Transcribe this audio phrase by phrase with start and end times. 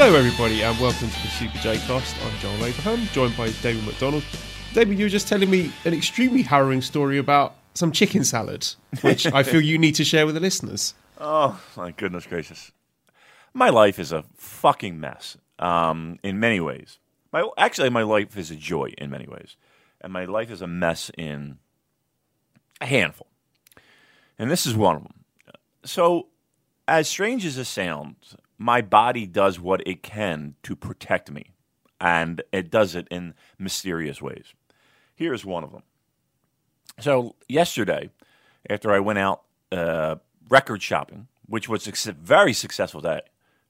[0.00, 2.14] Hello, everybody, and welcome to the Super J Cast.
[2.24, 4.22] I'm Joel Abraham, joined by David McDonald.
[4.72, 8.64] David, you were just telling me an extremely harrowing story about some chicken salad,
[9.00, 10.94] which I feel you need to share with the listeners.
[11.20, 12.70] Oh, my goodness gracious.
[13.52, 17.00] My life is a fucking mess um, in many ways.
[17.32, 19.56] My, actually, my life is a joy in many ways.
[20.00, 21.58] And my life is a mess in
[22.80, 23.26] a handful.
[24.38, 25.24] And this is one of them.
[25.84, 26.28] So,
[26.86, 31.52] as strange as this sounds, my body does what it can to protect me.
[32.00, 34.52] And it does it in mysterious ways.
[35.14, 35.82] Here's one of them.
[37.00, 38.10] So, yesterday,
[38.68, 39.42] after I went out
[39.72, 40.16] uh,
[40.48, 43.20] record shopping, which was a very successful day,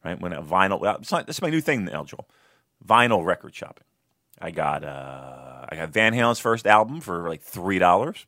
[0.05, 0.21] right?
[0.21, 2.29] When a vinyl, it's not, that's my new thing now, Joel.
[2.87, 3.85] Vinyl record shopping.
[4.41, 8.25] I got uh, I got Van Halen's first album for like three dollars.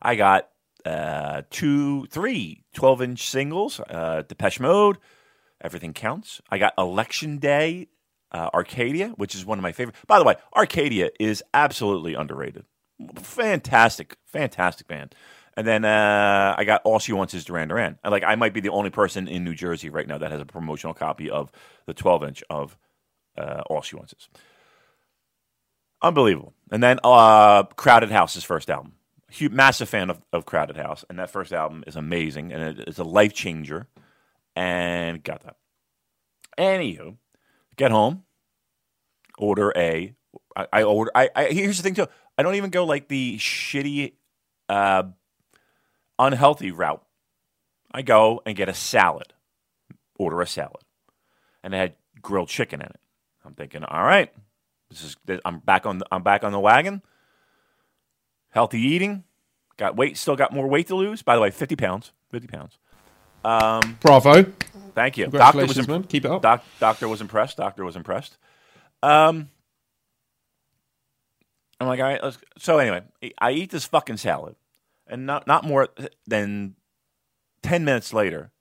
[0.00, 0.48] I got
[0.84, 4.98] uh, two, three 12 inch singles, uh, Depeche Mode,
[5.60, 6.40] Everything Counts.
[6.50, 7.88] I got Election Day,
[8.32, 9.96] uh, Arcadia, which is one of my favorite.
[10.06, 12.64] By the way, Arcadia is absolutely underrated.
[13.16, 15.14] Fantastic, fantastic band.
[15.56, 17.98] And then uh, I got All She Wants Is Duran Duran.
[18.04, 20.40] And like I might be the only person in New Jersey right now that has
[20.40, 21.50] a promotional copy of
[21.86, 22.78] the 12 inch of
[23.36, 24.28] uh, All She Wants Is.
[26.02, 26.54] Unbelievable.
[26.70, 28.94] And then uh, Crowded House's first album.
[29.30, 32.88] Huge, massive fan of, of Crowded House, and that first album is amazing, and it,
[32.88, 33.86] it's a life changer.
[34.56, 35.56] And got that.
[36.58, 37.16] Anywho,
[37.76, 38.24] get home,
[39.38, 40.14] order a.
[40.56, 41.10] I, I order.
[41.14, 42.06] I, I here's the thing too.
[42.36, 44.14] I don't even go like the shitty,
[44.68, 45.04] uh,
[46.18, 47.02] unhealthy route.
[47.92, 49.32] I go and get a salad.
[50.18, 50.82] Order a salad,
[51.62, 53.00] and it had grilled chicken in it.
[53.44, 54.30] I'm thinking, all right,
[54.90, 55.16] this is.
[55.44, 55.98] I'm back on.
[55.98, 57.02] The, I'm back on the wagon.
[58.50, 59.24] Healthy eating.
[59.76, 60.16] Got weight.
[60.18, 61.22] Still got more weight to lose.
[61.22, 62.12] By the way, 50 pounds.
[62.30, 62.78] 50 pounds.
[63.44, 64.44] Um, Bravo.
[65.00, 65.28] Thank you.
[65.28, 66.04] Doctor was man.
[66.04, 66.42] Keep it up.
[66.42, 67.56] Doc, doctor was impressed.
[67.56, 68.36] Doctor was impressed.
[69.02, 69.48] Um,
[71.80, 72.22] I'm like, all right.
[72.22, 73.02] Let's, so anyway,
[73.38, 74.56] I eat this fucking salad,
[75.06, 75.88] and not not more
[76.26, 76.74] than
[77.62, 78.52] ten minutes later,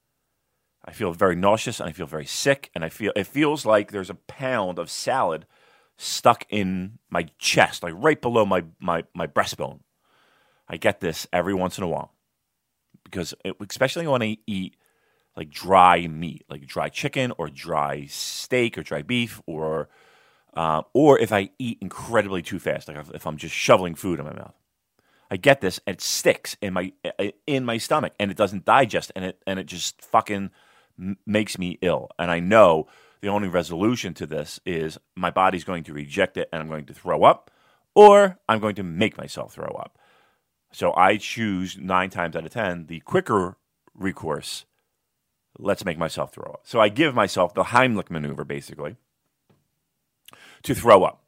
[0.86, 3.92] I feel very nauseous and I feel very sick, and I feel it feels like
[3.92, 5.46] there's a pound of salad
[5.98, 9.82] stuck in my chest, like right below my my my breastbone.
[10.70, 12.14] I get this every once in a while
[13.04, 14.78] because, it, especially when I eat
[15.40, 19.88] like dry meat, like dry chicken or dry steak or dry beef, or
[20.54, 24.26] uh, or if I eat incredibly too fast, like if, I'm just shoveling food in
[24.26, 24.54] my mouth.
[25.32, 26.92] I get this and it sticks in my
[27.48, 30.52] in my stomach and it doesn't digest and it and it just fucking
[31.26, 32.10] makes me ill.
[32.20, 32.88] And I know
[33.22, 36.86] the only resolution to this is my body's going to reject it and I'm going
[36.88, 37.50] to throw up,
[37.96, 39.98] or I'm going to make myself throw up.
[40.74, 43.56] So I choose nine times out of ten the quicker
[43.94, 44.66] recourse.
[45.60, 46.62] Let's make myself throw up.
[46.64, 48.96] So I give myself the Heimlich maneuver basically
[50.64, 51.24] to throw up.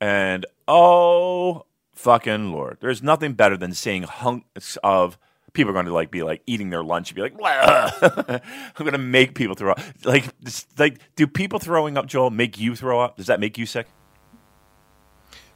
[0.00, 5.18] And oh fucking lord, there's nothing better than seeing hunks of
[5.52, 8.40] people are going to like be like eating their lunch and be like, I'm
[8.78, 9.80] going to make people throw up.
[10.04, 10.24] Like,
[10.78, 13.16] like, do people throwing up, Joel, make you throw up?
[13.16, 13.86] Does that make you sick?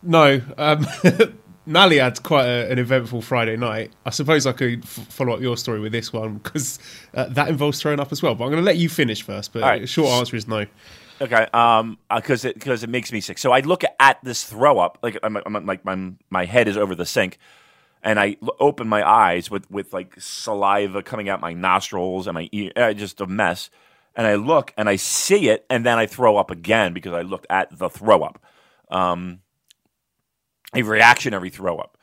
[0.02, 0.40] No.
[0.58, 0.86] Um,
[1.66, 3.92] Mally had quite a, an eventful Friday night.
[4.04, 6.78] I suppose I could f- follow up your story with this one because
[7.14, 8.34] uh, that involves throwing up as well.
[8.34, 9.52] But I'm going to let you finish first.
[9.52, 9.80] But right.
[9.80, 10.66] the short answer is no.
[11.20, 13.38] Okay, um, because it because it makes me sick.
[13.38, 16.76] So I look at this throw up, like I'm, I'm, like my my head is
[16.76, 17.38] over the sink,
[18.02, 22.48] and I open my eyes with with like saliva coming out my nostrils and my
[22.50, 23.70] ear, uh, just a mess.
[24.16, 27.22] And I look and I see it, and then I throw up again because I
[27.22, 28.44] looked at the throw up,
[28.90, 29.40] um,
[30.74, 31.98] a reactionary throw up,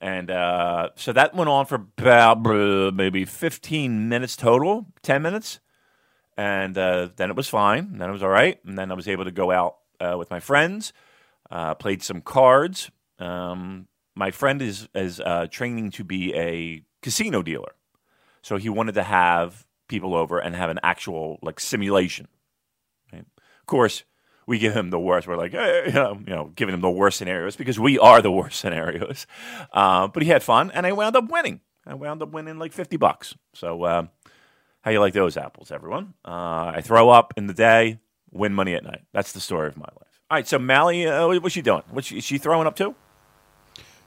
[0.00, 5.60] and uh, so that went on for about uh, maybe 15 minutes total, 10 minutes.
[6.36, 7.98] and uh, then it was fine.
[7.98, 8.58] Then it was all right.
[8.64, 10.92] And then I was able to go out uh, with my friends,
[11.50, 12.90] uh, played some cards.
[13.18, 17.74] Um, my friend is is uh, training to be a casino dealer,
[18.42, 22.28] so he wanted to have people over and have an actual like simulation.
[23.12, 23.26] Right?
[23.60, 24.04] Of course,
[24.50, 25.28] we give him the worst.
[25.28, 28.20] We're like, hey, you, know, you know, giving him the worst scenarios because we are
[28.20, 29.28] the worst scenarios.
[29.72, 31.60] Uh, but he had fun, and I wound up winning.
[31.86, 33.34] I wound up winning like fifty bucks.
[33.54, 34.06] So, uh,
[34.80, 36.14] how you like those apples, everyone?
[36.24, 38.00] Uh, I throw up in the day,
[38.32, 39.02] win money at night.
[39.12, 40.20] That's the story of my life.
[40.30, 41.82] All right, so Mally, uh, what's she doing?
[41.90, 42.96] What's she, is she throwing up too?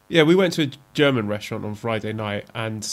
[0.09, 2.85] Yeah, we went to a German restaurant on Friday night, and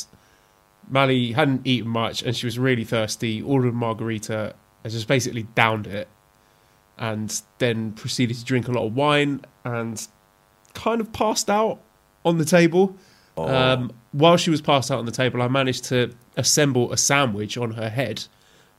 [0.89, 3.43] Mally hadn't eaten much, and she was really thirsty.
[3.43, 4.55] Ordered margarita,
[4.85, 6.07] and just basically downed it,
[7.01, 10.07] and then proceeded to drink a lot of wine, and
[10.75, 11.81] kind of passed out
[12.25, 12.97] on the table.
[13.37, 17.57] Um, while she was passed out on the table, I managed to assemble a sandwich
[17.57, 18.25] on her head.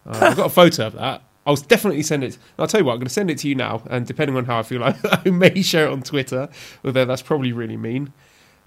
[0.05, 1.23] Uh, I've got a photo of that.
[1.47, 2.37] I'll definitely send it.
[2.59, 4.45] I'll tell you what, I'm going to send it to you now, and depending on
[4.45, 4.95] how I feel, I,
[5.25, 6.49] I may share it on Twitter,
[6.85, 8.13] although that's probably really mean.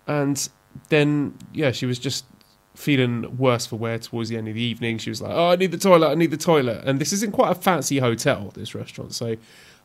[0.07, 0.49] And
[0.89, 2.25] then, yeah, she was just
[2.75, 4.99] feeling worse for wear towards the end of the evening.
[4.99, 6.09] She was like, "Oh, I need the toilet.
[6.11, 9.37] I need the toilet." And this isn't quite a fancy hotel, this restaurant, so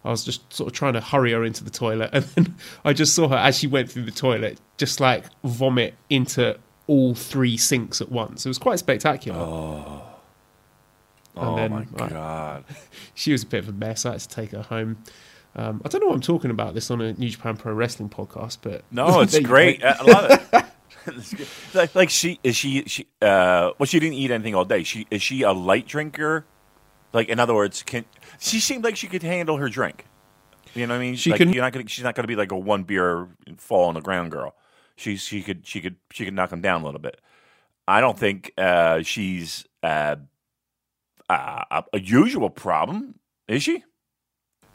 [0.05, 2.55] I was just sort of trying to hurry her into the toilet, and then
[2.85, 6.57] I just saw her as she went through the toilet, just like vomit into
[6.87, 8.45] all three sinks at once.
[8.45, 9.37] It was quite spectacular.
[9.39, 10.01] Oh,
[11.35, 12.63] And oh then, my god!
[13.13, 14.05] She was a bit of a mess.
[14.05, 14.97] I had to take her home.
[15.55, 18.09] Um, I don't know why I'm talking about this on a New Japan Pro Wrestling
[18.09, 19.53] podcast, but No, it's there you go.
[19.53, 19.83] great.
[19.83, 20.65] I love it.
[21.73, 24.83] Like, like she is she she uh well she didn't eat anything all day.
[24.83, 26.45] She is she a light drinker?
[27.13, 28.05] Like in other words, can
[28.39, 30.05] she seemed like she could handle her drink?
[30.75, 31.15] You know what I mean?
[31.15, 31.87] She like, can- You're not gonna.
[31.87, 34.55] She's not gonna be like a one beer fall on the ground girl.
[34.95, 37.19] She she could she could she could knock him down a little bit.
[37.87, 40.17] I don't think uh, she's uh,
[41.29, 43.15] a, a usual problem,
[43.47, 43.83] is she?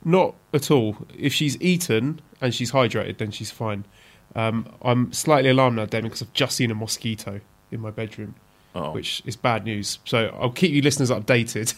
[0.04, 0.96] Not at all.
[1.16, 3.86] If she's eaten and she's hydrated, then she's fine.
[4.34, 7.40] Um, I'm slightly alarmed now, Damon, because I've just seen a mosquito
[7.70, 8.34] in my bedroom,
[8.74, 8.90] Oh.
[8.92, 9.98] which is bad news.
[10.04, 11.74] So I'll keep you listeners updated.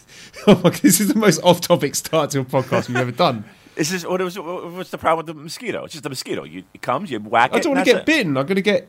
[0.80, 3.44] this is the most off-topic start to a podcast we've ever done.
[3.76, 4.38] Is this what was?
[4.38, 5.84] What's the problem with the mosquito?
[5.84, 6.44] It's just a mosquito.
[6.44, 7.56] You, it comes, you whack it.
[7.56, 8.06] I don't want to get it.
[8.06, 8.38] bitten.
[8.38, 8.88] I'm going to get.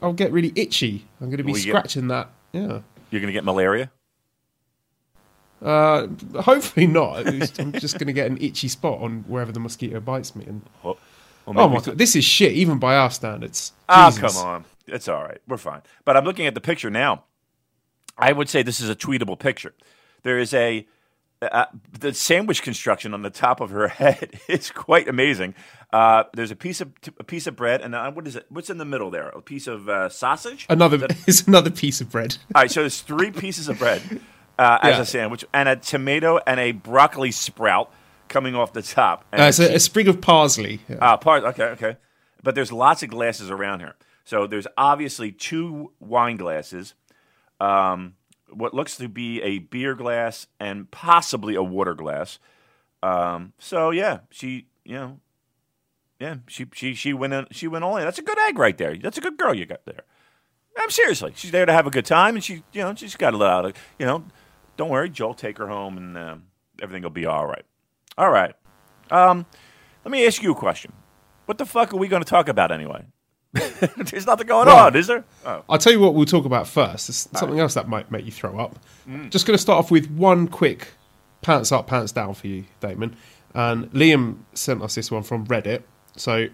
[0.00, 1.04] I'll get really itchy.
[1.20, 2.30] I'm going to be get- scratching that.
[2.52, 2.80] Yeah.
[3.10, 3.90] You're gonna get malaria.
[5.62, 6.06] Uh,
[6.40, 7.26] hopefully not.
[7.26, 10.44] I'm just going to get an itchy spot on wherever the mosquito bites me.
[10.46, 10.98] And Well, well,
[11.46, 13.72] oh my god, this is shit, even by our standards.
[13.88, 14.36] Ah, Jesus.
[14.36, 14.64] come on.
[14.86, 15.40] It's all right.
[15.48, 15.82] We're fine.
[16.04, 17.24] But I'm looking at the picture now.
[18.18, 19.74] I would say this is a tweetable picture.
[20.22, 20.86] There is a
[21.42, 21.66] uh,
[21.98, 25.54] the sandwich construction on the top of her head is quite amazing.
[25.92, 28.46] Uh, there's a piece of a piece of bread, and uh, what is it?
[28.48, 29.28] What's in the middle there?
[29.30, 30.66] A piece of uh, sausage.
[30.68, 32.36] Another it's another piece of bread.
[32.54, 34.02] All right, so there's three pieces of bread
[34.58, 35.00] uh, as Yeah.
[35.00, 37.92] a sandwich, and a tomato and a broccoli sprout
[38.34, 39.24] coming off the top.
[39.32, 40.80] And Uh, it's a, a sprig of parsley.
[40.88, 40.96] Yeah.
[41.00, 41.44] Ah, part.
[41.44, 41.96] Okay, okay.
[42.42, 43.94] But there's lots of glasses around here.
[44.24, 46.94] So there's obviously two wine glasses,
[47.60, 48.14] um,
[48.50, 52.38] what looks to be a beer glass, and possibly a water glass.
[53.02, 55.20] Um, so yeah, she, you know,
[56.18, 58.04] yeah, she she she went in, she went all in.
[58.04, 58.96] That's a good egg right there.
[58.96, 60.02] That's a good girl you got there.
[60.76, 61.32] I'm seriously.
[61.36, 63.50] She's there to have a good time, and she, you know, she's got to let
[63.50, 63.76] out.
[63.98, 64.24] You know,
[64.76, 65.34] don't worry, Joel.
[65.34, 66.42] Take her home, and um,
[66.82, 67.64] everything will be all right.
[68.16, 68.54] All right.
[69.10, 69.46] Um,
[70.04, 70.92] let me ask you a question.
[71.46, 73.04] What the fuck are we going to talk about anyway?
[73.52, 75.24] There's nothing going Well- on, is there?
[75.44, 75.62] Oh.
[75.68, 77.06] I'll tell you what we'll talk about first.
[77.08, 78.78] There's something else that might make you throw up.
[79.30, 80.88] Just going to start off with one quick
[81.42, 83.16] pants up, pants down for you, Damon.
[83.54, 85.82] And Liam sent us this one from Reddit.
[86.16, 86.48] So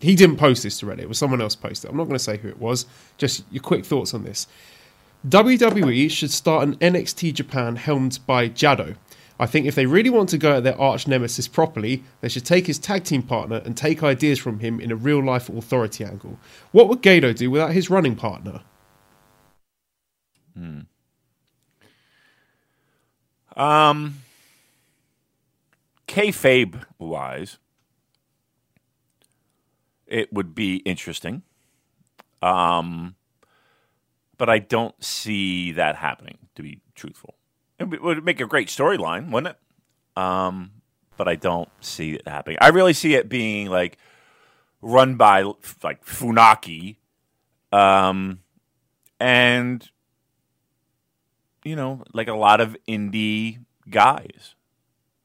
[0.00, 1.00] he didn't post this to Reddit.
[1.00, 1.90] It was someone else posted.
[1.90, 2.86] I'm not going to say who it was.
[3.18, 4.46] Just your quick thoughts on this.
[5.26, 8.96] WWE should start an NXT Japan helmed by Jado.
[9.38, 12.44] I think if they really want to go at their arch nemesis properly, they should
[12.46, 16.04] take his tag team partner and take ideas from him in a real life authority
[16.04, 16.38] angle.
[16.72, 18.62] What would Gedo do without his running partner?
[23.56, 24.22] Um,
[26.08, 27.58] kayfabe wise,
[30.06, 31.42] it would be interesting.
[32.42, 33.16] Um,
[34.38, 36.38] but I don't see that happening.
[36.56, 37.35] To be truthful,
[37.78, 40.20] it would- make a great storyline, wouldn't it?
[40.22, 40.72] Um,
[41.16, 42.58] but I don't see it happening.
[42.60, 43.98] I really see it being like
[44.80, 45.42] run by
[45.82, 46.96] like Funaki,
[47.72, 48.40] um,
[49.18, 49.88] and
[51.64, 54.54] you know, like a lot of indie guys,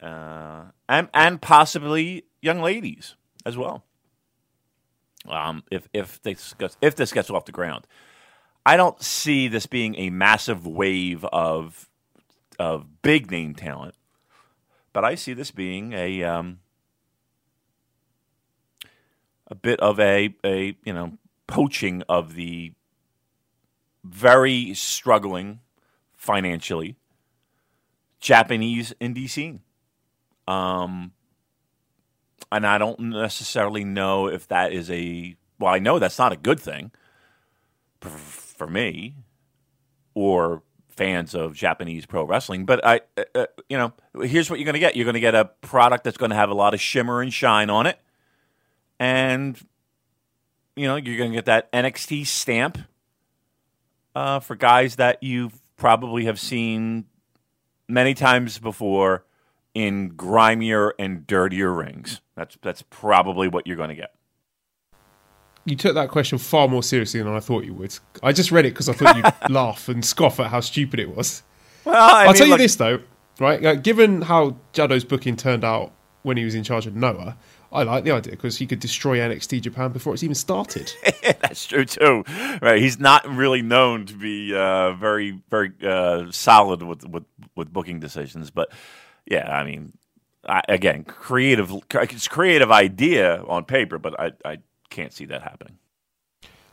[0.01, 3.15] uh, and and possibly young ladies
[3.45, 3.83] as well.
[5.27, 7.85] Um, if if this gets, if this gets off the ground,
[8.65, 11.87] I don't see this being a massive wave of
[12.61, 13.95] of big name talent.
[14.93, 16.59] But I see this being a um,
[19.47, 22.73] a bit of a a you know poaching of the
[24.03, 25.59] very struggling
[26.15, 26.95] financially
[28.19, 29.61] Japanese indie scene.
[30.47, 31.13] Um,
[32.51, 35.73] and I don't necessarily know if that is a well.
[35.73, 36.91] I know that's not a good thing
[38.01, 39.15] for, for me
[40.13, 40.63] or
[41.01, 42.63] fans of Japanese pro wrestling.
[42.63, 43.91] But I, uh, uh you know,
[44.23, 44.95] here's what you're going to get.
[44.95, 47.33] You're going to get a product that's going to have a lot of shimmer and
[47.33, 47.97] shine on it,
[48.99, 49.59] and
[50.75, 52.77] you know, you're going to get that NXT stamp
[54.13, 57.05] uh, for guys that you probably have seen
[57.87, 59.25] many times before
[59.73, 62.21] in grimier and dirtier rings.
[62.35, 64.13] That's that's probably what you're going to get.
[65.65, 67.97] You took that question far more seriously than I thought you would.
[68.23, 71.15] I just read it because I thought you'd laugh and scoff at how stupid it
[71.15, 71.43] was.
[71.85, 72.99] Well, I will tell you look- this though,
[73.39, 73.63] right?
[73.63, 75.91] Uh, given how Jado's booking turned out
[76.23, 77.37] when he was in charge of Noah,
[77.71, 80.91] I like the idea because he could destroy NXT Japan before it's even started.
[81.23, 82.23] That's true too.
[82.61, 87.23] Right, he's not really known to be uh, very, very uh, solid with, with
[87.55, 88.51] with booking decisions.
[88.51, 88.71] But
[89.25, 89.93] yeah, I mean,
[90.45, 91.71] I, again, creative.
[91.93, 94.57] It's creative idea on paper, but I, I
[94.91, 95.79] can't see that happening.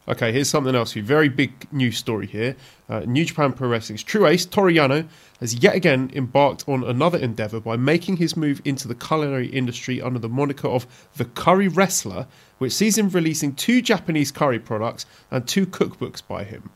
[0.08, 0.92] Okay, here's something else.
[0.92, 1.04] for you.
[1.04, 2.56] Very big news story here.
[2.88, 5.06] Uh, New Japan Pro Wrestling's true ace, Toru Yano,
[5.40, 10.00] has yet again embarked on another endeavour by making his move into the culinary industry
[10.00, 15.04] under the moniker of the Curry Wrestler, which sees him releasing two Japanese curry products
[15.30, 16.70] and two cookbooks by him.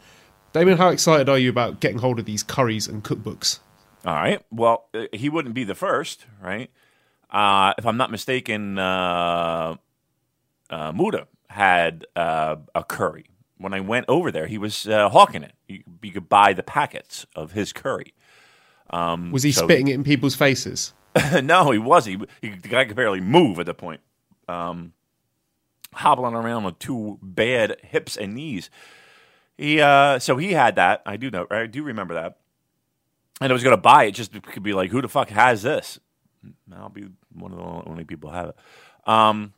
[0.52, 3.60] Damon, how excited are you about getting hold of these curries and cookbooks?
[4.04, 4.42] All right.
[4.50, 6.70] Well, uh, he wouldn't be the first, right?
[7.30, 9.76] Uh, if I'm not mistaken, uh,
[10.72, 13.26] uh, Muda had uh, a curry.
[13.58, 15.52] When I went over there, he was uh, hawking it.
[15.68, 18.14] You, you could buy the packets of his curry.
[18.90, 20.94] Was he so- spitting it in people's faces?
[21.42, 22.06] no, he was.
[22.06, 24.00] He, he the guy could barely move at the point.
[24.48, 24.94] Um,
[25.92, 28.70] hobbling around with two bad hips and knees.
[29.58, 31.02] He uh, so he had that.
[31.04, 31.46] I do know.
[31.50, 32.38] I do remember that.
[33.40, 35.62] And I was going to buy it just to be like, who the fuck has
[35.62, 35.98] this?
[36.74, 38.56] I'll be one of the only people who have it.
[39.06, 39.52] Um,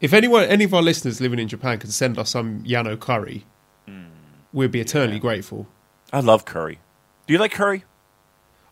[0.00, 3.44] If anyone, any of our listeners living in Japan can send us some Yano curry,
[4.52, 5.66] we'd be eternally grateful.
[6.12, 6.78] I love curry.
[7.26, 7.84] Do you like curry?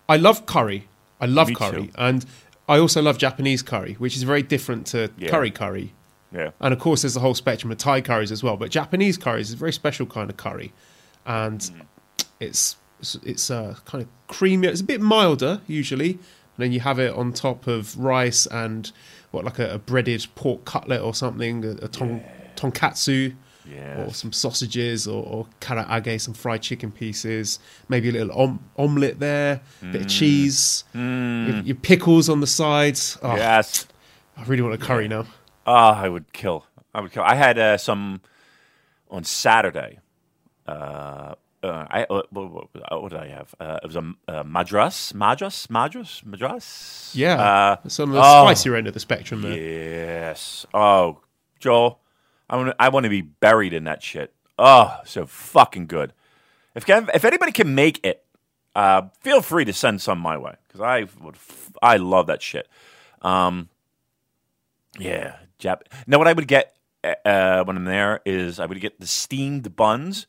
[0.09, 0.89] I love curry.
[1.21, 1.93] I love Me curry, too.
[1.99, 2.25] and
[2.69, 5.29] I also love Japanese curry, which is very different to Yeah.
[5.31, 5.93] curry curry.
[6.33, 6.51] Yeah.
[6.61, 8.57] And of course, there's a whole spectrum of Thai curries as well.
[8.57, 10.73] But Japanese curries is a very special kind of curry,
[11.27, 11.83] and Mm.
[12.41, 14.65] it's it's, it's uh, kind of creamier.
[14.71, 16.21] It's a bit milder usually, and
[16.59, 18.91] then you have it on top of rice and
[19.31, 22.23] what like a, a breaded pork cutlet or something, a, a ton,
[22.57, 23.35] tonkatsu.
[23.99, 27.59] Or some sausages, or, or karaage, some fried chicken pieces,
[27.91, 30.05] maybe a little om- omelette there, a bit Mm.
[30.07, 33.19] of cheese, your, your pickles on the sides.
[33.23, 33.87] Oh, Yes.
[34.39, 35.27] I really want a curry now.
[35.67, 36.65] Oh, I would kill.
[36.95, 37.23] I would kill.
[37.25, 38.23] I had uh, some
[39.11, 39.99] on Saturday.
[40.67, 43.55] Uh, uh, I uh, what, what, what did I have?
[43.59, 47.13] Uh, it was a uh, madras, madras, madras, madras.
[47.15, 48.45] Yeah, Uh, it's on the oh.
[48.47, 49.53] spicier end of the spectrum there.
[49.59, 50.67] Yes.
[50.73, 51.21] Oh,
[51.61, 52.01] Joel,
[52.49, 52.75] I want.
[52.79, 54.33] I want to be buried in that shit.
[54.59, 56.13] Oh, so fucking good.
[56.75, 58.25] If can- if anybody can make it,
[58.77, 61.35] uh, feel free to send some my way because I would.
[61.35, 62.69] F- I love that shit.
[63.23, 63.69] Um,
[64.99, 65.83] yeah, Jap.
[66.07, 69.75] Now, what I would get uh, when I'm there is I would get the steamed
[69.77, 70.27] buns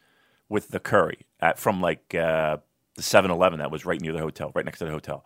[0.50, 2.58] with the curry at from like uh,
[2.96, 5.24] the 7-Eleven that was right near the hotel, right next to the hotel.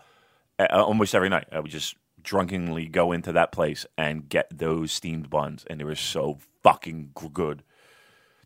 [0.59, 4.91] Uh, almost every night, I would just drunkenly go into that place and get those
[4.91, 7.63] steamed buns, and they were so fucking good.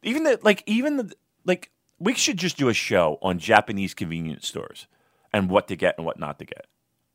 [0.03, 1.13] Even the like, even the
[1.45, 4.87] like, we should just do a show on Japanese convenience stores
[5.33, 6.67] and what to get and what not to get.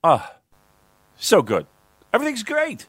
[0.04, 0.36] Ah,
[1.16, 1.66] so good.
[2.12, 2.86] Everything's great.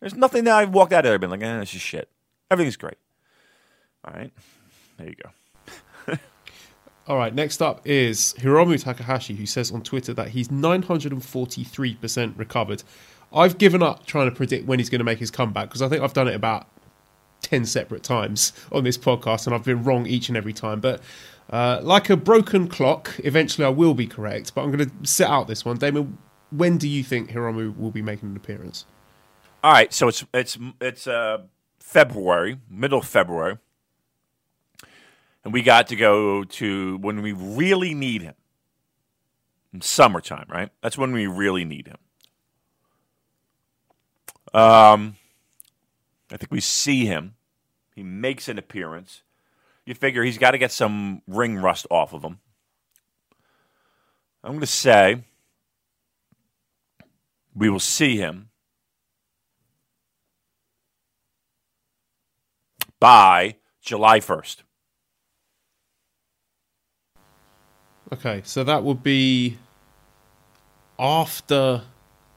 [0.00, 2.08] There's nothing that I've walked out of there been like, eh, this is shit.
[2.50, 2.98] Everything's great.
[4.04, 4.32] All right.
[4.98, 5.30] There you go.
[7.06, 12.84] All right, next up is Hiromu Takahashi, who says on Twitter that he's 943% recovered.
[13.34, 15.88] I've given up trying to predict when he's going to make his comeback because I
[15.88, 16.68] think I've done it about
[17.42, 20.80] 10 separate times on this podcast and I've been wrong each and every time.
[20.80, 21.02] But
[21.50, 24.54] uh, like a broken clock, eventually I will be correct.
[24.54, 25.76] But I'm going to set out this one.
[25.78, 26.18] Damon,
[26.50, 28.84] when do you think Hiromu will be making an appearance?
[29.64, 29.92] All right.
[29.92, 31.42] So it's it's it's uh,
[31.80, 33.58] February, middle February,
[35.44, 38.34] and we got to go to when we really need him.
[39.72, 40.68] In summertime, right?
[40.82, 41.96] That's when we really need him.
[44.52, 45.16] Um,
[46.30, 47.36] I think we see him.
[47.94, 49.22] He makes an appearance.
[49.86, 52.38] You figure he's got to get some ring rust off of him.
[54.44, 55.24] I'm going to say
[57.54, 58.50] we will see him
[63.00, 64.62] by July 1st.
[68.12, 69.56] Okay, so that would be
[70.98, 71.82] after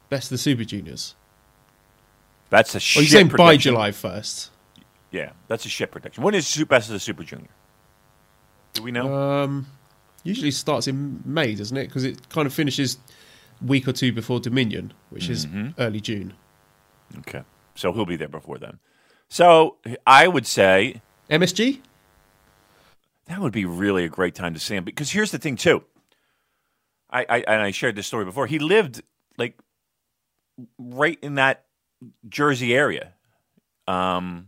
[0.09, 1.15] Best of the Super Juniors.
[2.49, 3.57] That's a Or shit you saying by.
[3.57, 4.51] July first?
[5.11, 6.23] Yeah, that's a shit prediction.
[6.23, 7.49] When is Best of the Super Junior?
[8.73, 9.13] Do we know?
[9.13, 9.67] Um,
[10.23, 11.87] usually starts in May, doesn't it?
[11.87, 12.97] Because it kind of finishes
[13.61, 16.33] week or two before Dominion, which is early June.
[17.19, 17.43] okay,
[17.75, 18.79] so he'll be there before then.
[19.29, 21.81] So I would say MSG?
[23.27, 25.83] That would be really a great time to see him because here's the thing too.
[27.09, 28.47] I, I and I shared this story before.
[28.47, 29.01] He lived
[29.37, 29.57] like
[30.77, 31.65] right in that
[32.27, 33.13] Jersey area.
[33.87, 34.47] Um,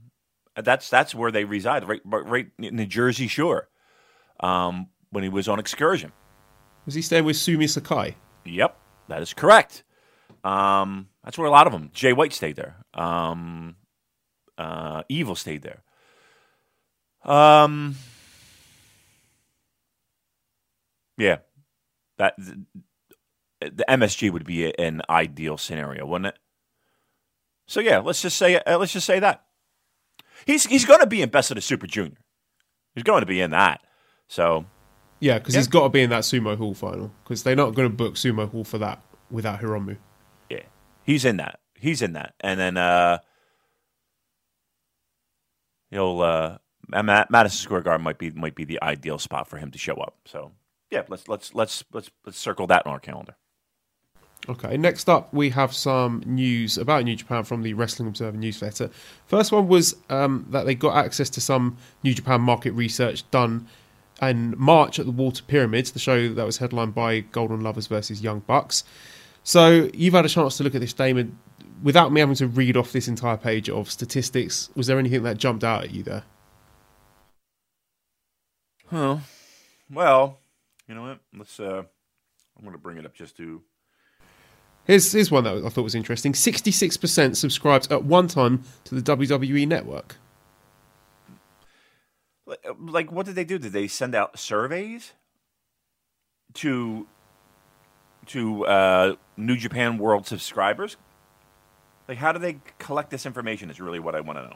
[0.56, 3.70] that's that's where they reside, right right in the Jersey Shore.
[4.40, 6.12] Um, when he was on excursion.
[6.86, 8.16] Was he staying with Sumie Sakai?
[8.46, 9.84] Yep, that is correct.
[10.44, 11.90] Um, that's where a lot of them.
[11.94, 12.78] Jay White stayed there.
[12.94, 13.76] Um,
[14.58, 15.84] uh, Evil stayed there.
[17.24, 17.96] Um,
[21.18, 21.38] yeah,
[22.18, 22.66] that the,
[23.60, 26.40] the MSG would be an ideal scenario, wouldn't it?
[27.68, 29.44] So yeah, let's just say uh, let's just say that
[30.46, 32.18] he's he's going to be in Best of the Super Junior.
[32.96, 33.82] He's going to be in that.
[34.28, 34.66] So
[35.20, 35.60] Yeah, because Yeah.
[35.62, 38.16] he's got to be in that Sumo Hall final because they're not going to book
[38.16, 39.98] Sumo Hall for that without Hiromu.
[40.50, 40.64] Yeah,
[41.04, 41.60] he's in that.
[41.76, 43.20] He's in that, and then uh,
[45.92, 46.58] he'll uh,
[46.90, 50.16] Madison Square Garden might be might be the ideal spot for him to show up.
[50.26, 50.52] So
[50.92, 53.36] yeah, let's let's let's let's let's circle that on our calendar.
[54.50, 58.90] Okay, next up we have some news about New Japan from the Wrestling Observer newsletter.
[59.26, 63.68] First one was um, that they got access to some New Japan market research done
[64.22, 68.22] in March at the Walter Pyramids, the show that was headlined by Golden Lovers versus
[68.22, 68.84] Young Bucks.
[69.44, 71.38] So you've had a chance to look at this, Damon.
[71.84, 75.38] Without me having to read off this entire page of statistics, was there anything that
[75.38, 76.24] jumped out at you there?
[78.90, 79.18] Huh.
[79.92, 80.40] Well,
[80.88, 81.20] you know what?
[81.38, 81.60] Let's.
[81.60, 81.84] Uh,
[82.58, 83.62] I'm going to bring it up just to.
[84.86, 89.02] Here's, here's one that I thought was interesting 66% subscribed at one time to the
[89.18, 90.16] WWE network.
[92.80, 93.60] Like, what did they do?
[93.60, 95.12] Did they send out surveys
[96.54, 97.06] to
[98.28, 100.96] to uh, New Japan World subscribers?
[102.08, 103.70] Like, how do they collect this information?
[103.70, 104.56] Is really what I want to know.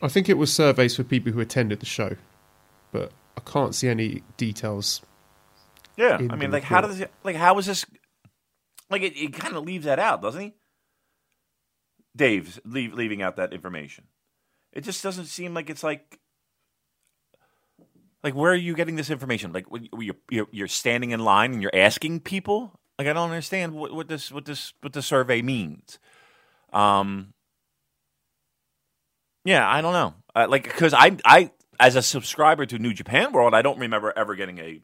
[0.00, 2.16] I think it was surveys for people who attended the show,
[2.92, 5.02] but I can't see any details.
[6.00, 7.10] Yeah, I mean, like, how does it?
[7.24, 7.84] Like, how is this?
[8.88, 10.54] Like, it, it kind of leaves that out, doesn't he?
[12.16, 14.04] Dave's leave, leaving out that information.
[14.72, 16.18] It just doesn't seem like it's like.
[18.24, 19.52] Like, where are you getting this information?
[19.52, 19.66] Like,
[19.98, 22.72] you're, you're you're standing in line and you're asking people.
[22.98, 25.98] Like, I don't understand what, what this what this what the survey means.
[26.72, 27.34] Um.
[29.44, 30.14] Yeah, I don't know.
[30.34, 34.12] Uh, like, because I I as a subscriber to New Japan World, I don't remember
[34.16, 34.82] ever getting a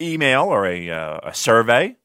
[0.00, 1.96] email or a uh, a survey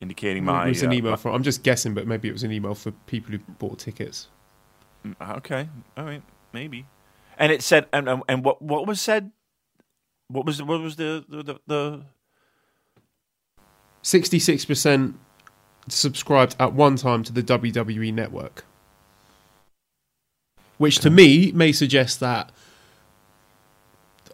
[0.00, 0.66] indicating my.
[0.66, 1.18] it was an uh, email.
[1.24, 4.28] I'm just guessing, but maybe it was an email for people who bought tickets.
[5.20, 6.86] Okay, all right, maybe.
[7.38, 9.30] And it said, and and, and what what was said?
[10.28, 12.02] What was what was the the, the, the
[14.06, 15.14] 66%
[15.88, 18.64] subscribed at one time to the WWE network.
[20.78, 22.52] Which to me may suggest that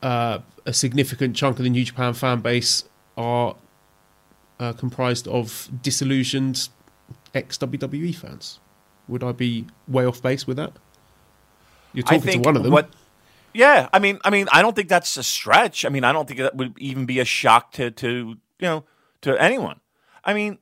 [0.03, 2.85] uh, a significant chunk of the New Japan fan base
[3.17, 3.57] are
[4.61, 6.69] uh, comprised of disillusioned
[7.35, 8.61] ex WWE fans.
[9.09, 10.73] Would I be way off base with that?
[11.93, 12.73] You're talking to one of them.
[12.73, 12.91] What?
[13.53, 15.85] Yeah, I mean, I mean, I don't think that's a stretch.
[15.85, 18.85] I mean, I don't think that would even be a shock to to you know
[19.23, 19.81] to anyone.
[20.25, 20.59] I mean,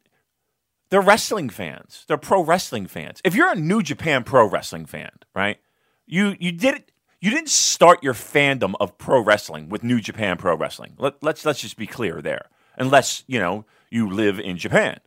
[0.90, 2.04] they're wrestling fans.
[2.08, 3.20] They're pro wrestling fans.
[3.24, 5.58] If you're a New Japan Pro Wrestling fan, right?
[6.06, 6.92] You you did it.
[7.20, 10.94] You didn't start your fandom of pro wrestling with New Japan Pro Wrestling.
[10.96, 12.48] Let, let's let's just be clear there.
[12.78, 15.00] Unless you know you live in Japan,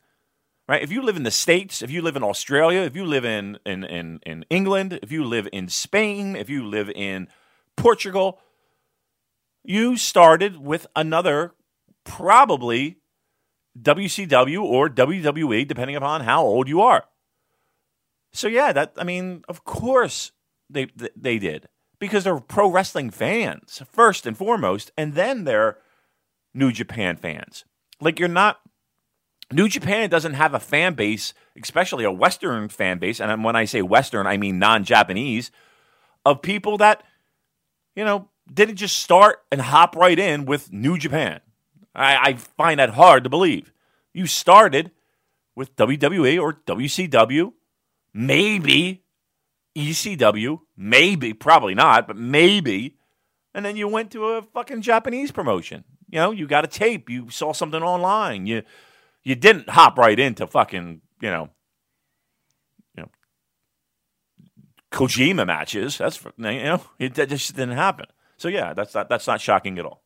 [0.67, 0.83] right?
[0.83, 3.57] If you live in the states, if you live in Australia, if you live in
[3.65, 7.27] in in, in England, if you live in Spain, if you live in
[7.75, 8.39] Portugal,
[9.63, 11.55] you started with another
[12.03, 12.99] probably
[13.81, 17.05] WCW or WWE, depending upon how old you are.
[18.33, 20.31] So yeah, that I mean, of course
[20.69, 21.69] they they did
[22.03, 25.77] because they're pro wrestling fans first and foremost, and then they're
[26.53, 27.63] New Japan fans.
[28.01, 28.59] Like you're not
[29.53, 33.63] New Japan doesn't have a fan base, especially a Western fan base, and when I
[33.63, 35.49] say Western, I mean non-Japanese,
[36.25, 37.03] of people that
[37.95, 41.39] you know didn't just start and hop right in with New Japan.
[41.95, 43.71] I, I find that hard to believe.
[44.13, 44.91] You started
[45.55, 47.53] with WWE or WCW,
[48.13, 49.02] maybe
[49.75, 52.97] ECW, maybe, probably not, but maybe.
[53.53, 55.83] And then you went to a fucking Japanese promotion.
[56.09, 58.45] You know, you got a tape, you saw something online.
[58.45, 58.63] You
[59.23, 61.49] you didn't hop right into fucking, you know,
[62.95, 63.09] you know,
[64.91, 65.97] Kojima matches.
[65.97, 68.05] That's you know, it that just didn't happen.
[68.37, 70.03] So yeah, that's not that's not shocking at all.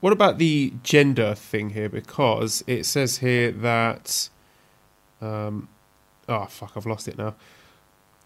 [0.00, 1.88] What about the gender thing here?
[1.88, 4.28] Because it says here that,
[5.20, 5.68] um,
[6.28, 7.34] oh fuck, I've lost it now.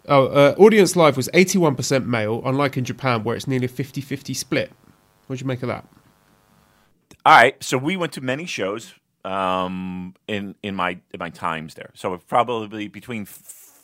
[0.09, 4.35] Oh, uh, audience live was 81% male, unlike in Japan where it's nearly a 50-50
[4.35, 4.73] split.
[5.27, 5.87] What do you make of that?
[7.25, 11.75] All right, so we went to many shows um, in in my in my times
[11.75, 11.91] there.
[11.95, 13.79] So probably between f-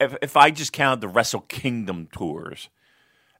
[0.00, 2.68] if if I just counted the Wrestle Kingdom tours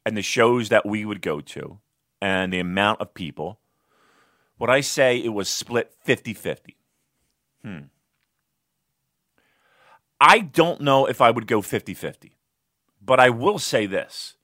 [0.07, 1.81] and the shows that we would go to
[2.23, 3.59] and the amount of people,
[4.59, 6.75] would I say it was split 50-50?
[7.65, 7.79] Hmm.
[10.21, 12.33] I don't know if I would go 50-50.
[13.05, 14.37] But I will say this.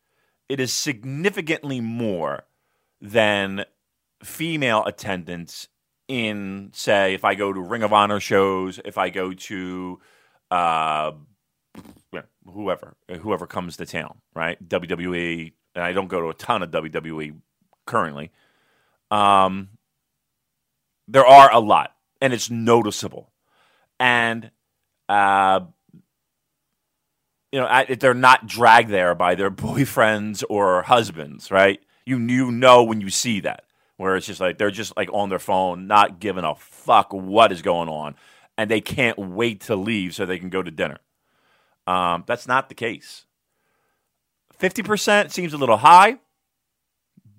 [0.49, 2.45] It is significantly more
[3.01, 3.65] than
[4.23, 5.69] female attendance
[6.09, 10.01] in, say, if I go to Ring of Honor shows, if I go to
[10.51, 11.13] uh,
[12.53, 14.59] whoever, whoever comes to town, right?
[14.69, 17.37] WWE, and I don't go to a ton of WWE
[17.87, 18.33] currently.
[19.11, 19.71] Um,
[21.07, 23.31] there are a lot, and it's noticeable,
[23.99, 24.51] and
[25.11, 25.61] uh,
[27.51, 31.81] you know, I, they're not dragged there by their boyfriends or husbands, right?
[32.07, 33.65] You you know when you see that
[33.97, 37.53] where it's just like they're just like on their phone, not giving a fuck what
[37.53, 38.15] is going on,
[38.57, 40.99] and they can't wait to leave so they can go to dinner.
[41.87, 43.27] Um, that's not the case.
[44.59, 46.19] Fifty percent seems a little high,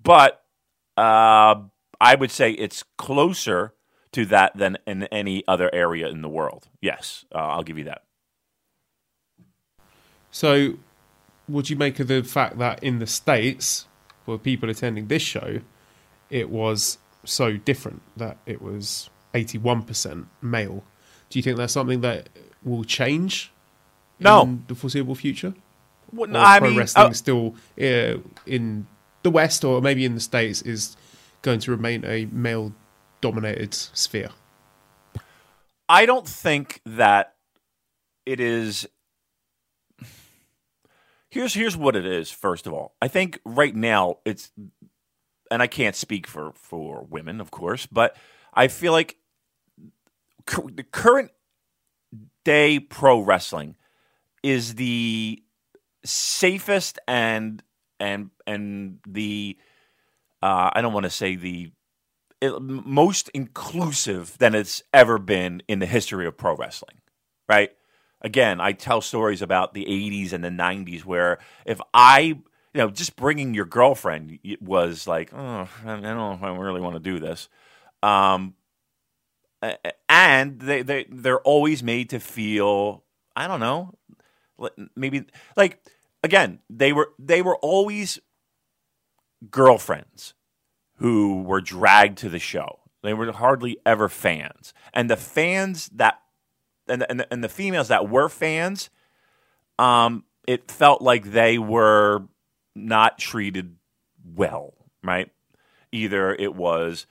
[0.02, 0.44] but
[0.96, 1.56] uh,
[2.00, 3.74] I would say it's closer
[4.12, 6.68] to that than in any other area in the world.
[6.80, 8.02] Yes, uh, I'll give you that.
[10.30, 10.74] So,
[11.48, 13.86] would you make of the fact that in the states,
[14.24, 15.60] for people attending this show,
[16.30, 20.84] it was so different that it was 81% male.
[21.30, 22.28] Do you think that's something that
[22.62, 23.52] will change
[24.18, 24.42] no.
[24.42, 25.54] in the foreseeable future?
[26.12, 28.86] Well, no, I pro mean, wrestling uh, still uh, in
[29.22, 30.96] the West or maybe in the States is
[31.40, 32.72] going to remain a male
[33.22, 34.28] dominated sphere?
[35.88, 37.36] I don't think that
[38.26, 38.86] it is.
[41.30, 42.30] Here's here's what it is.
[42.30, 44.52] First of all, I think right now it's
[45.50, 48.16] and I can't speak for for women, of course, but
[48.52, 49.16] I feel like
[50.46, 51.30] cu- the current
[52.44, 53.76] day pro wrestling
[54.42, 55.42] is the
[56.04, 57.62] safest and
[58.00, 59.56] and and the
[60.42, 61.70] uh, I don't want to say the
[62.60, 66.96] most inclusive than it's ever been in the history of pro wrestling,
[67.48, 67.70] right?
[68.20, 72.38] Again, I tell stories about the 80s and the 90s where if I
[72.74, 76.80] you know, just bringing your girlfriend was like, oh, I don't know if I really
[76.80, 77.48] want to do this.
[78.02, 78.54] Um,
[80.08, 83.04] and they they they're always made to feel,
[83.36, 83.94] I don't know,
[84.96, 85.26] maybe
[85.56, 85.84] like
[86.22, 88.18] again, they were they were always
[89.50, 90.34] girlfriends
[91.02, 92.78] who were dragged to the show.
[93.02, 96.20] They were hardly ever fans, and the fans that
[96.88, 98.88] and and the, and the females that were fans,
[99.78, 102.22] um, it felt like they were
[102.76, 103.76] not treated
[104.24, 105.30] well, right?
[105.90, 107.06] Either it was,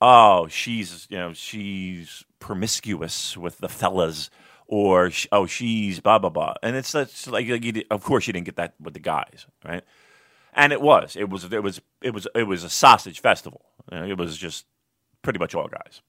[0.00, 4.30] oh, she's you know she's promiscuous with the fellas,
[4.68, 8.32] or oh she's blah blah blah, and it's, it's like, like you, of course you
[8.32, 9.82] didn't get that with the guys, right?
[10.52, 13.62] And it was, it was, it was, it was, it was a sausage festival.
[13.90, 14.66] It was just
[15.22, 16.02] pretty much all guys.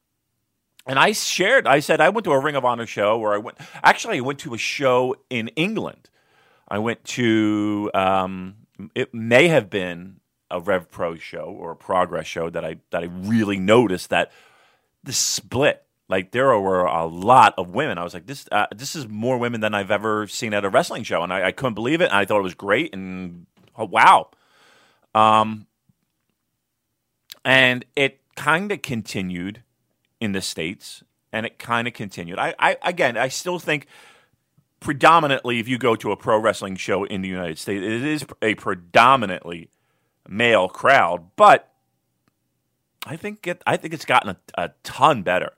[0.86, 3.38] And I shared, I said I went to a Ring of Honor show where I
[3.38, 3.58] went.
[3.84, 6.10] Actually, I went to a show in England.
[6.68, 8.56] I went to um,
[8.96, 10.18] it may have been
[10.52, 14.32] a Rev Pro show or a Progress show that I that I really noticed that
[15.04, 15.80] the split.
[16.10, 17.98] Like there were a lot of women.
[17.98, 20.70] I was like, this uh, this is more women than I've ever seen at a
[20.70, 22.06] wrestling show, and I, I couldn't believe it.
[22.06, 23.46] And I thought it was great, and
[23.78, 24.30] oh, wow.
[25.16, 25.68] Um,
[27.46, 29.64] and it kind of continued
[30.20, 32.40] in the states, and it kind of continued.
[32.40, 33.88] I, I again, I still think
[34.80, 38.26] predominantly, if you go to a pro wrestling show in the United States, it is
[38.42, 39.70] a predominantly
[40.28, 41.32] male crowd.
[41.36, 41.72] But
[43.06, 45.52] I think it, I think it's gotten a, a ton better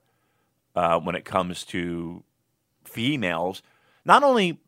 [0.74, 2.22] uh, when it comes to
[2.84, 3.62] females.
[4.04, 4.60] Not only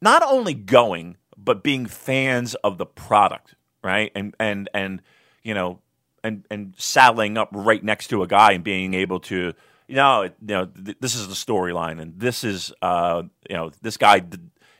[0.00, 4.12] not only going, but being fans of the product, right?
[4.14, 5.02] And and and
[5.42, 5.80] you know,
[6.24, 9.54] and and saddling up right next to a guy and being able to
[9.86, 13.70] you know you know th- this is the storyline and this is uh you know
[13.82, 14.22] this guy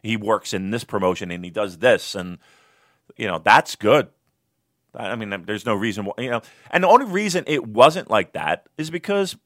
[0.02, 2.38] he works in this promotion and he does this and
[3.16, 4.08] you know that's good
[4.94, 6.42] I mean, there's no reason why, you know.
[6.70, 9.36] And the only reason it wasn't like that is because,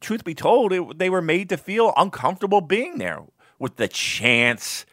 [0.00, 3.22] truth be told, it, they were made to feel uncomfortable being there
[3.58, 4.84] with the chance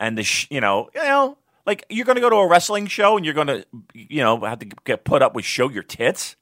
[0.00, 2.88] and the, sh- you know, you know, like you're going to go to a wrestling
[2.88, 5.84] show and you're going to, you know, have to get put up with show your
[5.84, 6.34] tits.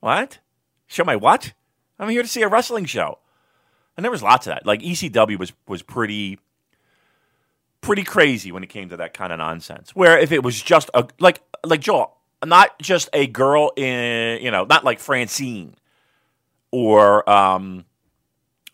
[0.00, 0.38] What?
[0.86, 1.54] Show my what?
[1.98, 3.18] I'm here to see a wrestling show.
[3.96, 4.66] And there was lots of that.
[4.66, 6.38] Like ECW was was pretty
[7.80, 9.94] pretty crazy when it came to that kind of nonsense.
[9.96, 14.50] Where if it was just a like like Joel, not just a girl in, you
[14.50, 15.74] know, not like Francine
[16.70, 17.84] or, um,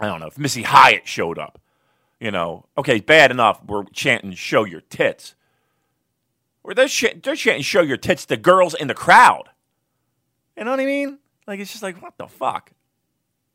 [0.00, 1.60] I don't know, if Missy Hyatt showed up,
[2.24, 3.62] you know, okay, bad enough.
[3.62, 5.34] We're chanting, show your tits.
[6.62, 9.50] Or they're, ch- they're chanting, show your tits to girls in the crowd.
[10.56, 11.18] You know what I mean?
[11.46, 12.72] Like, it's just like, what the fuck?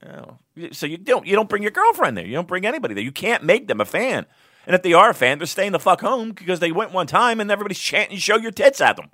[0.06, 0.38] Know,
[0.72, 2.26] so you don't you don't bring your girlfriend there.
[2.26, 3.04] You don't bring anybody there.
[3.04, 4.28] You can't make them a fan.
[4.66, 7.08] And if they are a fan, they're staying the fuck home because they went one
[7.08, 9.10] time and everybody's chanting, show your tits at them.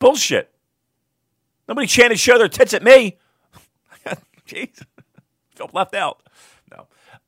[0.00, 0.50] Bullshit.
[1.68, 3.18] Nobody chanted show their tits at me.
[4.48, 4.82] Jeez.
[5.54, 6.23] Felt left out.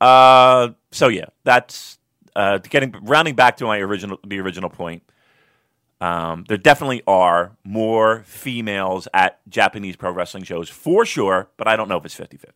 [0.00, 1.98] Uh, so yeah, that's
[2.35, 5.02] uh, getting rounding back to my original the original point.
[6.00, 11.76] Um, there definitely are more females at Japanese pro wrestling shows for sure, but I
[11.76, 12.54] don't know if it's 50 50.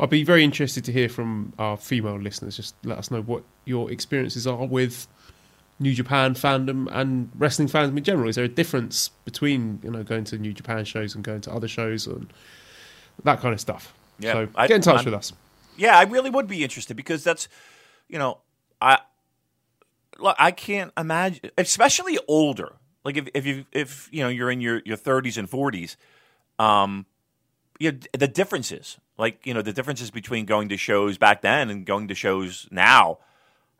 [0.00, 2.56] I'd be very interested to hear from our female listeners.
[2.56, 5.06] Just let us know what your experiences are with
[5.78, 8.28] New Japan fandom and wrestling fandom in general?
[8.28, 11.52] Is there a difference between you know going to New Japan shows and going to
[11.52, 12.32] other shows and
[13.24, 13.94] that kind of stuff?
[14.18, 15.32] Yeah, so I- get in touch I'm- with us.
[15.76, 17.48] Yeah, I really would be interested because that's,
[18.08, 18.38] you know,
[18.80, 18.98] I
[20.18, 22.76] look, I can't imagine, especially older.
[23.04, 25.96] Like if if you if you know you're in your your 30s and 40s,
[26.58, 27.06] um,
[27.78, 31.70] you know, the differences, like you know the differences between going to shows back then
[31.70, 33.18] and going to shows now.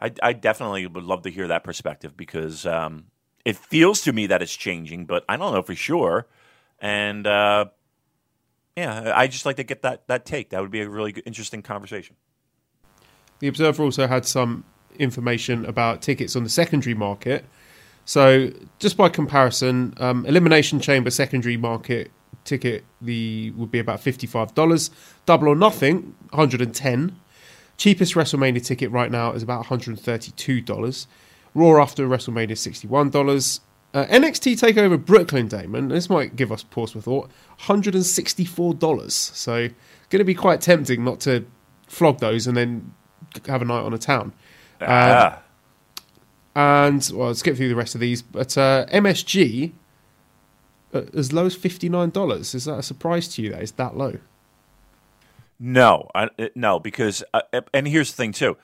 [0.01, 3.07] I, I definitely would love to hear that perspective because um,
[3.45, 6.27] it feels to me that it's changing, but I don't know for sure.
[6.81, 7.67] And uh,
[8.77, 10.51] yeah, I just like to get that that take.
[10.51, 12.17] That would be a really good, interesting conversation.
[13.39, 14.65] The Observer also had some
[14.99, 17.45] information about tickets on the secondary market.
[18.05, 22.11] So, just by comparison, um, Elimination Chamber secondary market
[22.45, 24.91] ticket the would be about fifty five dollars.
[25.27, 27.19] Double or Nothing, one hundred and ten.
[27.77, 31.07] Cheapest WrestleMania ticket right now is about one hundred and thirty two dollars.
[31.55, 33.61] Raw after WrestleMania sixty one dollars.
[33.95, 35.89] Uh, NXT Takeover Brooklyn, Damon.
[35.89, 37.31] This might give us pause for thought.
[37.59, 39.15] Hundred and sixty four dollars.
[39.15, 39.69] So,
[40.11, 41.47] going to be quite tempting not to
[41.87, 42.93] flog those and then
[43.47, 44.33] have a night on a town.
[44.81, 45.43] Ah.
[46.57, 48.21] And well, I'll skip through the rest of these.
[48.21, 49.73] But uh, MSG,
[50.93, 52.55] uh, as low as fifty nine dollars.
[52.55, 53.51] Is that a surprise to you?
[53.51, 54.19] That is that low?
[55.59, 58.57] No, I, no, because uh, and here's the thing too,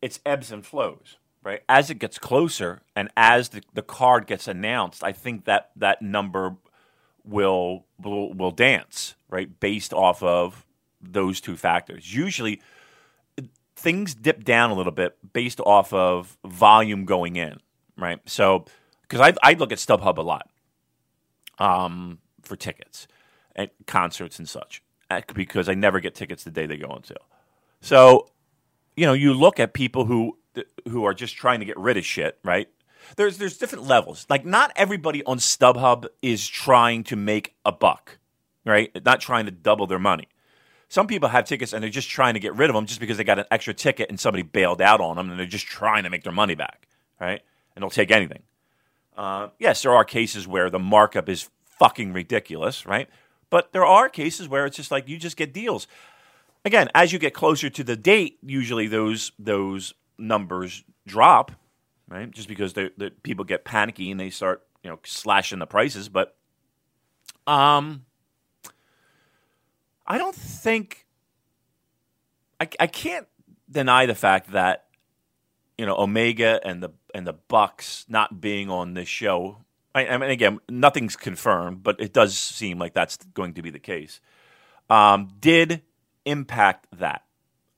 [0.00, 1.62] it's ebbs and flows, right?
[1.68, 6.02] As it gets closer, and as the, the card gets announced, I think that that
[6.02, 6.56] number
[7.24, 10.66] will will will dance, right, based off of
[11.00, 12.14] those two factors.
[12.14, 12.60] Usually,
[13.76, 17.58] things dip down a little bit based off of volume going in,
[17.96, 18.20] right?
[18.26, 18.64] So,
[19.02, 20.48] because I I look at StubHub a lot,
[21.58, 23.06] um, for tickets
[23.54, 27.04] at concerts and such, uh, because I never get tickets the day they go on
[27.04, 27.26] sale.
[27.80, 28.30] So,
[28.96, 30.38] you know, you look at people who
[30.88, 32.68] who are just trying to get rid of shit, right?
[33.16, 34.26] There's there's different levels.
[34.28, 38.18] Like not everybody on StubHub is trying to make a buck,
[38.64, 38.90] right?
[39.04, 40.28] Not trying to double their money.
[40.88, 43.18] Some people have tickets and they're just trying to get rid of them just because
[43.18, 46.04] they got an extra ticket and somebody bailed out on them and they're just trying
[46.04, 46.88] to make their money back,
[47.20, 47.42] right?
[47.74, 48.42] And they'll take anything.
[49.16, 53.08] Uh, yes, there are cases where the markup is fucking ridiculous, right?
[53.50, 55.86] But there are cases where it's just like you just get deals.
[56.64, 61.52] Again, as you get closer to the date, usually those those numbers drop,
[62.08, 62.30] right?
[62.30, 66.08] Just because the the people get panicky and they start you know slashing the prices.
[66.08, 66.36] But
[67.46, 68.04] um,
[70.06, 71.06] I don't think
[72.60, 73.26] I, I can't
[73.70, 74.86] deny the fact that
[75.76, 79.58] you know Omega and the and the Bucks not being on this show.
[79.94, 83.70] I, I mean, again, nothing's confirmed, but it does seem like that's going to be
[83.70, 84.20] the case.
[84.90, 85.82] Um, did
[86.24, 87.24] impact that?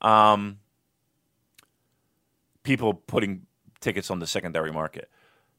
[0.01, 0.60] Um,
[2.71, 3.47] people putting
[3.81, 5.11] tickets on the secondary market.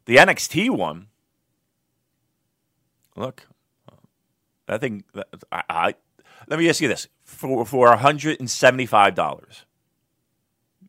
[0.06, 1.08] The NXT one.
[3.18, 3.48] Look,
[4.70, 5.04] I think
[5.52, 5.96] I, I
[6.48, 9.66] let me ask you this: for for hundred and seventy five dollars,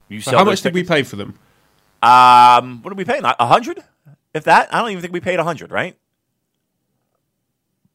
[0.08, 1.36] you So sell how much did we pay for them?
[2.00, 3.20] Um, what did we pay?
[3.22, 3.82] A hundred?
[4.32, 5.98] If that, I don't even think we paid a hundred, right?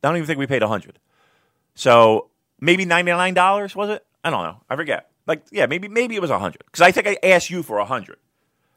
[0.03, 0.99] I don't even think we paid a hundred.
[1.75, 4.05] So maybe ninety nine dollars was it?
[4.21, 4.61] I don't know.
[4.69, 5.09] I forget.
[5.27, 7.77] Like yeah, maybe maybe it was a hundred because I think I asked you for
[7.79, 8.17] a hundred,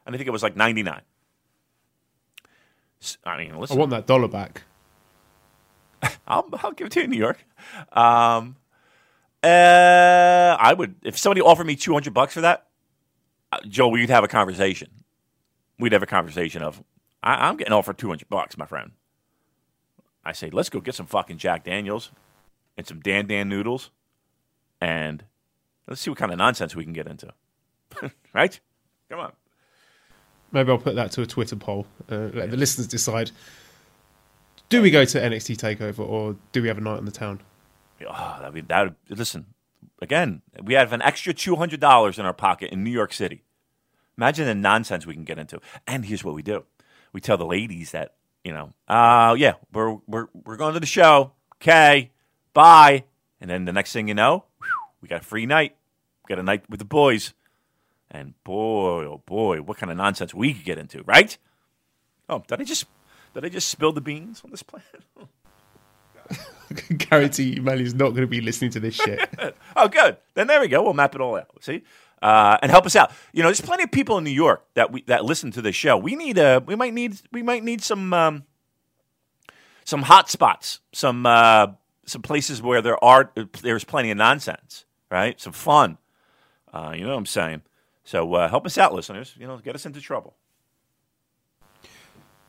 [0.05, 1.01] and I think it was like ninety nine.
[3.25, 3.77] I mean, listen.
[3.77, 4.63] I want that dollar back.
[6.27, 7.43] I'll, I'll give it to you in New York.
[7.93, 8.57] Um,
[9.43, 12.67] uh, I would if somebody offered me two hundred bucks for that,
[13.51, 14.89] uh, Joe, we'd have a conversation.
[15.79, 16.83] We'd have a conversation of
[17.23, 18.91] I, I'm getting offered two hundred bucks, my friend.
[20.23, 22.11] I say, let's go get some fucking Jack Daniels
[22.77, 23.89] and some Dan Dan noodles,
[24.79, 25.23] and
[25.87, 27.33] let's see what kind of nonsense we can get into.
[28.33, 28.59] right?
[29.09, 29.33] Come on.
[30.51, 31.87] Maybe I'll put that to a Twitter poll.
[32.09, 33.31] Uh, let the listeners decide.
[34.69, 37.41] Do we go to NXT Takeover or do we have a night on the town?
[38.07, 39.47] Oh, that would, that listen.
[40.01, 43.43] Again, we have an extra two hundred dollars in our pocket in New York City.
[44.17, 45.59] Imagine the nonsense we can get into.
[45.85, 46.65] And here's what we do:
[47.13, 50.85] we tell the ladies that you know, uh, yeah, we're we're we're going to the
[50.85, 51.33] show.
[51.57, 52.11] Okay,
[52.53, 53.03] bye.
[53.39, 54.45] And then the next thing you know,
[55.01, 55.75] we got a free night.
[56.23, 57.33] We got a night with the boys.
[58.09, 61.37] And boy, oh boy, what kind of nonsense we could get into, right?
[62.27, 62.85] Oh, did I just
[63.33, 65.03] did I just spill the beans on this planet?
[65.19, 69.29] I guarantee you, Mally's not going to be listening to this shit.
[69.75, 70.17] oh, good.
[70.33, 70.83] Then there we go.
[70.83, 71.47] We'll map it all out.
[71.61, 71.83] See,
[72.21, 73.11] uh, and help us out.
[73.33, 75.75] You know, there's plenty of people in New York that we that listen to this
[75.75, 75.97] show.
[75.97, 76.61] We need a.
[76.65, 77.19] We might need.
[77.31, 78.13] We might need some.
[78.13, 78.43] Um,
[79.85, 80.79] some hot spots.
[80.93, 81.25] Some.
[81.25, 81.67] Uh,
[82.05, 85.39] some places where there are there's plenty of nonsense, right?
[85.39, 85.97] Some fun.
[86.73, 87.61] Uh, you know what I'm saying?
[88.03, 89.35] So uh, help us out, listeners.
[89.37, 90.35] You know, get us into trouble.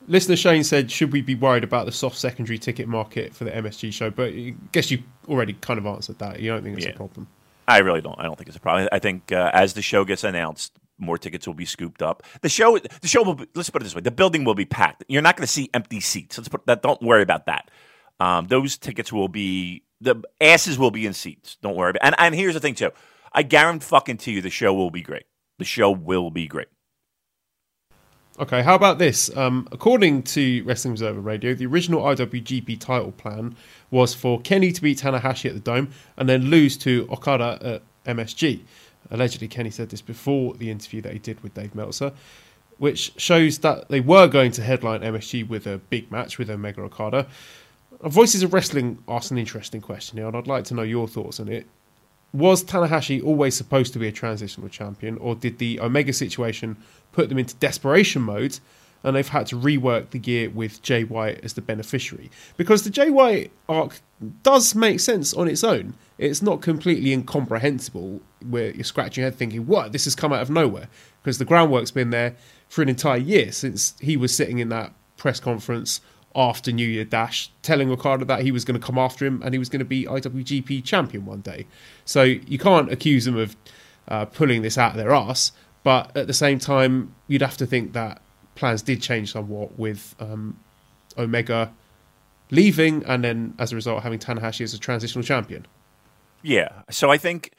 [0.09, 3.51] Listener Shane said, "Should we be worried about the soft secondary ticket market for the
[3.53, 6.41] MSG show?" But I guess you already kind of answered that.
[6.41, 6.93] You don't think it's Yeah.
[6.93, 7.29] a problem.
[7.69, 8.19] I really don't.
[8.19, 8.89] I don't think it's a problem.
[8.91, 12.25] I think uh, as the show gets announced, more tickets will be scooped up.
[12.41, 13.35] The show, the show will.
[13.35, 15.05] Be, let's put it this way: the building will be packed.
[15.09, 16.37] You're not going to see empty seats.
[16.37, 16.83] Let's put that.
[16.83, 17.71] Don't worry about that.
[18.21, 21.57] Um, those tickets will be the asses will be in seats.
[21.63, 21.91] Don't worry.
[21.91, 22.91] About, and and here's the thing too.
[23.33, 25.25] I guarantee fucking to you, the show will be great.
[25.59, 26.69] The show will be great.
[28.41, 29.35] Okay, how about this?
[29.37, 33.55] Um, according to Wrestling Observer Radio, the original IWGP title plan
[33.91, 38.17] was for Kenny to beat Tanahashi at the Dome and then lose to Okada at
[38.17, 38.61] MSG.
[39.11, 42.13] Allegedly, Kenny said this before the interview that he did with Dave Meltzer,
[42.79, 46.81] which shows that they were going to headline MSG with a big match with Omega
[46.81, 47.27] Okada.
[48.01, 51.39] Voices of Wrestling asked an interesting question here, and I'd like to know your thoughts
[51.39, 51.67] on it.
[52.33, 56.77] Was Tanahashi always supposed to be a transitional champion, or did the Omega situation
[57.13, 58.59] put them into desperation mode
[59.05, 62.31] and they've had to rework the gear with Jay White as the beneficiary?
[62.57, 64.01] Because the Jay White arc
[64.43, 65.95] does make sense on its own.
[66.19, 70.43] It's not completely incomprehensible where you're scratching your head thinking, what, this has come out
[70.43, 70.89] of nowhere?
[71.23, 72.37] Because the groundwork's been there
[72.69, 76.01] for an entire year since he was sitting in that press conference
[76.35, 79.55] after New Year Dash, telling Ricardo that he was going to come after him and
[79.55, 81.67] he was going to be IWGP champion one day.
[82.05, 83.57] So you can't accuse them of
[84.09, 87.67] uh, pulling this out of their ass, but at the same time, you'd have to
[87.67, 88.23] think that
[88.55, 90.59] plans did change somewhat with um,
[91.19, 91.73] Omega
[92.51, 95.67] leaving and then as a result having Tanahashi as a transitional champion.
[96.43, 96.83] Yeah.
[96.91, 97.53] So I think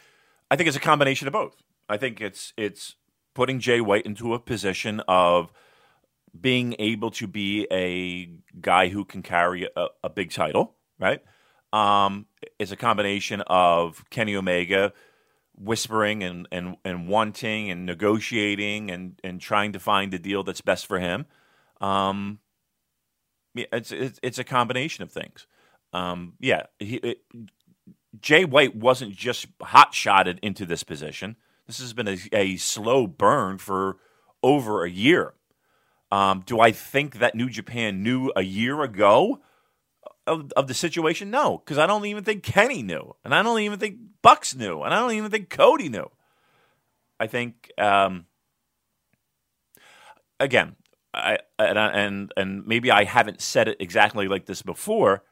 [0.52, 1.56] I think it's a combination of both.
[1.90, 2.96] I think it's it's
[3.34, 5.52] putting Jay White into a position of
[6.40, 11.22] being able to be a guy who can carry a, a big title, right?
[11.72, 12.26] Um,
[12.60, 14.94] it's a combination of Kenny Omega
[15.56, 20.62] whispering and, and, and wanting and negotiating and, and trying to find the deal that's
[20.62, 21.26] best for him.
[21.82, 22.40] Um,
[23.56, 25.46] it's, it's it's a combination of things.
[25.92, 27.22] Um, yeah, he, it,
[28.20, 31.36] Jay White wasn't just hot shotted into this position.
[31.68, 33.98] This has been a, a slow burn for
[34.42, 35.34] over a year.
[36.14, 39.40] Um, do I think that New Japan knew a year ago
[40.28, 41.32] of, of the situation?
[41.32, 44.84] No, because I don't even think Kenny knew, and I don't even think Bucks knew,
[44.84, 46.12] and I don't even think Cody knew.
[47.20, 48.28] I think um,
[50.40, 50.76] again,
[51.16, 55.24] I and, I- and and maybe I haven't said it exactly like this before,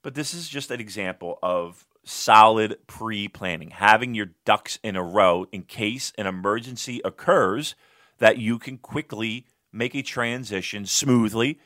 [0.00, 5.46] but this is just an example of solid pre-planning, having your ducks in a row
[5.52, 7.74] in case an emergency occurs
[8.18, 9.44] that you can quickly
[9.76, 11.58] make a transition smoothly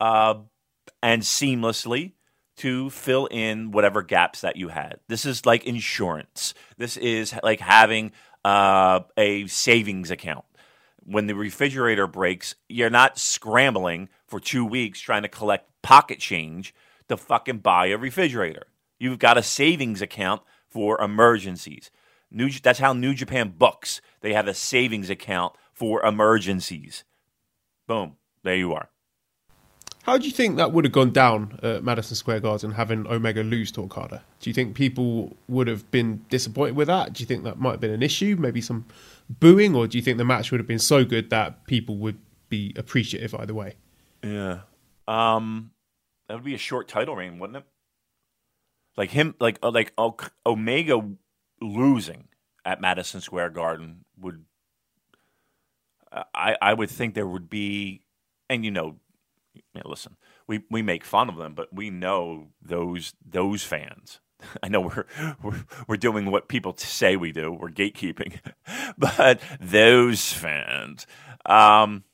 [0.00, 0.34] uh,
[1.02, 2.12] and seamlessly
[2.56, 4.98] to fill in whatever gaps that you had.
[5.06, 6.54] This is like insurance.
[6.76, 8.12] This is like having
[8.44, 10.44] uh, a savings account.
[11.04, 16.74] When the refrigerator breaks, you're not scrambling for two weeks trying to collect pocket change
[17.08, 18.66] to fucking buy a refrigerator.
[18.98, 21.90] You've got a savings account for emergencies.
[22.30, 24.02] New, that's how New Japan books.
[24.20, 27.04] They have a savings account for emergencies.
[27.88, 28.16] Boom.
[28.44, 28.88] There you are.
[30.04, 33.42] How do you think that would have gone down at Madison Square Garden having Omega
[33.42, 34.22] lose to Okada?
[34.40, 37.12] Do you think people would have been disappointed with that?
[37.12, 38.36] Do you think that might have been an issue?
[38.38, 38.86] Maybe some
[39.28, 42.16] booing, or do you think the match would have been so good that people would
[42.48, 43.74] be appreciative either way?
[44.22, 44.60] Yeah.
[45.06, 45.72] Um,
[46.28, 47.64] that would be a short title reign, wouldn't it?
[48.96, 49.92] Like him, like uh, like
[50.46, 51.06] Omega
[51.60, 52.28] losing
[52.64, 54.44] at Madison Square Garden would.
[56.34, 58.02] I I would think there would be,
[58.50, 58.96] and you know,
[59.84, 64.20] listen, we we make fun of them, but we know those those fans.
[64.62, 65.04] I know we're
[65.42, 67.52] we're, we're doing what people say we do.
[67.52, 68.40] We're gatekeeping,
[68.98, 71.06] but those fans,
[71.46, 72.04] um,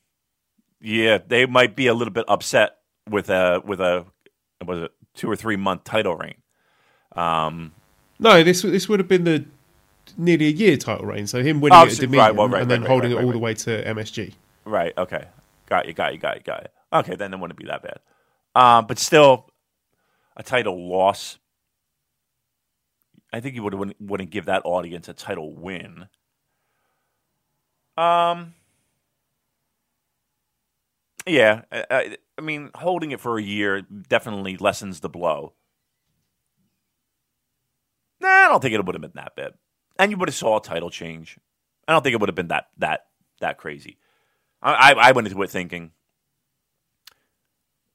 [0.81, 2.79] yeah, they might be a little bit upset
[3.09, 4.07] with a with a
[4.65, 6.37] was it two or three month title reign.
[7.13, 7.73] Um,
[8.19, 9.45] No, this this would have been the
[10.17, 11.27] nearly a year title reign.
[11.27, 13.23] So him winning Oh, it at Dominion right, well, right, and then right, holding it
[13.23, 14.35] all the way to MSG.
[14.65, 14.93] right.
[14.97, 15.25] Okay.
[15.67, 15.93] Got you.
[15.95, 16.19] Got you.
[16.19, 16.43] Got you.
[16.43, 16.99] Got you.
[16.99, 17.99] Okay, then it wouldn't be that bad.
[18.55, 19.51] Um, but still,
[20.37, 21.39] a title loss.
[23.33, 26.09] I think you would wouldn't, wouldn't give that audience a title win.
[27.97, 28.55] Um.
[31.27, 35.55] Yeah, I, I, I mean, holding it for a year definitely lessens the blow.
[38.21, 39.55] Nah, I don't think it would have been that bad,
[39.99, 41.39] and you would have saw a title change.
[41.87, 43.07] I don't think it would have been that that
[43.41, 43.99] that crazy.
[44.63, 45.93] I, I, went into it thinking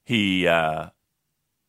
[0.04, 0.90] he uh,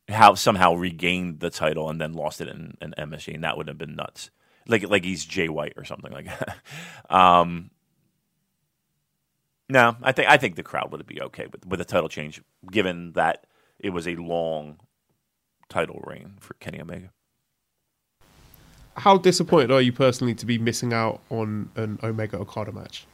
[0.08, 3.68] how somehow regained the title and then lost it in, in MSG, and that would
[3.68, 4.30] have been nuts.
[4.68, 6.58] Like like he's Jay White or something like that.
[7.10, 7.72] um,
[9.70, 12.42] no, I think I think the crowd would be okay with with a title change,
[12.70, 13.48] given that
[13.80, 14.80] it was a long
[15.70, 17.12] title reign for Kenny Omega.
[18.98, 23.06] How disappointed are you personally to be missing out on an Omega Okada match?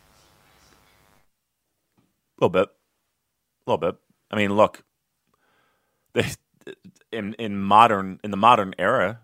[2.40, 4.00] A little bit, a little bit.
[4.32, 4.84] I mean, look,
[6.14, 6.26] they,
[7.12, 9.20] in in modern in the modern era,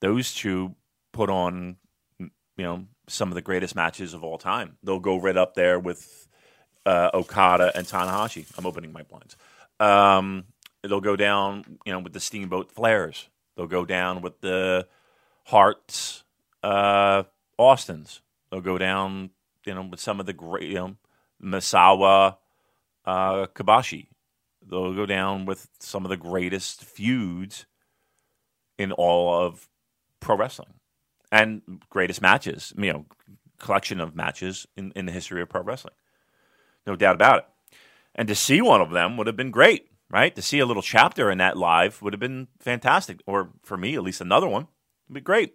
[0.00, 0.74] those two
[1.12, 1.76] put on
[2.18, 4.76] you know some of the greatest matches of all time.
[4.82, 6.28] They'll go right up there with
[6.86, 8.46] uh, Okada and Tanahashi.
[8.56, 9.36] I'm opening my blinds.
[9.80, 10.44] Um,
[10.82, 13.26] they'll go down, you know, with the Steamboat Flairs.
[13.56, 14.86] They'll go down with the
[15.44, 16.24] Hearts,
[16.62, 17.24] uh,
[17.58, 18.20] Austins.
[18.50, 19.30] They'll go down,
[19.66, 20.96] you know, with some of the great, you know,
[21.42, 22.36] Misawa,
[23.04, 24.08] uh, Kobashi.
[24.66, 27.66] They'll go down with some of the greatest feuds
[28.78, 29.68] in all of
[30.20, 30.74] pro wrestling
[31.30, 33.06] and greatest matches, you know,
[33.58, 35.94] collection of matches in, in the history of pro wrestling.
[36.86, 37.76] No doubt about it.
[38.14, 40.34] And to see one of them would have been great, right?
[40.34, 43.20] To see a little chapter in that live would have been fantastic.
[43.26, 44.68] Or for me, at least another one
[45.08, 45.54] would be great.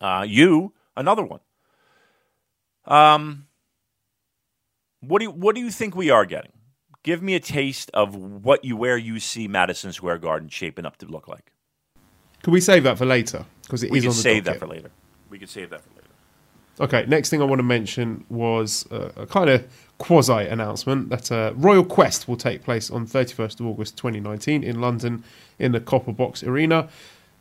[0.00, 1.40] Uh, you, another one.
[2.86, 3.46] Um,
[5.00, 6.52] what do you, what do you think we are getting?
[7.02, 10.96] Give me a taste of what you where you see Madison Square Garden shaping up
[10.98, 11.52] to look like.
[12.42, 13.44] Can we save that for later?
[13.62, 14.90] Because it is We can on the save that for later.
[15.30, 16.04] We can save that for later.
[16.80, 19.66] Okay, next thing I want to mention was a, a kind of
[19.98, 24.80] quasi announcement that uh, Royal Quest will take place on 31st of August 2019 in
[24.80, 25.22] London
[25.58, 26.88] in the Copper Box Arena.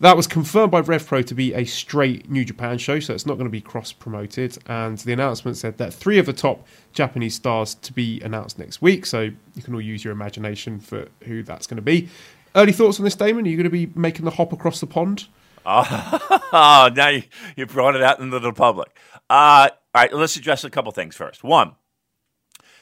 [0.03, 3.35] That was confirmed by RevPro to be a straight New Japan show, so it's not
[3.35, 4.57] going to be cross promoted.
[4.67, 8.81] And the announcement said that three of the top Japanese stars to be announced next
[8.81, 12.09] week, so you can all use your imagination for who that's going to be.
[12.53, 13.45] Early thoughts on this, Damon?
[13.45, 15.27] Are you going to be making the hop across the pond?
[15.65, 17.23] Oh, now you,
[17.55, 18.89] you brought it out into the public.
[19.29, 21.45] Uh, all right, let's address a couple things first.
[21.45, 21.75] One,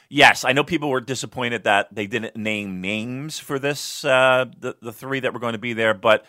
[0.08, 4.74] yes, I know people were disappointed that they didn't name names for this, uh, the,
[4.82, 5.94] the three that were going to be there.
[5.94, 6.26] But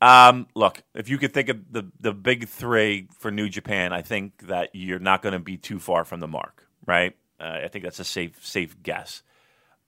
[0.00, 4.02] um, look, if you could think of the, the big three for New Japan, I
[4.02, 7.16] think that you're not going to be too far from the mark, right?
[7.40, 9.22] Uh, I think that's a safe safe guess.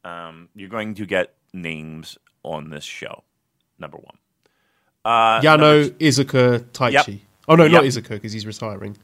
[0.05, 3.25] Um, you're going to get names on this show,
[3.79, 4.17] number one.
[5.05, 6.93] Uh, Yano, Iizuka, Taichi.
[6.93, 7.21] Yep.
[7.49, 7.93] Oh no, not Yep.
[7.93, 8.97] Iizuka because he's retiring.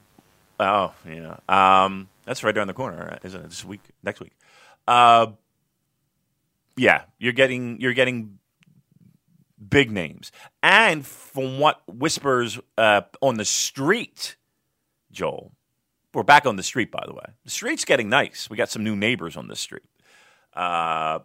[0.59, 3.48] Oh yeah, um, that's right around the corner, isn't it?
[3.48, 4.32] This week, next week.
[4.88, 5.28] Uh,
[6.76, 8.38] yeah, you're getting you're getting
[9.68, 10.32] big names,
[10.62, 14.36] and from what whispers uh, on the street,
[15.11, 15.52] Joel,
[16.12, 16.90] we're back on the street.
[16.90, 18.48] By the way, the street's getting nice.
[18.50, 19.88] We got some new neighbors on the street.
[20.54, 21.20] Uh,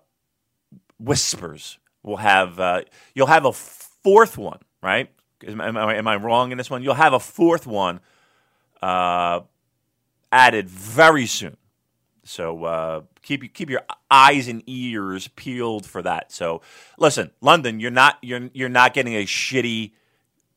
[0.99, 1.79] whispers.
[2.03, 2.82] We'll have uh,
[3.13, 5.09] you'll have a fourth one, right?
[5.45, 6.84] Am, am I, am I wrong in this one?
[6.84, 7.99] You'll have a fourth one
[8.82, 9.41] uh,
[10.32, 11.57] added very soon.
[12.24, 16.32] So uh, keep keep your eyes and ears peeled for that.
[16.32, 16.61] So
[16.97, 19.91] listen, London, you're not you're you're not getting a shitty,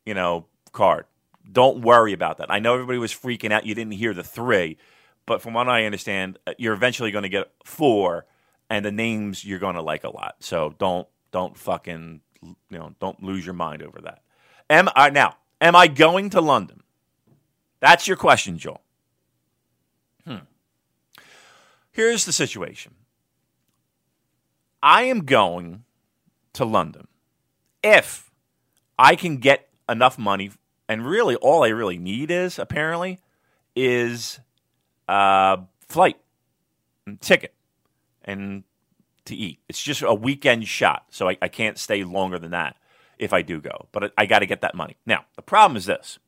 [0.05, 1.05] you know, card.
[1.51, 2.51] Don't worry about that.
[2.51, 3.65] I know everybody was freaking out.
[3.65, 4.77] You didn't hear the three,
[5.25, 8.25] but from what I understand, uh, you're eventually going to get four,
[8.69, 10.35] and the names you're going to like a lot.
[10.39, 14.21] So don't don't fucking you know don't lose your mind over that.
[14.69, 15.37] Am I now?
[15.61, 16.83] Am I going to London?
[17.79, 18.81] That's your question, Joel.
[20.25, 20.37] Hmm.
[21.95, 22.93] Here's the situation.
[24.83, 25.85] I am going
[26.51, 27.07] to London
[27.81, 28.29] if
[28.99, 30.51] I can get enough money,
[30.89, 33.21] and really all I really need is apparently
[33.77, 34.41] is
[35.07, 36.17] a flight,
[37.07, 37.53] and ticket,
[38.25, 38.65] and
[39.23, 39.59] to eat.
[39.69, 42.75] It's just a weekend shot, so I, I can't stay longer than that
[43.17, 43.87] if I do go.
[43.93, 44.97] But I, I got to get that money.
[45.05, 46.19] Now the problem is this: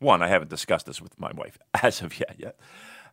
[0.00, 2.58] one, I haven't discussed this with my wife as of yet yet,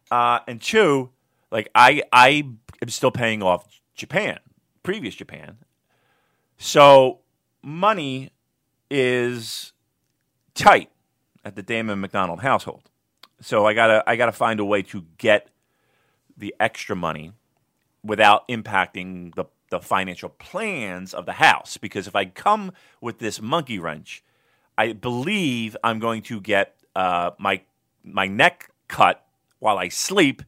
[0.09, 1.11] uh, and two,
[1.51, 2.43] like I I
[2.81, 4.39] am still paying off Japan,
[4.83, 5.57] previous Japan,
[6.57, 7.19] so
[7.61, 8.31] money
[8.89, 9.73] is
[10.53, 10.89] tight
[11.43, 12.89] at the Damon McDonald household.
[13.41, 15.49] So I gotta I gotta find a way to get
[16.37, 17.33] the extra money
[18.03, 21.77] without impacting the the financial plans of the house.
[21.77, 22.71] Because if I come
[23.01, 24.23] with this monkey wrench,
[24.77, 27.61] I believe I'm going to get uh, my
[28.03, 29.25] my neck cut
[29.59, 30.43] while I sleep,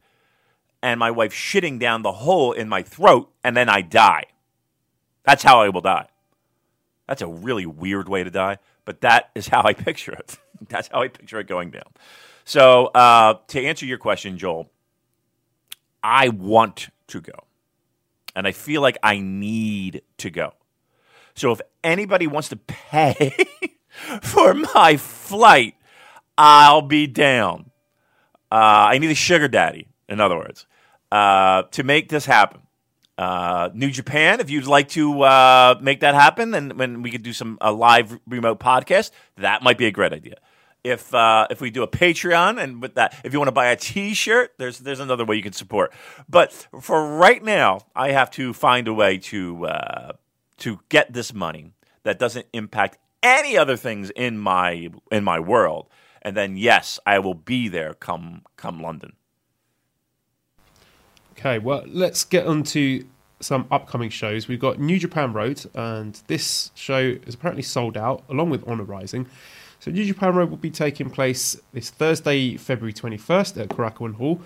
[0.82, 4.24] and my wife shitting down the hole in my throat, and then I die.
[5.24, 6.08] That's how I will die.
[7.06, 10.38] That's a really weird way to die, but that is how I picture it.
[10.68, 11.90] That's how I picture it going down.
[12.44, 14.70] So, uh, to answer your question, Joel,
[16.02, 17.32] I want to go.
[18.34, 20.54] And I feel like I need to go.
[21.34, 23.34] So, if anybody wants to pay
[24.22, 25.74] for my flight,
[26.38, 27.70] I'll be down.
[28.50, 30.66] Uh, I need a sugar daddy, in other words,
[31.12, 32.62] uh, to make this happen.
[33.18, 37.22] Uh, New Japan, if you'd like to uh, make that happen, then when we could
[37.22, 40.36] do some a live remote podcast, that might be a great idea.
[40.82, 43.66] If uh, if we do a Patreon and with that, if you want to buy
[43.66, 45.92] a T-shirt, there's there's another way you can support.
[46.30, 50.12] But for right now, I have to find a way to uh,
[50.58, 51.72] to get this money
[52.04, 55.90] that doesn't impact any other things in my in my world,
[56.22, 59.12] and then yes, I will be there come come London.
[61.40, 63.02] Okay, well, let's get on to
[63.40, 64.46] some upcoming shows.
[64.46, 68.84] We've got New Japan Road, and this show is apparently sold out, along with Honor
[68.84, 69.26] Rising.
[69.78, 74.42] So, New Japan Road will be taking place this Thursday, February 21st at Korakuen Hall.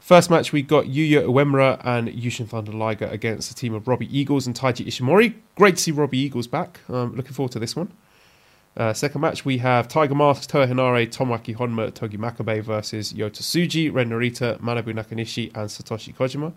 [0.00, 4.18] First match, we've got Yuya Uemura and Jushin Thunder Liger against a team of Robbie
[4.18, 5.34] Eagles and Taiji Ishimori.
[5.54, 6.80] Great to see Robbie Eagles back.
[6.88, 7.92] Um, looking forward to this one.
[8.76, 13.40] Uh, second match, we have Tiger Mask, Toa Henare, Tomoaki Honma, Togi Makabe versus Yota
[13.40, 16.52] Tsuji, Ren Narita, Manabu Nakanishi, and Satoshi Kojima.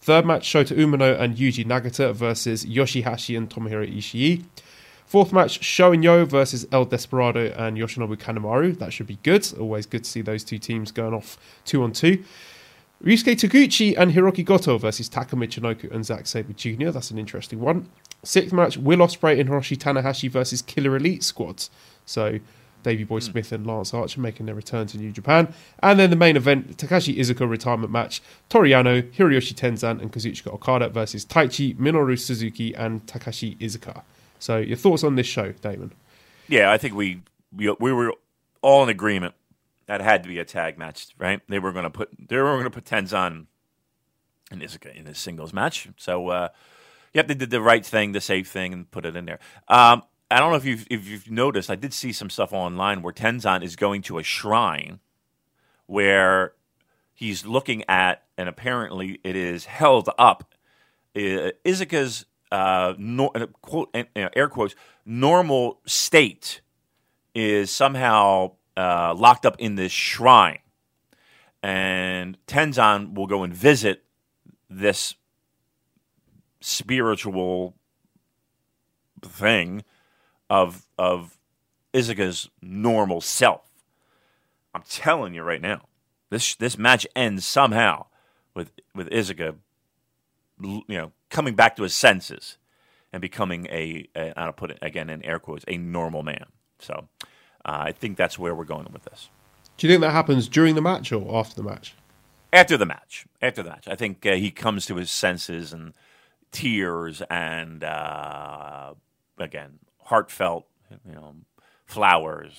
[0.00, 4.42] Third match, Shota Umino and Yuji Nagata versus Yoshi-Hashi and Tomohiro Ishii.
[5.04, 8.78] Fourth match, Sho and Yo versus El Desperado and Yoshinobu Kanemaru.
[8.78, 9.46] That should be good.
[9.58, 11.36] Always good to see those two teams going off
[11.66, 12.24] two on two.
[13.04, 16.90] Ryusuke Taguchi and Hiroki Goto versus Taka Michinoku and Zack Sabre Jr.
[16.90, 17.90] That's an interesting one.
[18.22, 21.70] Sixth match, Will Ospreay and Hiroshi Tanahashi versus Killer Elite squads.
[22.04, 22.38] So
[22.82, 25.52] Davey Boy Smith and Lance Archer making their return to New Japan.
[25.82, 30.52] And then the main event, Takashi Iizuka retirement match, Toru Yano, Hiroshi Tenzan and Kazuchika
[30.52, 34.02] Okada versus Taichi, Minoru Suzuki and Takashi Iizuka.
[34.38, 35.92] So your thoughts on this show, Damon?
[36.48, 37.22] Yeah, I think we
[37.54, 38.14] we, we were
[38.62, 39.34] all in agreement
[39.86, 41.40] that had to be a tag match, right?
[41.48, 43.46] They were going to put they were going to put Tenzan
[44.50, 45.88] and Iizuka in a singles match.
[45.96, 46.48] So uh,
[47.12, 49.40] Yep, they did the right thing, the safe thing, and put it in there.
[49.68, 51.70] Um, I don't know if you've if you've noticed.
[51.70, 55.00] I did see some stuff online where Tenzan is going to a shrine
[55.86, 56.52] where
[57.12, 60.54] he's looking at, and apparently it is held up.
[61.16, 61.50] Uh,
[62.52, 63.30] uh, no,
[63.60, 66.60] quote air quotes normal state
[67.34, 70.60] is somehow uh, locked up in this shrine,
[71.60, 74.04] and Tenzan will go and visit
[74.68, 75.16] this
[76.60, 77.74] spiritual
[79.22, 79.84] thing
[80.48, 81.38] of of
[81.92, 83.62] Iizuka's normal self.
[84.74, 85.82] I'm telling you right now,
[86.30, 88.06] this this match ends somehow
[88.54, 89.56] with with Iizuka,
[90.62, 92.58] you know, coming back to his senses
[93.12, 96.46] and becoming a, a I'll put it again in air quotes, a normal man.
[96.78, 97.08] So
[97.64, 99.28] uh, I think that's where we're going with this.
[99.76, 101.94] Do you think that happens during the match or after the match?
[102.52, 105.94] After the match, after the match, I think uh, he comes to his senses and
[106.52, 108.94] tears and uh,
[109.38, 110.66] again heartfelt,
[111.06, 111.34] you know,
[111.86, 112.52] flowers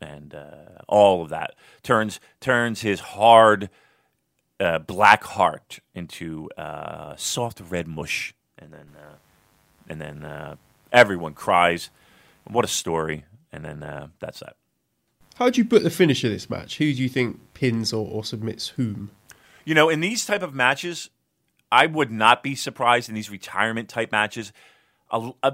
[0.00, 3.68] and uh, all of that turns turns his hard
[4.58, 9.14] uh, black heart into uh, soft red mush, and then uh,
[9.88, 10.56] and then uh,
[10.92, 11.90] everyone cries.
[12.44, 13.24] What a story!
[13.52, 14.56] And then that's that.
[15.36, 16.78] How do you put the finish of this match?
[16.78, 19.10] Who do you think pins or, or submits whom?
[19.64, 21.10] You know, in these type of matches,
[21.72, 24.52] I would not be surprised in these retirement type matches.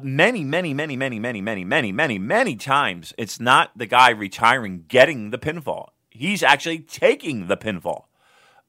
[0.02, 4.84] Many, many, many, many, many, many, many, many, many times, it's not the guy retiring
[4.88, 5.88] getting the pinfall.
[6.10, 8.04] He's actually taking the pinfall.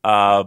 [0.03, 0.45] Uh,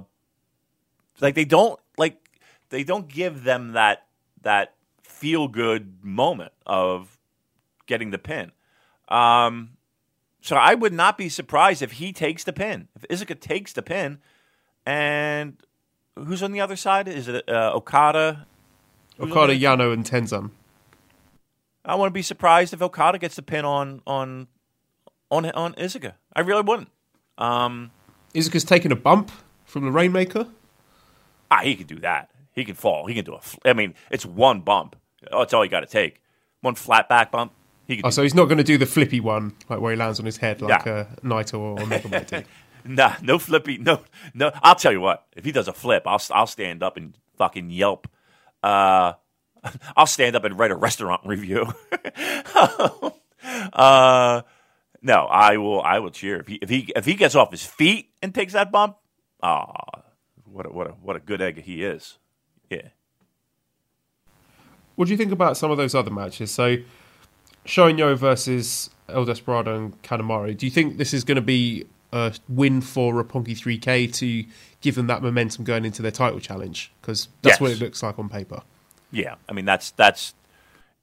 [1.21, 2.41] like they don't like
[2.71, 4.07] they don't give them that
[4.43, 7.19] that feel good moment of
[7.87, 8.53] getting the pin.
[9.09, 9.71] Um,
[10.41, 12.89] so I would not be surprised if he takes the pin.
[12.97, 14.19] If Iizuka takes the pin,
[14.87, 15.59] and
[16.25, 17.09] who's on the other side?
[17.09, 18.47] Is it uh, Okada?
[19.19, 20.51] Who's Okada, Yano, and Tenzan.
[21.85, 24.49] I wouldn't be surprised if Okada gets the pin on on
[25.31, 26.13] on on Iizuka.
[26.35, 26.89] I really wouldn't.
[27.39, 27.91] Um,
[28.35, 29.31] Iizuka's taking a bump
[29.65, 30.47] from the Rainmaker.
[31.51, 32.31] ah, he could do that.
[32.53, 33.07] He can fall.
[33.07, 33.41] He can do a.
[33.41, 34.97] Fl- I mean, it's one bump.
[35.33, 36.21] Oh, that's all you got to take.
[36.61, 37.53] One flat back bump.
[37.87, 39.97] He could Oh, so he's not going to do the flippy one, like where he
[39.97, 40.93] lands on his head, like Yeah.
[40.93, 42.43] uh, Naito or Omega might do.
[42.85, 43.79] Nah, no flippy.
[43.79, 44.03] No,
[44.35, 44.53] no.
[44.63, 45.27] I'll tell you what.
[45.37, 48.09] If he does a flip, I'll I'll stand up and fucking yelp.
[48.63, 49.15] Uh,
[49.97, 51.73] I'll stand up and write a restaurant review.
[53.73, 54.43] uh,
[55.03, 55.81] no, I will.
[55.83, 58.53] I will cheer if he if he if he gets off his feet and takes
[58.53, 58.97] that bump.
[59.43, 60.03] Ah,
[60.45, 62.19] what a, what a what a good egg he is.
[62.69, 62.89] Yeah.
[64.97, 66.51] What do you think about some of those other matches?
[66.51, 66.77] So,
[67.65, 70.55] Shonyo versus El Desperado and Kanemaru.
[70.57, 74.45] Do you think this is going to be a win for Roppongi 3K to
[74.81, 76.93] give them that momentum going into their title challenge?
[77.01, 78.63] Because that's what it looks like on paper.
[79.13, 80.35] Yeah, I mean that's that's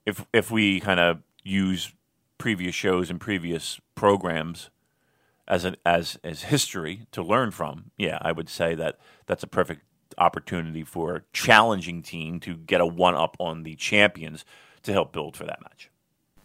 [0.05, 1.93] if if we kind of use
[2.37, 4.69] previous shows and previous programs
[5.47, 7.91] as an as as history to learn from.
[7.97, 9.81] Yeah, I would say that that's a perfect
[10.17, 14.45] opportunity for a challenging team to get a one up on the champions
[14.83, 15.89] to help build for that match.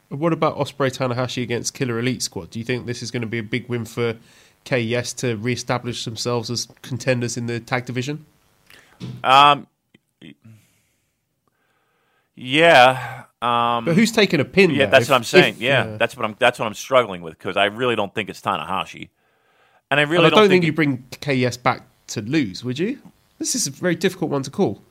[0.09, 2.51] What about Ospreay Tanahashi against Killer Elite Squad?
[2.51, 4.19] Do you think this is going to be a big win for
[4.65, 8.25] KES to re-establish themselves as contenders in the tag division?
[9.25, 9.67] Um,
[12.35, 14.71] yeah, um, But who's taking a pin?
[14.71, 14.87] Yeah, there?
[14.87, 15.55] that's If- what I'm saying.
[15.55, 16.37] if, yeah, uh, that's what I'm.
[16.39, 19.11] That's what I'm struggling with because I really don't think it's Tanahashi,
[19.91, 22.79] and I and really I don't, think, it- you bring KES back to lose, would
[22.79, 22.99] you?
[23.39, 24.83] This is a very difficult one to call.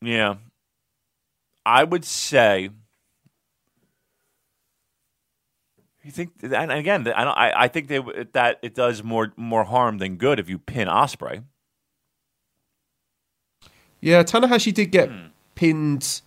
[0.00, 0.36] Yeah,
[1.66, 2.70] I would say.
[6.04, 7.36] You think, and again, I don't.
[7.38, 8.00] I, I think they,
[8.32, 11.44] that it does more more harm than good if you pin Ospreay.
[14.00, 15.26] Yeah, Tanahashi did get Hmm.
[15.54, 16.20] pinned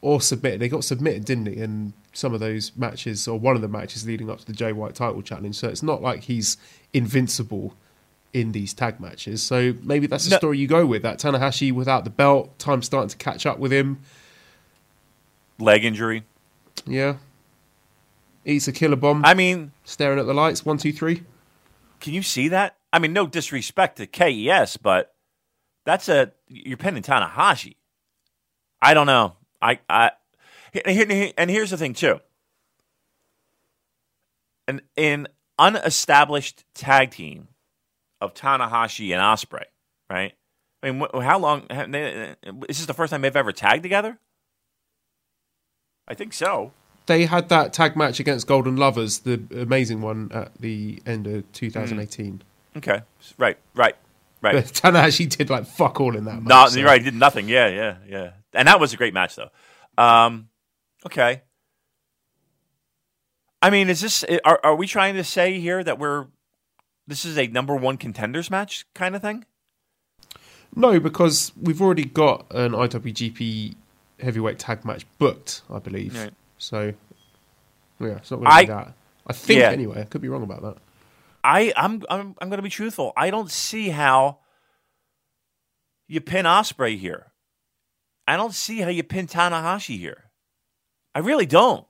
[0.00, 0.60] or submitted.
[0.60, 1.56] They got submitted, didn't he?
[1.58, 4.72] In some of those matches, or one of the matches leading up to the Jay
[4.72, 5.54] White title challenge.
[5.54, 6.56] So it's not like he's
[6.92, 7.74] invincible
[8.32, 9.42] in these tag matches.
[9.42, 10.38] So maybe that's the No.
[10.38, 11.02] story you go with.
[11.02, 14.00] That Tanahashi without the belt, time starting to catch up with him.
[15.60, 16.24] Leg injury.
[16.86, 17.16] Yeah.
[18.44, 20.64] Eats a killer bomb, I mean, staring at the lights.
[20.64, 21.22] One, two, three.
[22.00, 22.76] can you see that?
[22.92, 25.14] I mean, no disrespect to KES, but
[25.84, 27.76] that's a you're pinning Tanahashi.
[28.80, 29.36] I don't know.
[29.60, 30.10] I I
[30.84, 32.20] and here's the thing too.
[34.66, 35.28] An an
[35.58, 37.48] unestablished tag team
[38.20, 39.64] of Tanahashi and Ospreay,
[40.10, 40.32] right?
[40.82, 41.66] I mean, how long?
[41.70, 44.18] Is this the first time they've ever tagged together?
[46.08, 46.72] I think so.
[47.06, 51.50] They had that tag match against Golden Lovers, the amazing one at the end of
[51.52, 52.42] 2018.
[52.76, 53.02] Okay,
[53.38, 53.96] right, right,
[54.40, 54.54] right.
[54.54, 56.48] But Tanahashi did like fuck all in that match.
[56.48, 57.00] No, so- you're right.
[57.00, 57.48] He did nothing.
[57.48, 58.30] Yeah, yeah, yeah.
[58.54, 59.50] And that was a great match, though.
[60.02, 60.48] Um,
[61.06, 61.42] okay.
[63.60, 64.24] I mean, is this?
[64.44, 66.26] Are are we trying to say here that we're
[67.06, 69.44] this is a number one contenders match kind of thing?
[70.74, 73.74] No, because we've already got an IWGP
[74.20, 76.16] heavyweight tag match booked, I believe.
[76.18, 76.32] Right.
[76.62, 76.92] So,
[78.00, 78.94] yeah, it's not going to be that.
[79.26, 79.70] I think Yeah.
[79.70, 80.00] anyway.
[80.00, 80.76] I could be wrong about that.
[81.44, 83.12] I I'm I'm I'm going to be truthful.
[83.16, 84.38] I don't see how
[86.06, 87.32] you pin Ospreay here.
[88.28, 90.30] I don't see how you pin Tanahashi here.
[91.14, 91.84] I really don't.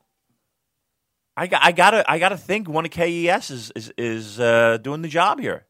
[1.37, 5.03] I got I gotta I gotta think one of KES is is is uh, doing
[5.03, 5.67] the job here.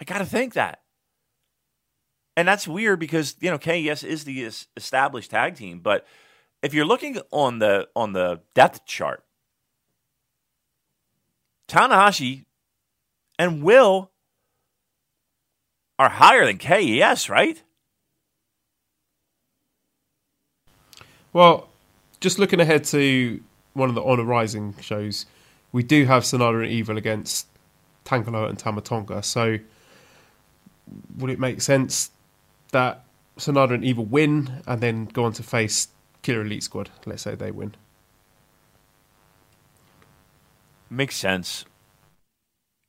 [0.00, 0.80] I gotta think that,
[2.36, 6.06] and that's weird because you know KES is the established tag team, but
[6.62, 9.24] if you're looking on the on the depth chart,
[11.68, 12.44] Tanahashi
[13.38, 14.10] and Will
[15.98, 17.62] are higher than KES, right?
[21.32, 21.68] Well,
[22.20, 23.40] just looking ahead to
[23.74, 25.26] one of the Honor Rising shows,
[25.72, 27.46] we do have Sanada and Evil against
[28.04, 29.22] Tanga Loa and Tama Tonga.
[29.22, 29.58] So,
[31.18, 32.10] would it make sense
[32.72, 33.04] that
[33.38, 35.88] Sanada and Evil win and then go on to face
[36.22, 36.90] Killer Elite Squad?
[37.06, 37.74] Let's say they win.
[40.88, 41.64] Makes sense.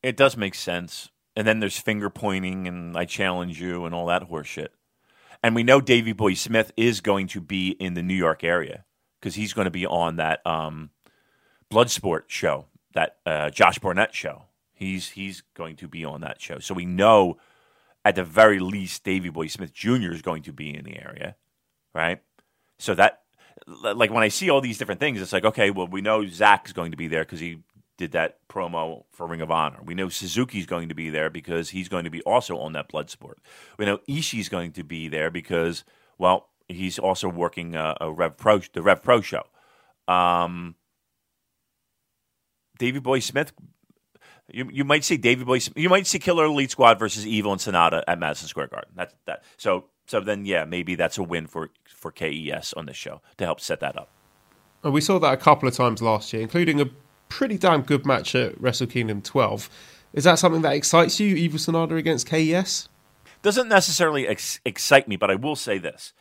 [0.04, 1.10] It does make sense.
[1.36, 4.70] and then there's finger pointing and I challenge you and all that horseshit.
[5.44, 8.86] And we know Davey Boy Smith is going to be in the New York area
[9.20, 10.92] because he's going to be on that um,
[11.72, 14.44] Bloodsport show, that uh, Josh Barnett show.
[14.74, 17.38] He's he's going to be on that show, so we know
[18.04, 20.12] at the very least Davey Boy Smith Jr.
[20.12, 21.36] is going to be in the area,
[21.94, 22.20] right?
[22.80, 23.21] So that
[23.84, 26.74] like when I see all these different things, it's like okay, well we know Zack's
[26.74, 27.60] going to be there because he
[27.98, 29.80] did that promo for Ring of Honor.
[29.84, 32.90] We know Suzuki's going to be there because he's going to be also on that
[32.92, 33.36] Bloodsport.
[33.78, 35.84] We know Ishii's going to be there because
[36.18, 39.44] well he's also working uh, a Rev Pro the Rev Pro show.
[40.08, 40.76] Um,
[42.78, 43.54] Davey Boy Smith
[44.54, 45.60] you, you might see Davey Boy.
[45.76, 48.92] You might see Killer Elite Squad versus Evil and Sanada at Madison Square Garden.
[48.96, 49.44] That's that.
[49.58, 53.46] So so then yeah, maybe that's a win for for KES on this show to
[53.46, 54.10] help set that up.
[54.84, 56.90] And we saw that a couple of times last year, including a
[57.30, 59.70] pretty damn good match at Wrestle Kingdom 12.
[60.12, 62.90] Is that something that excites you, Evil Sanada against KES?
[63.42, 66.12] Doesn't necessarily ex- excite me, but I will say this.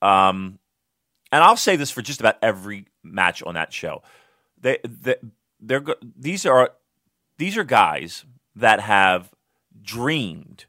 [0.00, 0.58] Um,
[1.30, 4.02] and I'll say this for just about every match on that show.
[4.58, 5.16] They, they,
[5.60, 5.84] they're,
[6.18, 6.70] these are
[7.36, 8.24] these are guys
[8.56, 9.34] that have
[9.82, 10.64] dreamed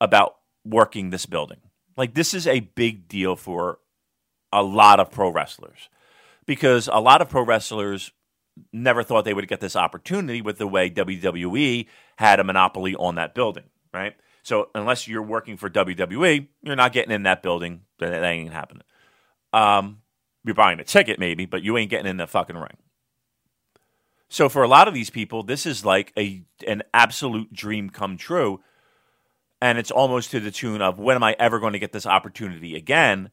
[0.00, 1.58] about working this building.
[1.96, 3.78] Like this is a big deal for
[4.52, 5.88] a lot of pro wrestlers
[6.46, 8.12] because a lot of pro wrestlers
[8.72, 11.86] never thought they would get this opportunity with the way WWE
[12.16, 14.14] had a monopoly on that building, right?
[14.42, 17.82] So unless you're working for WWE, you're not getting in that building.
[17.98, 18.82] That ain't happening.
[19.52, 20.02] Um,
[20.44, 22.76] you're buying a ticket maybe, but you ain't getting in the fucking ring.
[24.28, 28.16] So for a lot of these people, this is like a an absolute dream come
[28.16, 28.60] true.
[29.62, 32.04] And it's almost to the tune of when am I ever going to get this
[32.04, 33.30] opportunity again?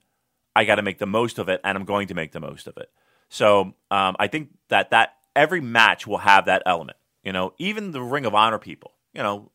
[0.55, 2.67] I got to make the most of it, and I'm going to make the most
[2.67, 2.91] of it.
[3.29, 6.99] So um, I think that that every match will have that element.
[7.23, 8.93] You know, even the Ring of Honor people.
[9.11, 9.51] You know,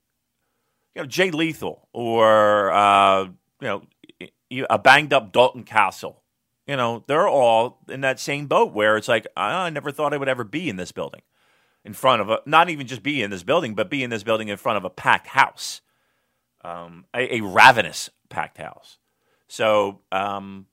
[0.97, 3.29] you know Jay Lethal or uh,
[3.61, 3.83] you know
[4.69, 6.23] a banged up Dalton Castle.
[6.67, 10.17] You know, they're all in that same boat where it's like I never thought I
[10.17, 11.23] would ever be in this building
[11.85, 14.25] in front of a not even just be in this building, but be in this
[14.25, 15.81] building in front of a packed house,
[16.65, 18.99] um, a, a, ravenous packed house.
[19.47, 20.67] So um,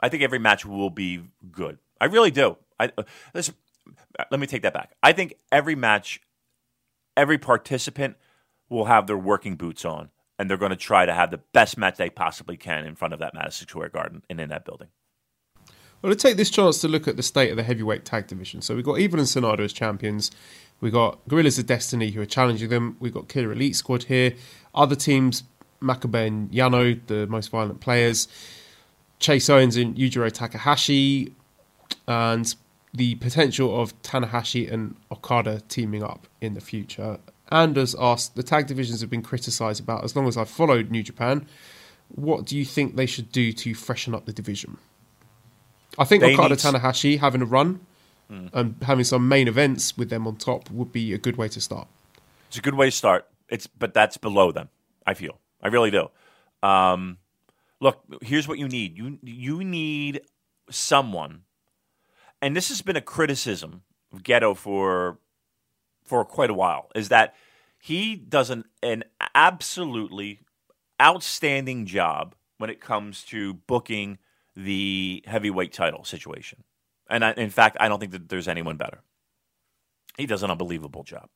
[0.00, 1.78] I think every match will be good.
[2.00, 2.56] I really do.
[2.78, 3.02] I uh,
[3.34, 3.54] listen,
[4.30, 4.92] let me take that back.
[5.02, 6.20] I think every match,
[7.16, 8.16] every participant
[8.68, 11.78] will have their working boots on, and they're going to try to have the best
[11.78, 14.88] match they possibly can in front of that Madison Square Garden and in that building.
[16.02, 18.60] Well, to take this chance to look at the state of the heavyweight tag division.
[18.60, 20.30] So we've got Evil and Sanada as champions.
[20.80, 22.96] We've got Guerrillas of Destiny who are challenging them.
[23.00, 24.34] We've got Killer Elite Squad here.
[24.76, 25.42] Other teams,
[25.80, 28.28] Makabe and Yano, the most violent players.
[29.18, 31.32] Chase Owens and Yujiro Takahashi.
[32.06, 32.54] And
[32.94, 37.18] the potential of Tanahashi and Okada teaming up in the future.
[37.50, 41.02] Anders asked, the tag divisions have been criticised about as long as I've followed New
[41.02, 41.46] Japan.
[42.08, 44.78] What do you think they should do to freshen up the division?
[45.98, 46.56] I think they Okada.
[46.56, 47.80] Tanahashi having a run
[48.30, 48.50] mm.
[48.52, 51.60] and having some main events with them on top would be a good way to
[51.60, 51.88] start.
[52.48, 53.26] It's a good way to start.
[53.48, 54.68] It's but that's below them.
[55.06, 55.40] I feel.
[55.62, 56.08] I really do.
[56.62, 57.18] Um,
[57.80, 58.96] look, here's what you need.
[58.96, 60.22] You you need
[60.70, 61.42] someone,
[62.42, 63.82] and this has been a criticism
[64.12, 65.18] of Gedo for
[66.04, 66.90] for quite a while.
[66.94, 67.34] Is that
[67.78, 70.40] he does an, an absolutely
[71.00, 74.18] outstanding job when it comes to booking
[74.56, 76.64] the heavyweight title situation.
[77.08, 79.02] And I, in fact, I don't think that there's anyone better.
[80.16, 81.28] He does an unbelievable job,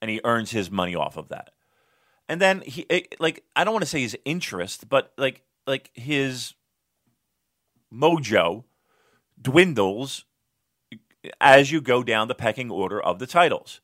[0.00, 1.50] and he earns his money off of that.
[2.28, 2.86] And then he,
[3.18, 6.54] like, I don't want to say his interest, but like, like his
[7.92, 8.64] mojo
[9.40, 10.24] dwindles
[11.40, 13.80] as you go down the pecking order of the titles.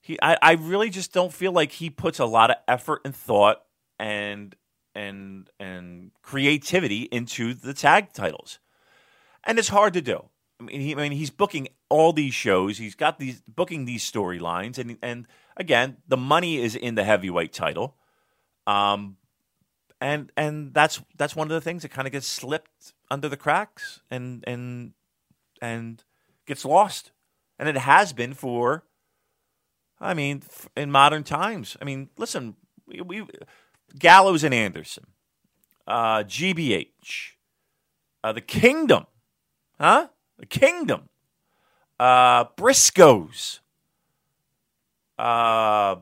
[0.00, 3.14] He, I, I really just don't feel like he puts a lot of effort and
[3.14, 3.62] thought
[3.98, 4.54] and
[4.94, 8.58] and and creativity into the tag titles,
[9.44, 10.28] and it's hard to do.
[10.58, 12.78] I mean, he, I mean, he's booking all these shows.
[12.78, 15.26] He's got these booking these storylines, and and
[15.56, 17.96] again, the money is in the heavyweight title,
[18.66, 19.16] um,
[20.00, 23.36] and and that's that's one of the things that kind of gets slipped under the
[23.36, 24.92] cracks and and
[25.60, 26.04] and
[26.46, 27.12] gets lost,
[27.58, 28.84] and it has been for.
[29.98, 30.42] I mean,
[30.76, 31.74] in modern times.
[31.80, 33.26] I mean, listen, we, we
[33.98, 35.06] Gallows and Anderson,
[35.86, 37.32] uh, GBH,
[38.22, 39.06] uh, the Kingdom,
[39.80, 40.08] huh?
[40.38, 41.08] The Kingdom,
[41.98, 43.60] uh, Briscoes.
[45.18, 45.96] Uh,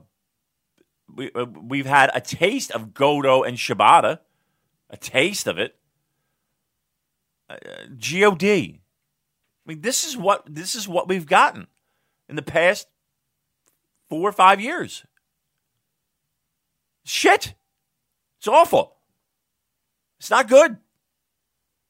[1.15, 4.19] we uh, we've had a taste of Goto and Shibata,
[4.91, 5.77] a taste of it.
[7.49, 7.57] Uh,
[7.97, 8.81] God.
[9.67, 11.69] I mean, this is what this is what we've gotten
[12.29, 12.89] in the past
[14.09, 15.05] four or five years.
[17.05, 17.55] shit.
[18.39, 18.97] It's awful.
[20.19, 20.79] It's not good.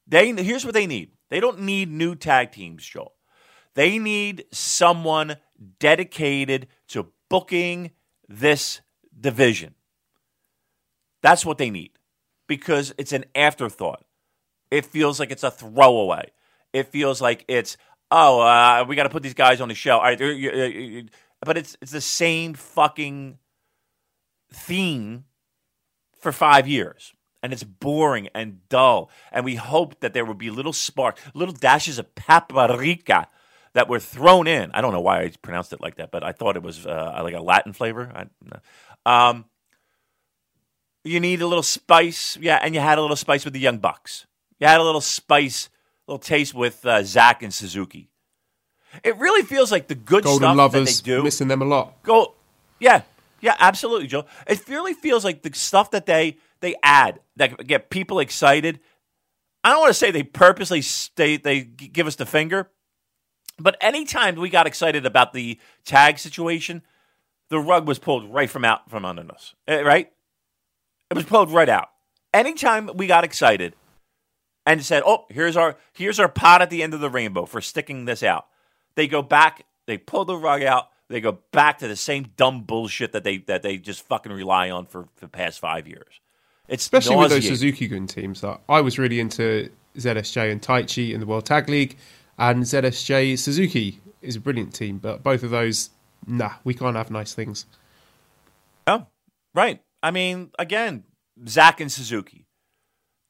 [0.07, 1.14] They here's what they need.
[1.31, 3.13] They don't need new tag teams, Joel.
[3.75, 5.37] They need someone
[5.79, 7.91] dedicated to booking
[8.29, 8.81] this
[9.19, 9.75] division.
[11.23, 11.93] That's what they need
[12.47, 14.05] because it's an afterthought.
[14.71, 16.31] It feels like it's a throwaway.
[16.73, 17.77] It feels like it's
[18.11, 19.99] oh, uh, we got to put these guys on the show.
[19.99, 21.11] All right,
[21.41, 23.39] but it's it's the same fucking
[24.53, 25.25] theme
[26.19, 27.13] for five years.
[27.45, 29.11] And it's boring and dull.
[29.31, 33.29] And we hoped that there would be little spark, little dashes of paprika
[33.75, 34.71] that were thrown in.
[34.73, 37.21] I don't know why I pronounced it like that, but I thought it was uh,
[37.23, 38.11] like a Latin flavor.
[39.07, 39.45] I, um,
[41.05, 43.77] you need a little spice, yeah, and you had a little spice with the Young
[43.77, 44.27] Bucks.
[44.59, 45.69] You had a little spice,
[46.09, 48.09] a little taste with uh, Zack and Suzuki.
[49.03, 51.23] It really feels like the good Golden stuff Lovers, that they do.
[51.23, 52.03] missing them a lot.
[52.05, 52.35] Go,
[52.81, 53.03] yeah,
[53.41, 54.25] yeah, absolutely, Joe.
[54.47, 58.81] It really feels like the stuff that they they add that get people excited.
[59.63, 62.71] I don't want to say they purposely stay, they give us the finger,
[63.59, 66.83] but anytime we got excited about the tag situation,
[67.51, 69.55] the rug was pulled right from out from under us.
[69.69, 70.11] Eh, right?
[71.11, 71.91] It was pulled right out.
[72.33, 73.75] Anytime we got excited
[74.67, 77.61] and said, "Oh, here's our here's our pot at the end of the rainbow for
[77.61, 78.47] sticking this out,"
[78.97, 82.63] they go back, they pull the rug out, they go back to the same dumb
[82.63, 86.21] bullshit that they that they just fucking rely on for, for the past five years.
[86.69, 87.47] It's Especially with those.
[87.47, 88.41] Suzuki Gun teams.
[88.41, 91.97] That I was really into ZSJ and Taichi in the World Tag League,
[92.39, 94.99] and ZSJ Suzuki is a brilliant team.
[94.99, 95.91] But both of those,
[96.27, 97.67] nah, we can't have nice things.
[98.87, 99.07] Oh,
[99.55, 99.83] right.
[100.03, 101.05] I mean, again,
[101.47, 102.47] Zack and Suzuki.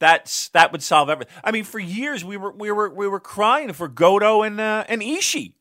[0.01, 1.35] That's that would solve everything.
[1.43, 4.85] I mean, for years we were we were we were crying for Goto and uh,
[4.89, 5.55] and Ishii,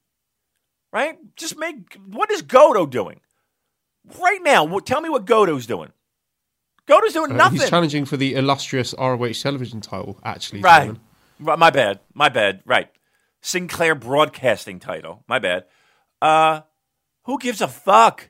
[0.91, 1.17] right?
[1.35, 3.21] Just make what is Goto doing
[4.19, 4.79] right now?
[4.79, 5.91] Tell me what Goto's doing.
[6.85, 7.59] Goto's doing Uh, nothing.
[7.59, 10.61] He's challenging for the illustrious ROH television title, actually.
[10.61, 10.95] Right.
[11.39, 11.99] Right, My bad.
[12.13, 12.61] My bad.
[12.65, 12.89] Right.
[13.41, 15.23] Sinclair Broadcasting title.
[15.27, 15.65] My bad.
[16.21, 16.61] Uh,
[17.23, 18.29] who gives a fuck?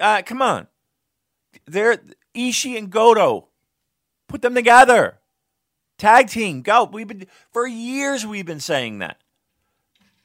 [0.00, 0.68] Uh, come on.
[1.66, 1.98] They're
[2.34, 3.48] Ishii and Goto.
[4.28, 5.18] Put them together.
[5.98, 6.62] Tag team.
[6.62, 6.84] Go.
[6.84, 8.26] We've been for years.
[8.26, 9.18] We've been saying that.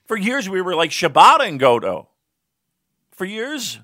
[0.05, 2.07] For years, we were like Shibata and Goto.
[3.11, 3.80] For years,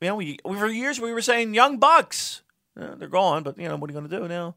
[0.00, 2.42] you know, we, for years we were saying Young Bucks.
[2.78, 4.56] Uh, they're gone, but you know what are you going to do now?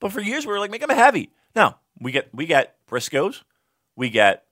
[0.00, 1.30] But for years we were like, make them heavy.
[1.54, 3.42] Now we get we get Briscoes,
[3.96, 4.44] we get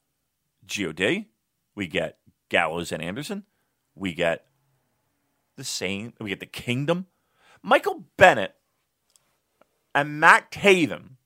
[0.67, 1.25] God,
[1.75, 2.19] we get
[2.49, 3.45] Gallows and Anderson,
[3.95, 4.47] we get
[5.57, 6.13] the same.
[6.21, 7.07] We get the Kingdom,
[7.63, 8.55] Michael Bennett,
[9.95, 11.17] and Matt Taven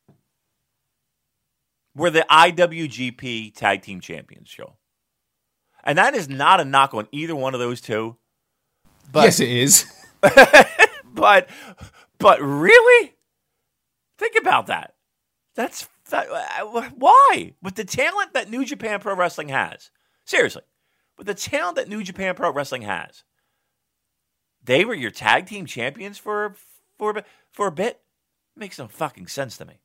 [1.94, 4.76] were the IWGP Tag Team Champions show,
[5.84, 8.16] and that is not a knock on either one of those two.
[9.12, 9.86] But yes, it is.
[11.14, 11.48] but
[12.18, 13.14] but really?
[14.18, 14.94] Think about that.
[15.54, 17.54] That's that, uh, why?
[17.62, 19.90] With the talent that new japan pro wrestling has.
[20.24, 20.62] Seriously.
[21.16, 23.24] With the talent that new japan pro wrestling has.
[24.62, 26.54] They were your tag team champions for
[26.98, 28.00] for a bit- for a bit?
[28.56, 29.80] Makes no fucking sense to me.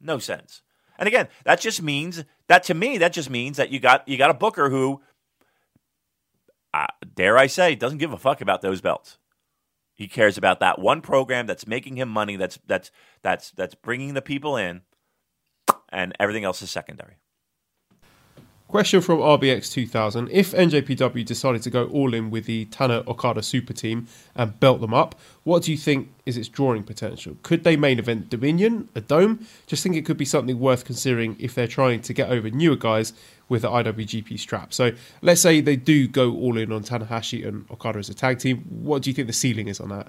[0.00, 0.62] No sense.
[0.98, 4.16] And again that just means that to me that just means that you got you
[4.16, 5.02] got a booker who
[6.74, 9.18] uh, dare i say doesn't give a fuck about those belts
[9.94, 12.36] he cares about that one program that's making him money.
[12.36, 12.90] That's that's
[13.22, 14.82] that's that's bringing the people in,
[15.88, 17.18] and everything else is secondary.
[18.66, 20.28] Question from RBX 2000.
[20.32, 24.80] If NJPW decided to go all in with the Tana Okada super team and belt
[24.80, 27.36] them up, what do you think is its drawing potential?
[27.42, 29.46] Could they main event Dominion, a dome?
[29.66, 32.74] Just think it could be something worth considering if they're trying to get over newer
[32.74, 33.12] guys
[33.48, 34.72] with the IWGP strap.
[34.72, 34.92] So
[35.22, 38.64] let's say they do go all in on Tanahashi and Okada as a tag team.
[38.68, 40.08] What do you think the ceiling is on that?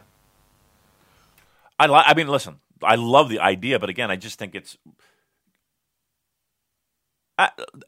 [1.78, 4.78] I li- I mean, listen, I love the idea, but again, I just think it's.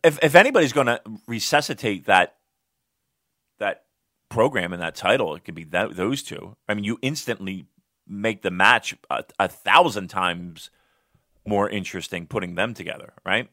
[0.04, 2.36] If if anybody's going to resuscitate that
[3.60, 3.86] that
[4.30, 6.56] program and that title, it could be that, those two.
[6.68, 7.66] I mean, you instantly
[8.08, 10.70] make the match a, a thousand times
[11.46, 13.50] more interesting putting them together, right?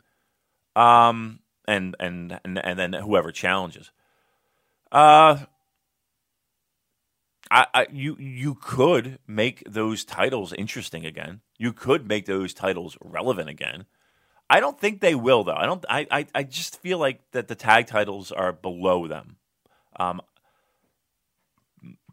[0.75, 3.91] Um, and and and and then whoever challenges.
[4.91, 5.39] Uh,
[7.51, 11.41] I, I you you could make those titles interesting again.
[11.59, 13.87] You could make those titles relevant again.
[14.55, 15.57] I don't think they will though.
[15.57, 15.85] I don't.
[15.89, 19.35] I I, I just feel like that the tag titles are below them.
[19.97, 20.23] Um,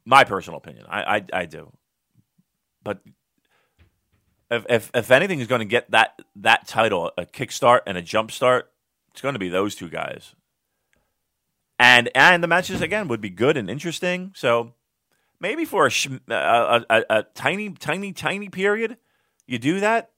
[0.05, 0.87] my personal opinion.
[0.89, 1.71] I I, I do,
[2.83, 2.99] but
[4.49, 8.01] if if if anything is going to get that that title a kickstart and a
[8.01, 8.71] jump start,
[9.11, 10.33] it's going to be those two guys.
[11.77, 14.31] And and the matches again would be good and interesting.
[14.33, 14.73] So
[15.39, 15.91] maybe for a,
[16.33, 18.97] a, a, a tiny, tiny, tiny period,
[19.45, 20.09] you do that.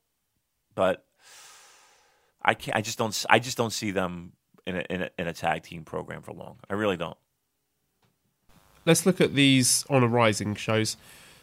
[0.73, 1.05] But
[2.45, 2.75] I can't.
[2.77, 3.25] I just don't.
[3.29, 4.33] I just don't see them
[4.65, 6.57] in a, in a, in a tag team program for long.
[6.69, 7.17] I really don't.
[8.85, 10.97] Let's look at these Honor Rising shows.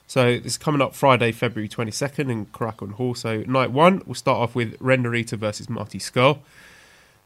[0.07, 3.15] So it's coming up Friday, February 22nd in Korakuen Hall.
[3.15, 6.41] So night one, we'll start off with Ren Narita versus Marty Scurll.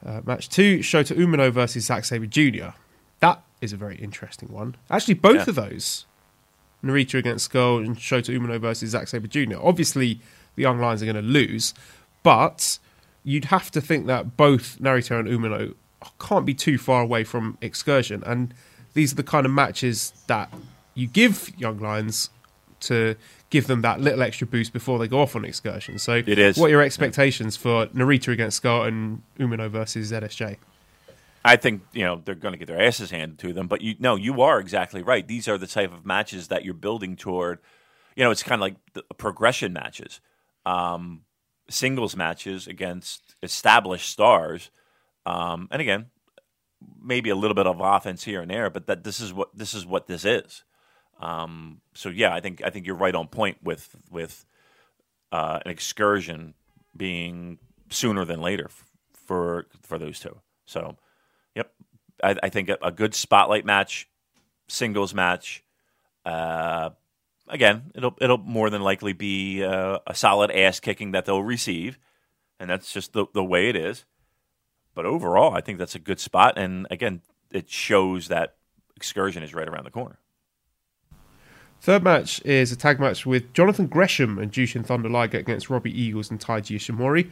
[0.04, 2.76] Uh, match two, Shota Umino versus Zack Sabre Jr.
[3.20, 4.76] That is a very interesting one.
[4.90, 5.44] Actually, both Yeah.
[5.48, 6.04] of those,
[6.84, 9.56] Narita against Scurll and Shota Umino versus Zack Sabre Jr.
[9.62, 10.20] Obviously,
[10.54, 11.72] the Young Lions are going to lose,
[12.22, 12.78] but
[13.24, 15.74] you'd have to think that both Narita and Umino
[16.20, 18.22] can't be too far away from Excursion.
[18.26, 18.54] And
[18.92, 20.52] these are the kind of matches that
[20.94, 22.30] you give Young Lions
[22.80, 23.16] to
[23.50, 25.98] give them that little extra boost before they go off on Excursion.
[25.98, 26.56] So, It is.
[26.58, 30.58] what are your expectations for Narita against Scurll and Umino versus ZSJ?
[31.46, 33.66] I think you know they're going to get their asses handed to them.
[33.68, 35.26] But you no, you are exactly right.
[35.28, 37.58] These are the type of matches that you're building toward.
[38.16, 40.20] You know, it's kind of like the progression matches,
[40.64, 41.20] um,
[41.68, 44.70] singles matches against established stars,
[45.26, 46.06] um, and again,
[47.02, 48.70] maybe a little bit of offense here and there.
[48.70, 50.64] But that this is what this is what this is.
[51.20, 54.44] Um, so yeah, I think I think you're right on point with with
[55.32, 56.54] uh, an excursion
[56.96, 57.58] being
[57.90, 58.84] sooner than later f-
[59.26, 60.36] for for those two.
[60.66, 60.96] So,
[61.54, 61.72] yep,
[62.22, 64.08] I, I think a, a good spotlight match,
[64.68, 65.62] singles match.
[66.24, 66.90] Uh,
[67.48, 71.98] again, it'll it'll more than likely be uh, a solid ass kicking that they'll receive,
[72.58, 74.04] and that's just the the way it is.
[74.94, 78.56] But overall, I think that's a good spot, and again, it shows that
[78.96, 80.18] excursion is right around the corner.
[81.80, 86.00] Third match is a tag match with Jonathan Gresham and Jushin Thunder Liger against Robbie
[86.00, 87.30] Eagles and Taiji Ishimori.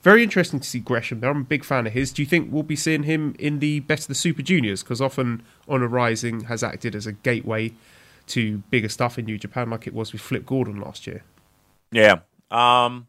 [0.00, 1.28] Very interesting to see Gresham there.
[1.28, 2.10] I'm a big fan of his.
[2.10, 4.82] Do you think we'll be seeing him in the Best of the Super Juniors?
[4.82, 7.72] Because often Honor Rising has acted as a gateway
[8.28, 11.24] to bigger stuff in New Japan, like it was with Flip Gordon last year.
[11.92, 12.20] Yeah.
[12.50, 13.06] Um,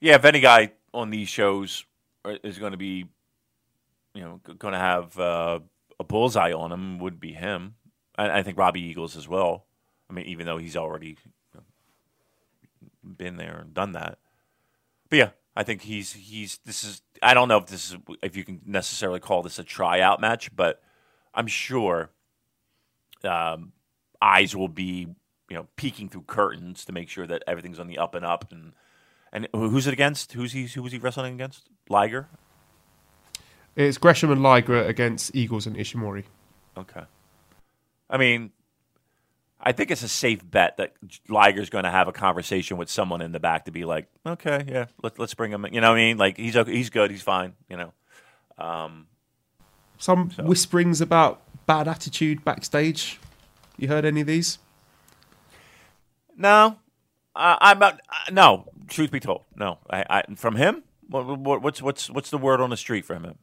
[0.00, 1.84] yeah, if any guy on these shows
[2.24, 3.06] is going to be,
[4.14, 5.60] you know, going to have uh,
[5.98, 7.74] a bullseye on him, would be him.
[8.16, 9.66] I, I think Robbie Eagles as well.
[10.08, 11.16] I mean, even though he's already
[13.02, 14.18] been there and done that.
[15.08, 16.58] But yeah, I think he's he's.
[16.64, 17.02] This is.
[17.22, 20.54] I don't know if this is if you can necessarily call this a tryout match,
[20.54, 20.82] but
[21.34, 22.10] I'm sure
[23.22, 23.72] um,
[24.24, 25.06] eyes will be
[25.50, 28.50] you know peeking through curtains to make sure that everything's on the up and up
[28.50, 28.72] and
[29.32, 30.32] and who's it against?
[30.32, 30.66] Who's he?
[30.66, 31.68] Who was he wrestling against?
[31.88, 32.28] Liger.
[33.76, 36.22] It's Gresham and Liger against Eagles and Ishimori.
[36.76, 37.02] Okay.
[38.08, 38.52] I mean,
[39.60, 40.94] I think it's a safe bet that
[41.28, 44.64] Liger's going to have a conversation with someone in the back to be like, okay,
[44.68, 45.64] yeah, let, let's bring him.
[45.64, 45.74] in.
[45.74, 46.16] You know what I mean?
[46.16, 47.54] Like he's okay, he's good, he's fine.
[47.68, 47.92] You know.
[48.56, 49.08] Um,
[49.98, 53.18] Some whisperings about bad attitude backstage.
[53.76, 54.58] You heard any of these?
[56.36, 56.78] no,
[57.36, 58.00] uh, I'm not.
[58.08, 59.78] Uh, no, truth be told, no.
[59.90, 60.82] I, I from him.
[61.08, 63.38] What, what, what's what's what's the word on the street from him?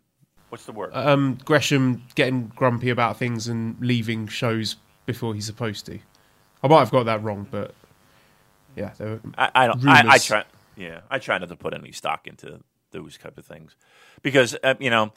[0.50, 0.92] What's the word?
[0.94, 4.76] Um, Gresham getting grumpy about things and leaving shows
[5.06, 6.00] before he's supposed to.
[6.64, 7.74] I might have got that wrong, but
[8.76, 9.88] yeah, there were I, I don't.
[9.88, 10.44] I, I try.
[10.76, 12.60] Yeah, I try not to put any stock into
[12.92, 13.76] those type of things
[14.22, 15.14] because uh, you know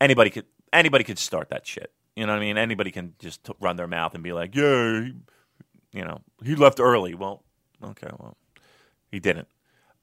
[0.00, 1.92] anybody could anybody could start that shit.
[2.18, 2.58] You know what I mean?
[2.58, 5.14] Anybody can just t- run their mouth and be like, "Yeah, he,
[5.92, 7.44] you know, he left early." Well,
[7.80, 8.36] okay, well,
[9.12, 9.46] he didn't.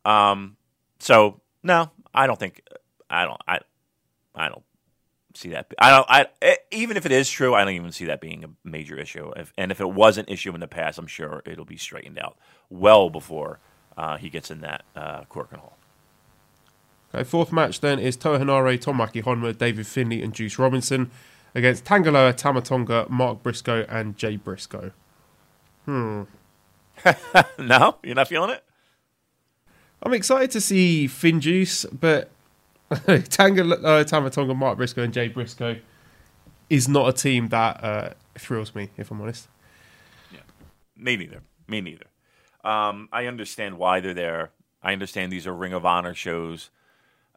[0.06, 0.56] Um,
[0.98, 2.62] so no, I don't think.
[3.10, 3.42] I don't.
[3.46, 3.60] I.
[4.34, 4.64] I don't
[5.34, 5.74] see that.
[5.78, 6.06] I don't.
[6.10, 9.34] I even if it is true, I don't even see that being a major issue.
[9.36, 12.18] If, and if it was an issue in the past, I'm sure it'll be straightened
[12.18, 12.38] out
[12.70, 13.60] well before
[13.98, 15.78] uh, he gets in that uh, Korakuen Hall.
[17.14, 21.12] Okay, fourth match then is Toa Henare, Tomoaki Honma, David Finlay, and Juice Robinson
[21.56, 24.92] against Tanga Loa, Tamatonga, Mark Briscoe, and Jay Briscoe.
[25.86, 26.24] Hmm.
[27.58, 28.64] no, you're not feeling it.
[30.04, 32.30] I'm excited to see FinJuice, but
[33.30, 35.78] Tanga Loa, Tamatonga, Mark Briscoe, and Jay Briscoe
[36.70, 39.48] is not a team that uh, thrills me, if I'm honest.
[40.32, 40.40] Yeah,
[40.98, 41.42] Me neither.
[41.68, 42.06] Me neither.
[42.64, 44.52] Um, I understand why they're there.
[44.84, 46.70] I understand these are Ring of Honor shows.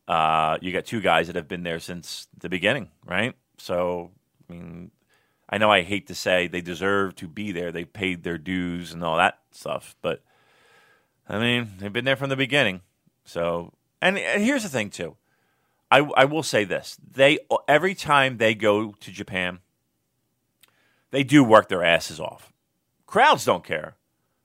[0.07, 3.35] Uh, you got two guys that have been there since the beginning, right?
[3.59, 4.13] So,
[4.49, 4.91] I mean,
[5.49, 7.73] I know I hate to say they deserve to be there.
[7.73, 10.23] They paid their dues and all that stuff, but
[11.29, 12.81] I mean, they've been there from the beginning.
[13.25, 15.17] So, and, here's the thing too.
[15.91, 19.61] I, I will say this: they every time they go to Japan,
[21.11, 22.53] they do work their asses off.
[23.07, 23.97] Crowds don't care,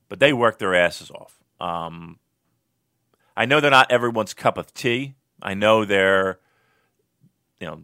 [0.10, 1.40] but they work their asses off.
[1.60, 2.20] Um,
[3.36, 5.16] I know they're not everyone's cup of tea.
[5.42, 6.40] I know they're,
[7.60, 7.82] you know,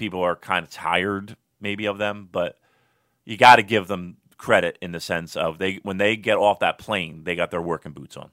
[0.00, 2.58] people are kind of tired maybe of them, but
[3.24, 6.58] you got to give them credit in the sense of they when they get off
[6.60, 8.30] that plane, they got their working boots on.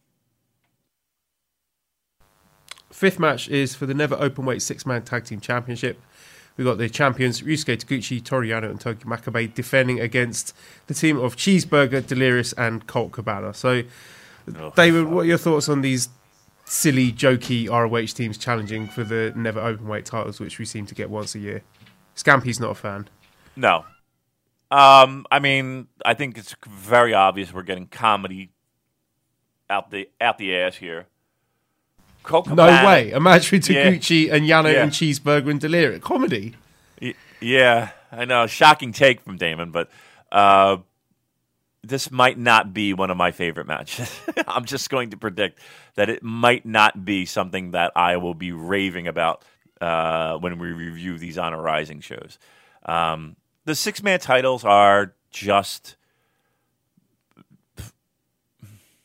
[2.89, 5.99] Fifth match is for the Never open weight Six Man Tag Team Championship.
[6.55, 10.55] We've got the champions Ryusuke Taguchi, Toru Yano, and Togi Makabe defending against
[10.87, 13.53] the team of Cheeseburger, Delirious, and Colt Cabana.
[13.53, 13.83] So,
[14.55, 16.07] Oh, David, what are your thoughts on these
[16.69, 20.95] silly, jokey ROH teams challenging for the Never open weight titles, which we seem to
[20.95, 21.61] get once a year?
[22.15, 23.07] Scampy's not a fan.
[23.55, 23.85] No.
[24.69, 28.49] Um, I mean, I think it's very obvious we're getting comedy
[29.69, 31.07] out the out the ass here.
[32.23, 33.11] Colt No Cabana- way.
[33.11, 33.83] A match with Yeah.
[33.87, 34.83] And Yano Yeah.
[34.83, 36.03] and Cheeseburger and Delirious.
[36.03, 36.55] Comedy.
[37.39, 38.47] Yeah, I know.
[38.47, 39.89] Shocking take from Damon, but
[40.31, 40.77] uh,
[41.83, 44.19] this might not be one of my favorite matches.
[44.47, 45.59] I'm just going to predict
[45.95, 49.43] that it might not be something that I will be raving about
[49.79, 52.39] uh, when we review these Honor Rising shows.
[52.85, 55.95] Um, the six man titles are just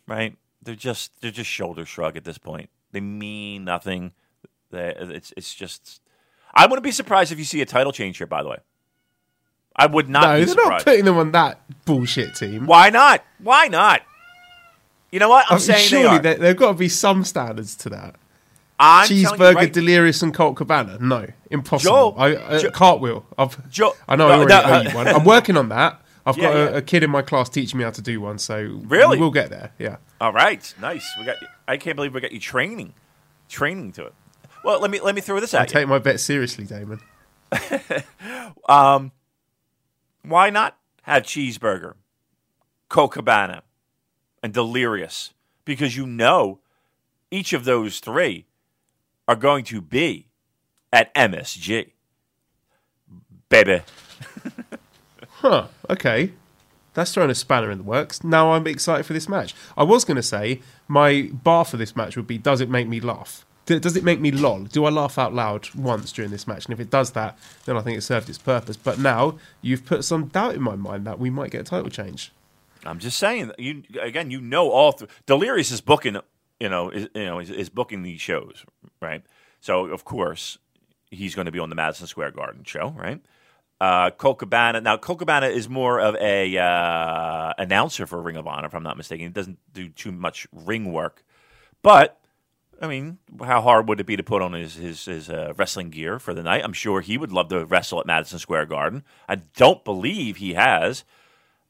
[0.06, 0.36] right.
[0.62, 2.70] They're just they're just shoulder shrug at this point.
[2.92, 4.12] They mean nothing.
[4.72, 6.00] It's it's just.
[6.54, 8.26] I wouldn't be surprised if you see a title change here.
[8.26, 8.58] By the way,
[9.76, 10.70] I would not no, be they're surprised.
[10.70, 12.66] not putting them on that bullshit team.
[12.66, 13.24] Why not?
[13.38, 14.02] Why not?
[15.10, 15.46] You know what?
[15.48, 16.18] I'm I mean, saying they surely are.
[16.22, 18.16] there, there've got to be some standards to that.
[18.78, 20.98] I'm Cheeseburger, right- Delirious, and Colt Cabana.
[21.00, 22.14] No, impossible.
[22.18, 23.24] I, uh, Joe- cartwheel.
[23.38, 25.08] I've, Joe- I know I no, already no, owe you one.
[25.08, 26.00] I'm working on that.
[26.24, 26.76] I've Yeah, got a, yeah.
[26.78, 29.18] a kid in my class teaching me how to do one, so Really?
[29.18, 29.72] we'll get there.
[29.78, 29.96] Yeah.
[30.20, 31.08] All right, nice.
[31.18, 31.36] We got.
[31.68, 32.94] I can't believe we got you training,
[33.48, 34.14] training to it.
[34.64, 35.80] Well, let me let me throw this I at you.
[35.80, 37.00] take my bet seriously, Damon.
[40.24, 41.94] Why not have cheeseburger,
[42.88, 43.62] Colt Cabana,
[44.42, 45.32] and Delirious?
[45.64, 46.60] Because you know
[47.30, 48.46] each of those three
[49.26, 50.28] are going to be
[50.92, 51.90] at MSG,
[53.48, 53.82] baby.
[55.42, 55.66] Huh.
[55.90, 56.30] Okay.
[56.94, 58.22] That's throwing a spanner in the works.
[58.22, 59.56] Now I'm excited for this match.
[59.76, 62.86] I was going to say my bar for this match would be: Does it make
[62.86, 63.44] me laugh?
[63.66, 64.64] Does it make me lol?
[64.64, 66.64] Do I laugh out loud once during this match?
[66.64, 68.76] And if it does that, then I think it served its purpose.
[68.76, 71.90] But now you've put some doubt in my mind that we might get a title
[71.90, 72.32] change.
[72.84, 73.52] I'm just saying.
[73.58, 74.98] You again, you know all.
[75.26, 76.16] Delirious is booking.
[76.58, 78.64] You know, is, you know, is, is booking these shows,
[79.00, 79.22] right?
[79.60, 80.58] So of course
[81.10, 83.20] he's going to be on the Madison Square Garden show, right?
[83.80, 84.80] Uh, Colt Cabana.
[84.80, 88.82] Now, Colt Cabana is more of a uh, announcer for Ring of Honor, if I'm
[88.82, 89.26] not mistaken.
[89.26, 91.24] He doesn't do too much ring work,
[91.82, 92.21] but
[92.82, 95.90] I mean, how hard would it be to put on his his, his uh, wrestling
[95.90, 96.64] gear for the night?
[96.64, 99.04] I'm sure he would love to wrestle at Madison Square Garden.
[99.28, 101.04] I don't believe he has.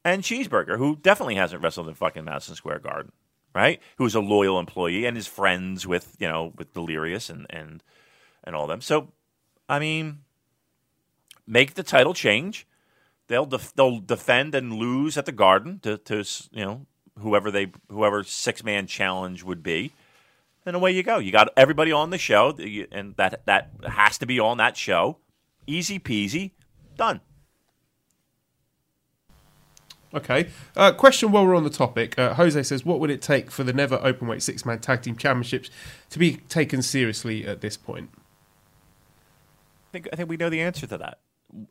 [0.04, 3.12] And Cheeseburger, who definitely hasn't wrestled in fucking Madison Square Garden,
[3.54, 3.80] right?
[3.98, 7.84] Who's a loyal employee and is friends with you know with Delirious and and
[8.42, 8.80] and all them.
[8.80, 9.12] So,
[9.68, 10.20] I mean,
[11.46, 12.66] make the title change.
[13.28, 16.86] They'll def- they'll defend and lose at the Garden to, to you know
[17.18, 19.92] whoever they whoever six man challenge would be,
[20.64, 21.18] and away you go.
[21.18, 22.56] You got everybody on the show,
[22.92, 25.18] and that that has to be on that show.
[25.66, 26.52] Easy peasy,
[26.96, 27.20] done.
[30.14, 30.48] Okay.
[30.76, 32.18] Uh, question while we're on the topic.
[32.18, 35.16] Uh, Jose says, What would it take for the Never Openweight Six Man Tag Team
[35.16, 35.70] Championships
[36.10, 38.10] to be taken seriously at this point?
[38.14, 41.20] I think I think we know the answer to that.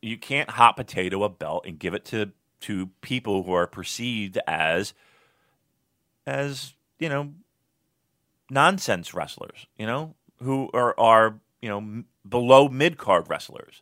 [0.01, 2.31] You can't hot potato a belt and give it to
[2.61, 4.93] to people who are perceived as
[6.25, 7.33] as you know
[8.51, 9.65] nonsense wrestlers.
[9.77, 13.81] You know who are are you know m- below mid card wrestlers.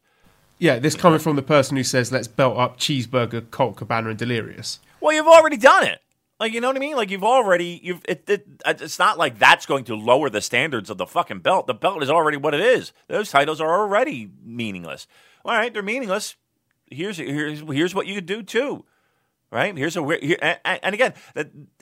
[0.59, 4.19] Yeah, this coming from the person who says, Let's belt up Cheeseburger, Colt Cabana, and
[4.19, 4.79] Delirious.
[4.99, 6.01] Well, you've already done it.
[6.39, 6.95] Like you know what I mean?
[6.95, 10.89] Like you've already you've it, it it's not like that's going to lower the standards
[10.89, 11.67] of the fucking belt.
[11.67, 12.93] The belt is already what it is.
[13.07, 15.05] Those titles are already meaningless.
[15.43, 16.35] All right, they're meaningless.
[16.85, 18.85] Here's here's here's what you could do too.
[19.51, 19.75] Right?
[19.75, 21.13] Here's a here, and, and again,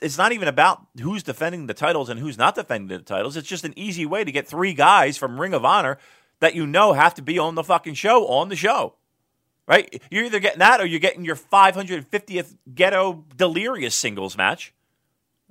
[0.00, 3.36] it's not even about who's defending the titles and who's not defending the titles.
[3.36, 5.98] It's just an easy way to get three guys from Ring of Honor
[6.40, 8.94] that you know have to be on the fucking show on the show
[9.68, 10.02] right?
[10.10, 14.72] You're either getting that or you're getting your 550th Gedo delirious singles match,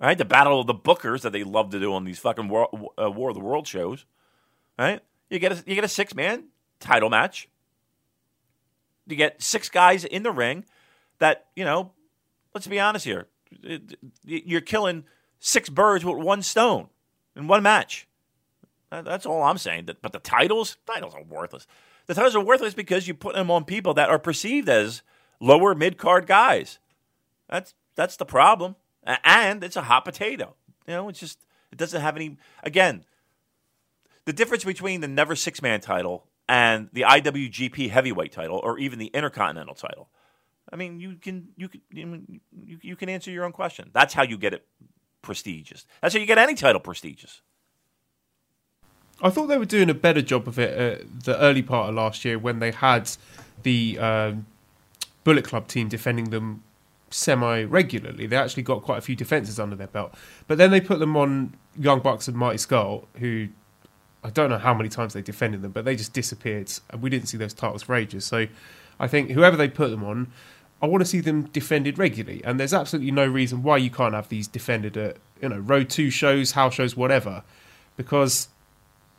[0.01, 0.17] right?
[0.17, 2.67] The battle of the bookers that they love to do on these fucking war,
[2.99, 4.05] uh, War of the World shows,
[4.77, 5.01] right?
[5.29, 6.45] You get a, you get a six man
[6.79, 7.47] title match.
[9.05, 10.65] You get six guys in the ring
[11.19, 11.91] that you know.
[12.57, 13.27] Let's be honest here.
[13.69, 13.77] Uh,
[14.25, 15.03] you're killing
[15.39, 16.87] six birds with one stone
[17.35, 18.07] in one match.
[18.89, 19.87] That's all I'm saying.
[20.01, 21.67] But the titles, titles are worthless.
[22.07, 25.03] The titles are worthless because you put them on people that are perceived as
[25.39, 26.79] lower mid card guys.
[27.47, 30.55] That's that's the problem, and it's a hot potato.
[30.87, 32.37] You know, it's just it doesn't have any.
[32.63, 33.05] Again,
[34.25, 38.97] the difference between the never six man title and the IWGP heavyweight title, or even
[38.97, 40.09] the Intercontinental title,
[40.71, 43.89] I mean, you can you can you, you can answer your own question.
[43.93, 44.65] That's how you get it
[45.21, 45.85] prestigious.
[46.01, 47.41] That's how you get any title prestigious.
[49.21, 51.95] I thought they were doing a better job of it at the early part of
[51.95, 53.09] last year when they had
[53.63, 54.45] the um,
[55.23, 56.63] Bullet Club team defending them
[57.09, 58.27] semi regularly.
[58.27, 60.13] They actually got quite a few defenses under their belt.
[60.47, 63.47] But then they put them on Young Bucks and Marty Scurll, who
[64.23, 66.71] I don't know how many times they defended them, but they just disappeared.
[66.89, 68.25] And we didn't see those titles for ages.
[68.25, 68.47] So
[68.99, 70.31] I think whoever they put them on,
[70.81, 72.43] I want to see them defended regularly.
[72.43, 75.89] And there's absolutely no reason why you can't have these defended at, you know, road
[75.89, 77.43] two shows, house shows, whatever.
[77.95, 78.49] Because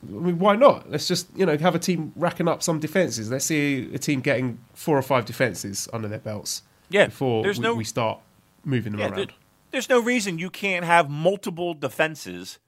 [0.09, 0.89] I mean, why not?
[0.90, 3.30] Let's just you know have a team racking up some defenses.
[3.30, 6.62] Let's see a team getting four or five defenses under their belts.
[6.90, 8.20] Yeah, before we, no, we start
[8.64, 9.16] moving them yeah, around.
[9.16, 9.35] there-
[9.70, 12.59] there's no reason you can't have multiple defenses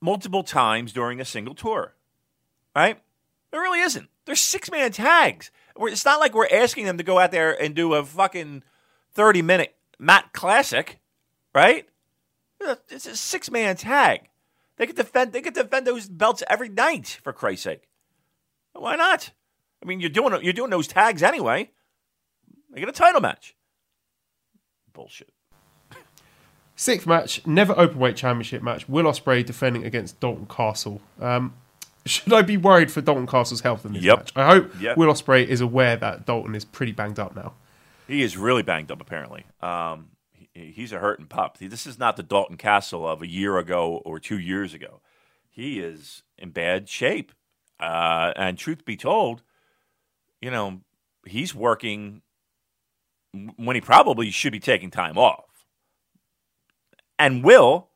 [0.00, 1.94] multiple times during a single tour,
[2.76, 3.00] right?
[3.52, 4.08] There really isn't.
[4.24, 5.50] There's six man tags.
[5.78, 8.62] It's not like we're asking them to go out there and do a fucking
[9.12, 10.98] thirty minute mat classic,
[11.54, 11.86] right?
[12.88, 14.28] It's a six man tag.
[14.76, 15.32] They could defend.
[15.32, 17.88] They could defend those belts every night for Christ's sake.
[18.72, 19.30] Why not?
[19.82, 21.70] I mean, you're doing you're doing those tags anyway.
[22.70, 23.54] Make it a title match.
[24.92, 25.30] Bullshit.
[26.74, 28.88] Sixth match, never open weight championship match.
[28.88, 31.02] Will Ospreay defending against Dalton Castle.
[31.20, 31.54] Um,
[32.06, 34.18] should I be worried for Dalton Castle's health in this Yep.
[34.18, 34.32] match?
[34.36, 34.96] I hope Yep.
[34.96, 37.54] Will Ospreay is aware that Dalton is pretty banged up now.
[38.08, 39.00] He is really banged up.
[39.00, 41.58] Apparently, um, he, he's a hurting pup.
[41.58, 45.00] This is not the Dalton Castle of a year ago or two years ago.
[45.48, 47.32] He is in bad shape.
[47.80, 49.42] Uh, and truth be told,
[50.40, 50.80] you know,
[51.26, 52.22] he's working
[53.56, 55.64] when he probably should be taking time off.
[57.18, 57.88] And Will,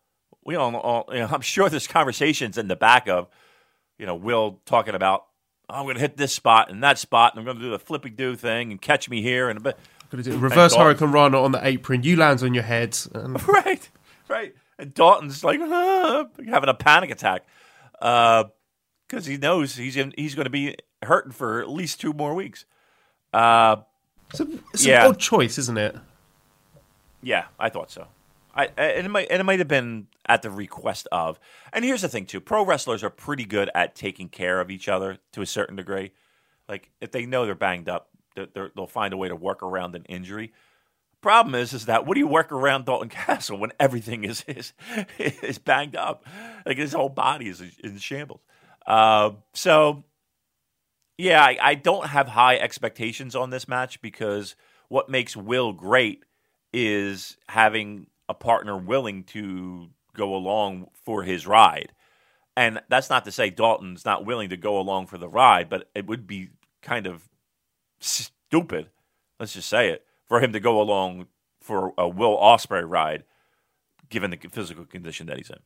[0.45, 3.28] we all, all you know, I'm sure there's conversations in the back of,
[3.98, 5.24] you know, Will talking about,
[5.68, 7.70] oh, I'm going to hit this spot and that spot, and I'm going to do
[7.70, 9.78] the flippy do thing and catch me here and a bit.
[10.10, 12.05] Gonna do a reverse Hurricane Rana on the apron.
[12.05, 12.97] You lands on your head.
[13.12, 13.90] And right,
[14.28, 14.55] right.
[14.78, 17.44] And Dalton's like "Ah," having a panic attack
[17.98, 22.35] because he knows he's in, he's going to be hurting for at least two more
[22.35, 22.66] weeks.
[23.32, 23.77] Uh,
[24.31, 25.06] it's, a, it's Yeah.
[25.06, 25.97] an odd choice, isn't it?
[27.23, 28.06] yeah, I thought so.
[28.57, 31.39] I and it might and it might have been at the request of.
[31.73, 34.89] And here's the thing too: pro wrestlers are pretty good at taking care of each
[34.89, 36.12] other to a certain degree.
[36.69, 39.95] Like if they know they're banged up, they're, they'll find a way to work around
[39.95, 40.53] an injury.
[41.20, 44.73] Problem is, is that what do you work around Dalton Castle when everything is is,
[45.19, 46.24] is banged up,
[46.65, 48.41] like his whole body is in shambles.
[48.87, 50.05] Uh, so,
[51.19, 54.55] yeah, I, I don't have high expectations on this match because
[54.89, 56.23] what makes Will great
[56.73, 61.93] is having a partner willing to go along for his ride.
[62.57, 65.90] And that's not to say Dalton's not willing to go along for the ride, but
[65.94, 66.51] it would be
[66.82, 67.28] kind of
[68.01, 68.89] stupid,
[69.39, 71.27] let's just say it, for him to go along
[71.61, 73.24] for a Will Ospreay ride,
[74.09, 75.59] given the physical condition that he's in.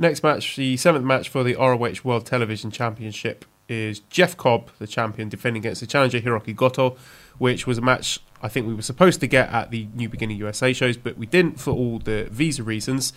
[0.00, 4.86] Next match, the seventh match for the ROH World Television Championship is Jeff Cobb, the
[4.86, 6.96] champion, defending against the challenger Hiroki Goto,
[7.38, 10.36] which was a match I think we were supposed to get at the New Beginning
[10.36, 13.12] USA shows, but we didn't for all the visa reasons.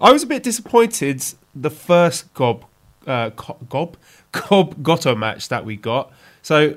[0.00, 1.24] I was a bit disappointed
[1.54, 2.64] the first Gob,
[3.06, 3.96] uh, Gob,
[4.32, 6.12] Cobb Goto match that we got.
[6.42, 6.76] So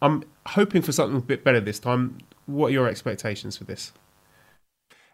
[0.00, 2.18] I'm hoping for something a bit better this time.
[2.46, 3.92] What are your expectations for this?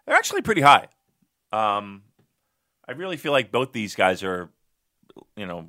[0.07, 0.89] They're actually pretty high.
[1.53, 2.03] Um,
[2.87, 4.51] I really feel like both these guys are,
[5.37, 5.69] you know,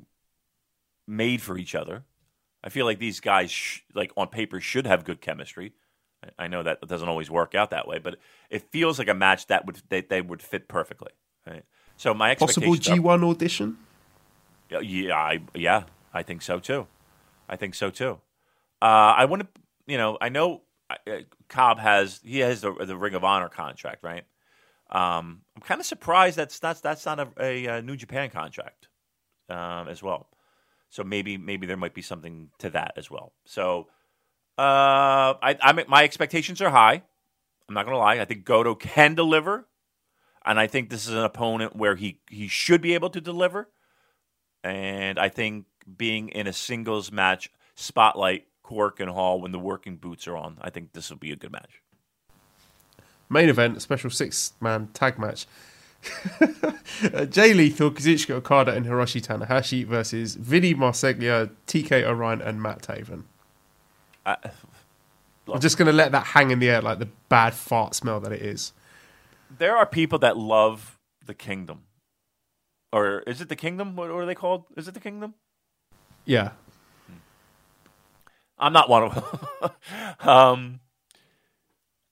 [1.06, 2.04] made for each other.
[2.62, 5.72] I feel like these guys, sh- like on paper, should have good chemistry.
[6.38, 8.16] I, I know that doesn't always work out that way, but
[8.50, 11.12] it feels like a match that would they, they would fit perfectly.
[11.46, 11.64] Right?
[11.96, 13.78] So my Possible are- G1 audition?
[14.68, 16.88] Yeah, yeah, I, yeah, I think so too.
[17.48, 18.18] I think so too.
[18.82, 19.48] Uh, I want to,
[19.86, 20.96] you know, I know uh,
[21.48, 24.24] Cobb has he has the, the Ring of Honor contract, right?
[24.90, 28.88] Um, I'm kind of surprised that's that's that's not a, a, uh New Japan contract
[29.48, 30.28] um, as well.
[30.90, 33.32] So maybe maybe there might be something to that as well.
[33.44, 33.88] So
[34.58, 37.02] uh, I, I my expectations are high.
[37.68, 38.20] I'm not gonna lie.
[38.20, 39.66] I think Goto can deliver,
[40.44, 43.68] and I think this is an opponent where he he should be able to deliver.
[44.62, 50.26] And I think being in a singles match spotlight, Korakuen Hall when the working boots
[50.26, 51.82] are on, I think this will be a good match.
[53.28, 55.46] Main event, special six man tag match.
[56.40, 62.82] uh, Jay Lethal, Kazuchika Okada, and Hiroshi Tanahashi versus Vinny Marseglia, TK O'Ryan, and Matt
[62.82, 63.24] Taven.
[64.24, 64.36] I,
[65.52, 68.20] I'm just going to let that hang in the air like the bad fart smell
[68.20, 68.72] that it is.
[69.58, 71.82] there are people that love the Kingdom,
[72.92, 73.96] or is it the Kingdom?
[73.96, 74.64] What, what are they called?
[74.76, 75.34] Is it the Kingdom?
[76.24, 76.50] Yeah.
[78.58, 79.14] I'm not one of
[80.22, 80.28] them.
[80.28, 80.80] um,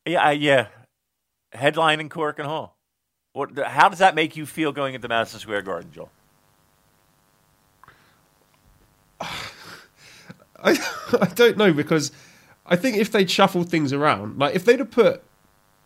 [0.07, 0.67] yeah, I, yeah.
[1.55, 2.77] Headlining Korakuen Hall.
[3.33, 3.59] What?
[3.59, 6.11] How does that make you feel going into Madison Square Garden, Joel?
[9.21, 10.79] I,
[11.21, 12.13] I don't know because
[12.67, 15.23] I think if they'd shuffled things around, like if they'd have put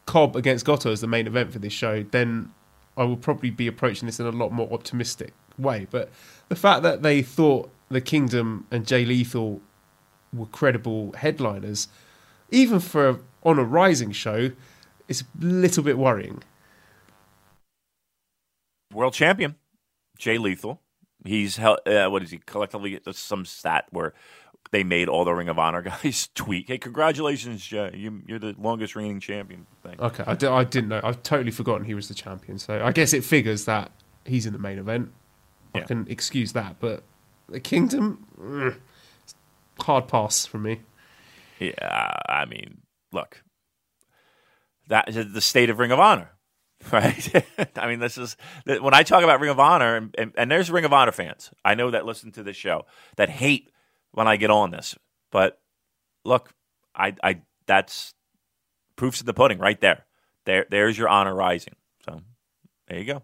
[0.07, 2.53] Cobb against Goto as the main event for this show, then
[2.97, 5.87] I would probably be approaching this in a lot more optimistic way.
[5.91, 6.11] But
[6.49, 9.61] the fact that they thought the Kingdom and Jay Lethal
[10.33, 11.89] were credible headliners,
[12.51, 14.53] even for Honor Rising show,
[15.09, 16.43] is a little bit worrying.
[18.93, 19.57] World champion,
[20.19, 20.81] Jay Lethal.
[21.25, 24.15] He's held, uh, what is he collectively some stat where
[24.71, 26.69] they made all the Ring of Honor guys tweet.
[26.69, 27.91] Hey, congratulations, Jay!
[27.95, 29.67] You, are the longest reigning champion.
[29.83, 29.97] Thing.
[29.99, 31.01] Okay, I, I didn't know.
[31.03, 32.59] I've totally forgotten he was the champion.
[32.59, 33.91] So I guess it figures that
[34.25, 35.13] he's in the main event.
[35.75, 35.83] Yeah.
[35.83, 37.03] I can excuse that, but
[37.49, 38.77] the Kingdom, mm,
[39.81, 40.81] hard pass for me.
[41.59, 42.83] Yeah, I mean,
[43.13, 43.43] look,
[44.89, 46.31] that is the state of Ring of Honor,
[46.93, 47.47] right?
[47.77, 48.37] I mean, this is
[48.67, 51.51] when I talk about Ring of Honor, and, and, and there's Ring of Honor fans
[51.65, 52.87] I know that listen to this show
[53.17, 53.71] that hate
[54.13, 54.97] when I get on this,
[55.31, 55.61] but
[56.25, 56.53] look,
[56.95, 58.15] I, I that's
[58.97, 60.05] proofs of the pudding right there.
[60.45, 61.75] There, there's your honor rising.
[62.05, 62.23] So
[62.89, 63.23] there you go.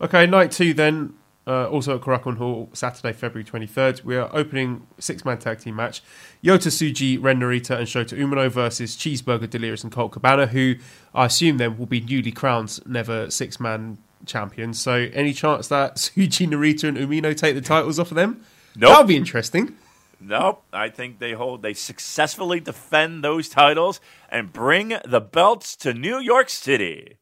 [0.00, 1.14] Okay, night two then.
[1.44, 4.04] Uh, also at Korakuen Hall, Saturday, February 23rd.
[4.04, 6.00] We are opening six man tag team match.
[6.42, 10.76] Yota Tsuji, Ren Narita, and Shota Umino versus Cheeseburger, Delirious, and Colt Cabana, who
[11.12, 14.80] I assume then will be newly crowned never six man champions.
[14.80, 18.44] So, any chance that Tsuji, Narita, and Umino take the titles off of them?
[18.76, 18.90] Nope.
[18.90, 19.76] That'll be interesting.
[20.20, 20.62] Nope.
[20.72, 26.18] I think they hold, they successfully defend those titles and bring the belts to New
[26.18, 27.18] York City.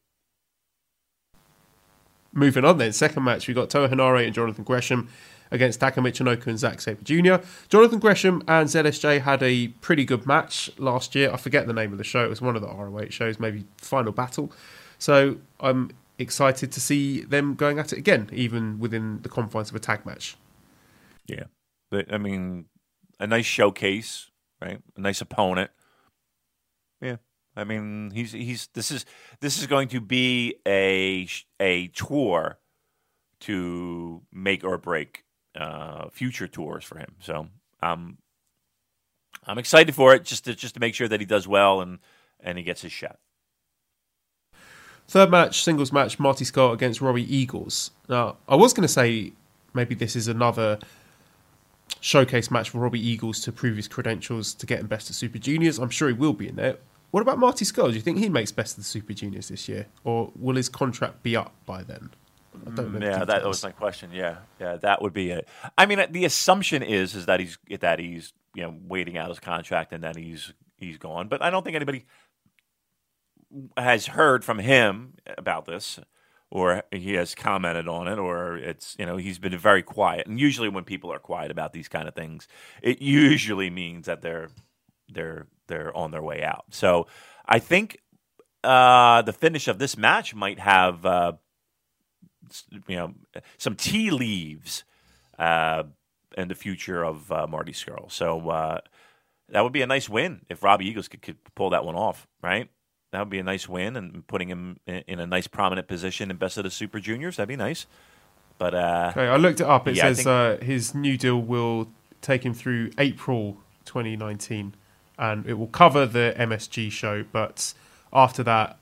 [2.33, 5.09] Moving on then, second match, we got Toa Henare and Jonathan Gresham
[5.51, 7.45] against Taka Michinoku and Zack Sabre Jr.
[7.67, 11.31] Jonathan Gresham and ZSJ had a pretty good match last year.
[11.31, 12.23] I forget the name of the show.
[12.23, 14.51] It was one of the ROH shows, maybe Final Battle.
[14.97, 19.75] So I'm excited to see them going at it again, even within the confines of
[19.75, 20.37] a tag match.
[21.27, 21.45] Yeah.
[22.09, 22.65] I mean,
[23.19, 24.31] a nice showcase,
[24.61, 24.79] right?
[24.95, 25.71] A nice opponent.
[27.55, 29.05] I mean, he's he's this is
[29.39, 31.27] this is going to be a
[31.59, 32.59] a tour
[33.41, 35.25] to make or break
[35.55, 37.15] uh, future tours for him.
[37.19, 37.47] So
[37.83, 38.17] um,
[39.45, 41.99] I'm excited for it, just to just to make sure that he does well and
[42.39, 43.19] and he gets his shot.
[45.07, 47.91] Third match, singles match, Marty Scurll against Robbie Eagles.
[48.07, 49.33] Now, I was going to say
[49.73, 50.79] maybe this is another
[51.99, 55.37] showcase match for Robbie Eagles to prove his credentials to get getting best of Super
[55.37, 55.79] Juniors.
[55.79, 56.77] I'm sure he will be in there.
[57.11, 57.89] What about Marty Scurll?
[57.89, 60.69] Do you think he makes best of the Super Juniors this year, or will his
[60.69, 62.09] contract be up by then?
[62.53, 63.05] I don't know.
[63.05, 64.11] Yeah, that was my question.
[64.13, 65.47] Yeah, yeah, that would be it.
[65.77, 69.39] I mean, the assumption is is that he's that he's you know waiting out his
[69.39, 71.27] contract and then he's he's gone.
[71.27, 72.05] But I don't think anybody
[73.77, 75.99] has heard from him about this,
[76.49, 80.27] or he has commented on it, or it's you know he's been very quiet.
[80.27, 82.47] And usually, when people are quiet about these kind of things,
[82.81, 84.49] it usually means that they're
[85.11, 86.65] they're they're on their way out.
[86.71, 87.07] So
[87.45, 87.99] I think
[88.63, 91.33] uh, the finish of this match might have uh,
[92.87, 93.13] you know
[93.57, 94.83] some tea leaves
[95.39, 95.83] uh,
[96.37, 98.11] in the future of uh, Marty Scurll.
[98.11, 98.81] So uh,
[99.49, 102.27] that would be a nice win if Robbie Eagles could, could, pull that one off,
[102.41, 102.69] right?
[103.11, 106.31] That would be a nice win and putting him in, in a nice prominent position
[106.31, 107.37] in Best of the Super Juniors.
[107.37, 107.85] That'd be nice.
[108.57, 109.87] But uh, okay, I looked it up.
[109.87, 110.27] It yeah, says think...
[110.27, 111.89] Uh, his new deal will
[112.21, 114.75] take him through April 2019
[115.21, 117.23] and it will cover the MSG show.
[117.31, 117.73] But
[118.11, 118.77] after that,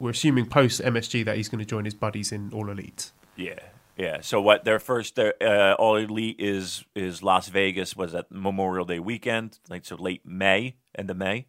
[0.00, 3.12] we're assuming post MSG that he's going to join his buddies in All Elite.
[3.36, 3.60] Yeah,
[3.96, 4.20] yeah.
[4.20, 8.84] So what their first their, uh, All Elite is is Las Vegas was at Memorial
[8.84, 11.46] Day weekend, like so late May, end of May.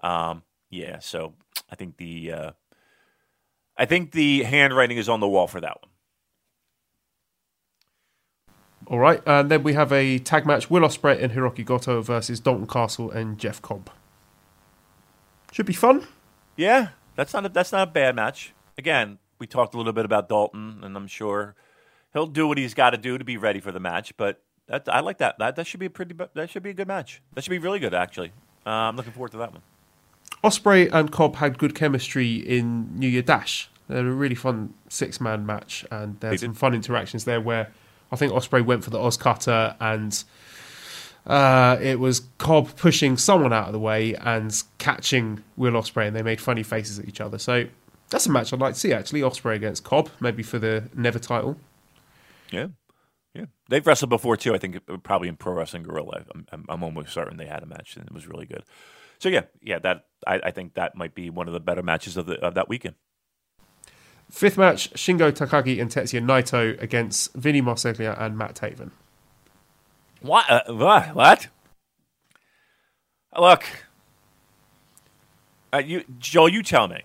[0.00, 0.98] Um, yeah.
[0.98, 1.34] So
[1.70, 2.50] I think the uh,
[3.76, 5.90] I think the handwriting is on the wall for that one.
[8.88, 12.40] All right, and then we have a tag match: Will Ospreay and Hiroki Goto versus
[12.40, 13.90] Dalton Castle and Jeff Cobb.
[15.52, 16.06] Should be fun.
[16.56, 18.54] Yeah, that's not a, that's not a bad match.
[18.78, 21.54] Again, we talked a little bit about Dalton, and I'm sure
[22.14, 24.16] he'll do what he's got to do to be ready for the match.
[24.16, 25.38] But that, I like that.
[25.38, 27.20] That that should be a pretty that should be a good match.
[27.34, 28.32] That should be really good, actually.
[28.64, 29.62] Uh, I'm looking forward to that one.
[30.42, 33.68] Ospreay and Cobb had good chemistry in New Year Dash.
[33.88, 37.70] They had a really fun six man match, and there's some fun interactions there where
[38.10, 40.24] I think Ospreay went for the OsCutter, and
[41.26, 46.16] uh, it was Cobb pushing someone out of the way and catching Will Ospreay, and
[46.16, 47.38] they made funny faces at each other.
[47.38, 47.66] So
[48.10, 49.20] that's a match I'd like to see actually.
[49.20, 51.58] Ospreay against Cobb, maybe for the Never title.
[52.50, 52.68] Yeah,
[53.34, 54.54] Yeah, they've wrestled before too.
[54.54, 56.24] I think uh, probably in Pro Wrestling Guerrilla.
[56.34, 58.64] I'm, I'm, I'm almost certain they had a match and it was really good.
[59.18, 62.16] So yeah, yeah, that I, I think that might be one of the better matches
[62.16, 62.94] of the of that weekend.
[64.30, 68.90] Fifth match: Shingo Takagi and Tetsuya Naito against Vinny Marseglia and Matt Taven.
[70.20, 70.50] What?
[70.50, 71.14] Uh, what?
[71.14, 71.48] What?
[73.38, 73.64] Look,
[75.72, 77.02] uh, you, Joel, you tell me.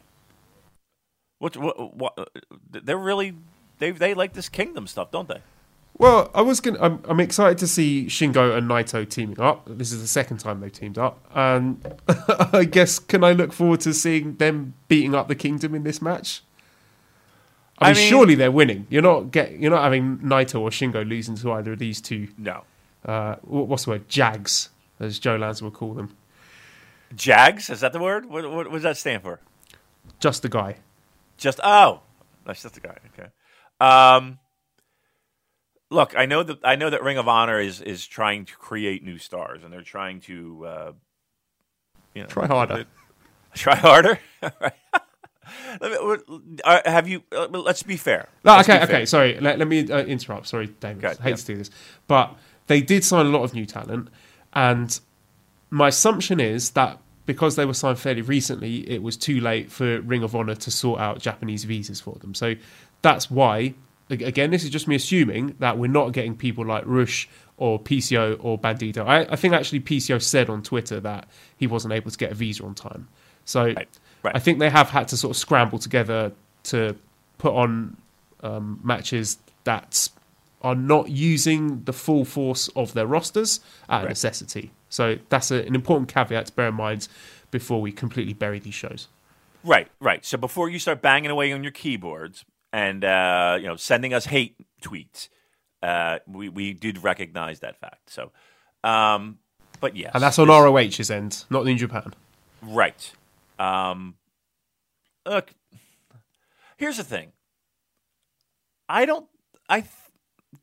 [1.39, 1.55] What?
[1.57, 1.95] What?
[1.95, 2.25] what uh,
[2.71, 3.35] they're really
[3.79, 5.41] they they like this kingdom stuff, don't they?
[5.97, 6.77] Well, I was going.
[6.81, 9.67] I'm, I'm excited to see Shingo and Naito teaming up.
[9.67, 11.85] This is the second time they've teamed up, and
[12.53, 16.01] I guess can I look forward to seeing them beating up the kingdom in this
[16.01, 16.41] match?
[17.79, 18.87] I mean, I mean- surely they're winning.
[18.89, 19.51] You're not get.
[19.59, 22.27] You're not having Naito or Shingo losing to either of these two.
[22.37, 22.63] No.
[23.05, 24.07] Uh, what's the word?
[24.07, 24.69] Jags,
[24.99, 26.15] as Joe Lanza would call them.
[27.15, 28.25] Jags is that the word?
[28.25, 29.39] What, what, what does that stand for?
[30.19, 30.77] Just a guy.
[31.37, 32.01] Just oh,
[32.45, 32.97] that's just the guy.
[33.13, 33.29] Okay.
[33.79, 34.39] Um,
[35.89, 39.03] look, I know that I know that Ring of Honor is is trying to create
[39.03, 40.91] new stars, and they're trying to uh,
[42.13, 42.85] you know Try harder.
[43.53, 44.19] Try harder.
[45.81, 47.23] Let me- uh, have you?
[47.31, 48.29] Uh, let's be fair.
[48.43, 48.95] No, Let's okay, be fair.
[48.97, 49.05] okay.
[49.05, 50.47] Sorry, let, let me uh, interrupt.
[50.47, 51.03] Sorry, David.
[51.03, 51.35] Okay, I hate yeah.
[51.35, 51.69] to do this,
[52.07, 52.35] but
[52.67, 54.09] they did sign a lot of new talent,
[54.53, 54.99] and
[55.69, 60.01] my assumption is that because they were signed fairly recently, it was too late for
[60.01, 62.33] Ring of Honor to sort out Japanese visas for them.
[62.33, 62.55] So
[63.01, 63.73] that's why.
[64.09, 68.37] Again, this is just me assuming that we're not getting people like Rush or PCO
[68.41, 69.07] or Bandido.
[69.07, 72.35] I, I think actually PCO said on Twitter that he wasn't able to get a
[72.35, 73.07] visa on time.
[73.45, 73.87] So Right,
[74.23, 74.35] right.
[74.35, 76.31] I think they have had to sort of scramble together
[76.65, 76.95] to
[77.37, 77.97] put on
[78.41, 80.09] um, matches that
[80.61, 83.59] are not using the full force of their rosters
[83.89, 84.09] at Right.
[84.09, 84.71] necessity.
[84.89, 87.07] So that's a, an important caveat to bear in mind
[87.51, 89.07] before we completely bury these shows.
[89.63, 90.23] Right, right.
[90.25, 94.25] So before you start banging away on your keyboards and uh, you know sending us
[94.25, 95.29] hate tweets,
[95.81, 98.09] uh, we we did recognize that fact.
[98.09, 98.31] So,
[98.83, 99.39] um,
[99.79, 102.13] but yes, And that's on this- ROH's end, not in Japan.
[102.61, 103.11] Right.
[103.63, 104.15] Um,
[105.25, 105.53] look,
[106.75, 107.31] here's the thing.
[108.89, 109.27] I don't.
[109.69, 109.85] I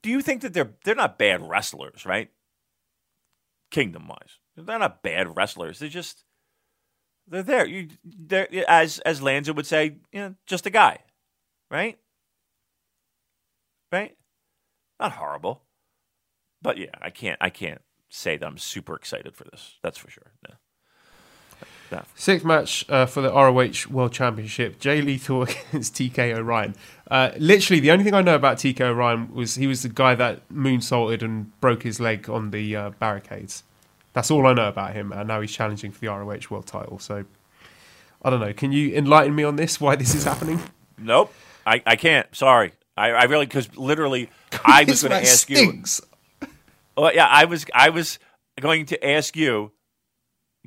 [0.03, 2.31] do you think that they're they're not bad wrestlers, right?
[3.71, 5.79] Kingdom wise, they're not bad wrestlers.
[5.79, 6.25] They're just
[7.27, 7.67] they're there.
[7.67, 10.99] You they're as as Lanza would say, you know, just a guy,
[11.71, 11.99] right?
[13.91, 14.17] Right.
[15.01, 15.65] Not horrible,
[16.61, 19.79] but yeah, I can't I can't say that I'm super excited for this.
[19.83, 20.33] That's for sure.
[20.47, 20.57] No.
[21.91, 22.03] No.
[22.15, 25.43] Sixth match uh, for the ROH World Championship: Jay Lethal
[25.73, 26.75] against TK O'Ryan.
[27.11, 30.15] Uh, literally, the only thing I know about TK O'Ryan was he was the guy
[30.15, 33.65] that moonsaulted and broke his leg on the uh, barricades.
[34.13, 36.99] That's all I know about him, and now he's challenging for the ROH World Title.
[36.99, 37.25] So,
[38.23, 38.53] I don't know.
[38.53, 39.81] Can you enlighten me on this?
[39.81, 40.61] Why this is happening?
[41.03, 41.33] Nope,
[41.67, 42.27] I, I can't.
[42.37, 44.29] Sorry, I, I really because literally
[44.67, 45.57] I was going to ask you.
[45.57, 46.03] stinks.
[46.95, 48.19] Well, yeah, I was I was
[48.61, 49.73] going to ask you.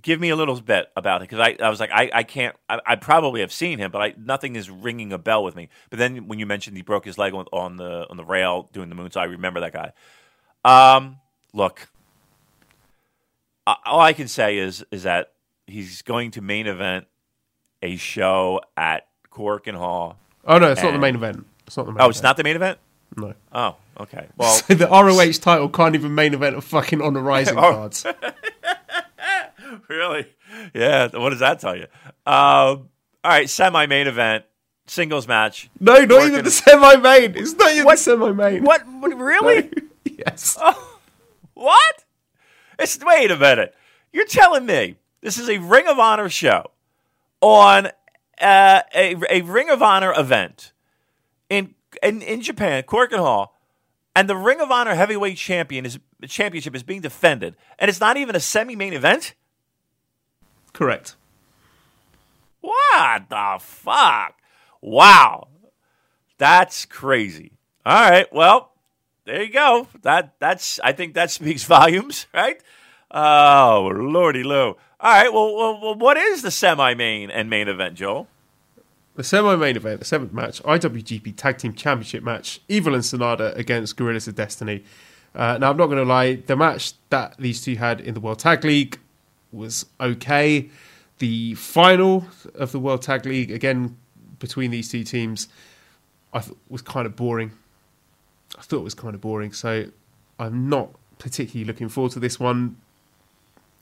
[0.04, 2.56] Give me a little bit about it because I, I was like I, I can't
[2.70, 5.70] I, I probably have seen him but I nothing is ringing a bell with me.
[5.90, 8.70] But then when you mentioned he broke his leg on, on the on the rail
[8.74, 9.94] doing the moon, so I remember that guy.
[10.66, 11.18] Um,
[11.54, 11.90] look,
[13.66, 15.32] all I can say is is that
[15.68, 17.08] he's going to main event
[17.82, 20.18] a show at Korakuen Hall.
[20.46, 21.46] Oh no, it's not the main event.
[21.66, 22.02] It's not the main.
[22.02, 22.78] Oh, it's not the main event.
[23.16, 23.34] No.
[23.54, 24.28] Oh, okay.
[24.38, 27.62] Well, So the ROH title can't even main event a fucking on the rising Oh.
[27.62, 28.06] cards.
[29.88, 30.28] really?
[30.74, 31.10] Yeah.
[31.14, 31.88] What does that tell you?
[32.26, 32.90] Um,
[33.24, 34.46] all right, semi-main event,
[34.88, 35.70] singles match.
[35.80, 37.36] No, not Working- even the semi-main.
[37.36, 38.64] It's not even the semi-main.
[38.64, 38.82] What?
[38.88, 39.72] what really?
[40.06, 40.58] yes.
[41.54, 42.04] what?
[42.80, 43.76] It's wait a minute.
[44.12, 46.72] You're telling me this is a Ring of Honor show
[47.42, 47.88] on
[48.42, 50.74] uh, a a Ring of Honor event
[51.50, 53.56] in in, in Japan, Korakuen Hall,
[54.16, 58.18] and the Ring of Honor heavyweight champion is championship is being defended, and it's not
[58.18, 59.34] even a semi-main event.
[60.74, 61.16] Correct.
[62.62, 64.36] What the fuck?
[64.82, 65.48] Wow.
[66.38, 67.52] That's crazy.
[67.86, 68.34] All right.
[68.34, 68.72] Well,
[69.26, 69.88] there you go.
[70.02, 72.62] That that's I think that speaks volumes, right?
[73.12, 74.76] Oh, lordy loo.
[75.00, 75.32] All right.
[75.32, 78.28] Well, well, what is the semi-main and main event, Joel?
[79.16, 83.96] The semi-main event, the seventh match, IWGP Tag Team Championship match, Evil and Sanada against
[83.96, 84.84] Gorillas of Destiny.
[85.36, 88.20] Uh, now, I'm not going to lie, the match that these two had in the
[88.20, 89.00] World Tag League
[89.54, 90.70] was okay.
[91.20, 92.26] The final
[92.56, 93.98] of the World Tag League, again,
[94.40, 95.48] between these two teams,
[96.34, 97.52] I thought was kind of boring.
[98.58, 99.86] I thought it was kind of boring, so
[100.40, 100.90] I'm not
[101.20, 102.78] particularly looking forward to this one.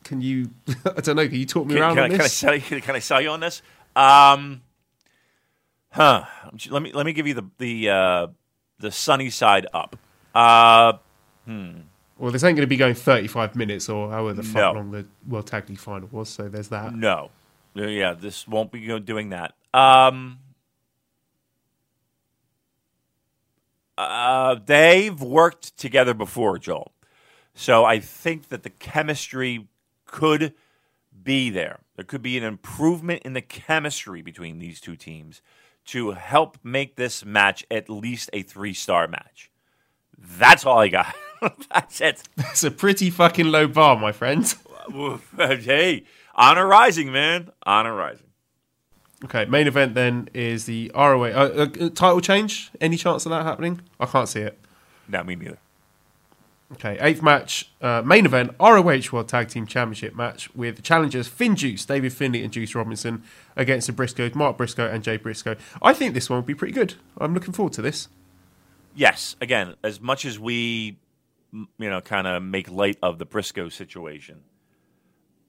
[0.04, 0.50] Can you,
[0.86, 2.34] I don't know, can you talk me Can, around can I, on can I this?
[2.34, 2.82] sell you?
[2.82, 3.62] Can I sell you on this?
[3.96, 4.62] Um,
[5.92, 6.26] huh.
[6.70, 8.28] Let me let me give you the the uh,
[8.80, 9.98] the sunny side up.
[10.34, 10.94] Uh,
[12.22, 14.72] Well, this ain't going to be going 35 minutes or however the fuck No.
[14.74, 16.30] long the World Tag League final was.
[16.30, 16.94] So there's that.
[16.94, 17.32] No.
[17.74, 19.56] Yeah, this won't be doing that.
[19.74, 20.38] Um,
[23.98, 26.92] uh, they've worked together before, Joel.
[27.56, 29.68] So I think that the chemistry
[30.06, 30.54] could
[31.24, 31.80] be there.
[31.96, 35.42] There could be an improvement in the chemistry between these two teams
[35.86, 39.50] to help make this match at least a three star match.
[40.20, 41.16] That's all I got.
[41.74, 42.24] That's it.
[42.38, 44.54] It's a pretty fucking low bar, my friend.
[45.38, 46.04] hey,
[46.36, 47.52] honor rising, man.
[47.64, 48.28] Honor rising.
[49.24, 52.72] Okay, main event then is the ROH uh, uh, title change.
[52.82, 53.82] Any chance of that happening?
[54.00, 54.58] I can't see it.
[55.08, 55.60] No, me neither.
[56.74, 61.28] Okay, eighth match, uh, main event, ROH World Tag Team Championship match with the challengers
[61.28, 63.24] FinJuice, David Finlay, and Juice Robinson
[63.58, 65.58] against the Briscoes, Mark Briscoe and Jay Briscoe.
[65.82, 66.94] I think this one will be pretty good.
[67.18, 68.08] I'm looking forward to this.
[68.96, 70.98] yes, again, as much as we,
[71.52, 74.42] you know, kind of make light of the Briscoe situation,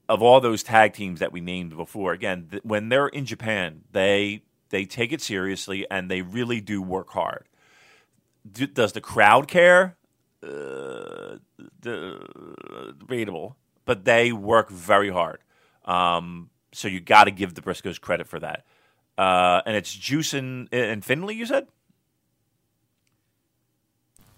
[0.08, 3.82] of all those tag teams that we named before, again, th- when they're in Japan,
[3.92, 7.48] they they take it seriously and they really do work hard.
[8.50, 9.96] Do, does the crowd care?
[10.42, 11.36] Uh,
[11.80, 15.38] the, debatable, but they work very hard.
[15.84, 18.64] Um, so you got to give the Briscoes credit for that.
[19.16, 21.68] Uh, and it's Juice and, and Finlay, you said?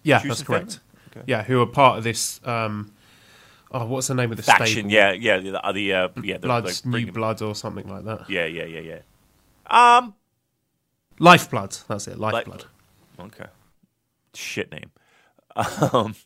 [0.03, 0.65] Yeah, Juice that's correct.
[0.73, 0.81] Finlay?
[1.27, 2.41] Yeah, who are part of this?
[2.45, 2.93] Um,
[3.71, 4.67] oh, what's the name of the faction.
[4.67, 4.91] stable?
[4.91, 8.29] Yeah, yeah, the the uh, yeah, the, Bloods, New bring- Blood, or something like that.
[8.29, 9.97] Yeah, yeah, yeah, yeah.
[9.99, 10.15] Um,
[11.19, 11.77] Lifeblood.
[11.89, 12.19] That's it.
[12.19, 12.65] Lifeblood.
[13.21, 13.47] okay,
[14.35, 14.91] shit name.
[15.93, 16.17] Um,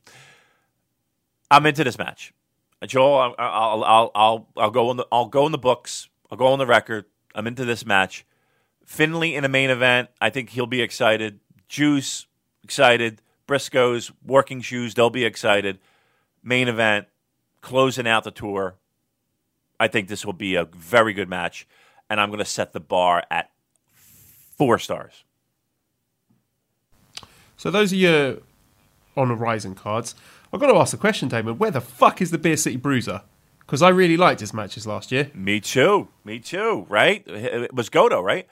[1.50, 2.32] I'm into this match,
[2.86, 3.18] Joel.
[3.18, 6.08] I'll I'll I'll I'll, I'll go in the I'll go in the books.
[6.30, 7.06] I'll go on the record.
[7.34, 8.24] I'm into this match.
[8.84, 10.08] Finlay in a main event.
[10.20, 11.40] I think he'll be excited.
[11.68, 12.26] Juice
[12.62, 13.20] excited.
[13.48, 14.94] Briscoes working shoes.
[14.94, 15.80] They'll be excited.
[16.44, 17.08] Main event
[17.60, 18.76] closing out the tour.
[19.80, 21.66] I think this will be a very good match,
[22.08, 23.50] and I'm going to set the bar at
[24.56, 25.24] four stars.
[27.56, 28.38] So those are your
[29.16, 30.14] on the horizon cards.
[30.52, 31.58] I've got to ask the question, Damon.
[31.58, 33.22] Where the fuck is the Beer City Bruiser?
[33.60, 35.30] Because I really liked his matches last year.
[35.34, 36.08] Me too.
[36.24, 36.86] Me too.
[36.88, 37.26] Right?
[37.26, 38.46] It was Godo, right?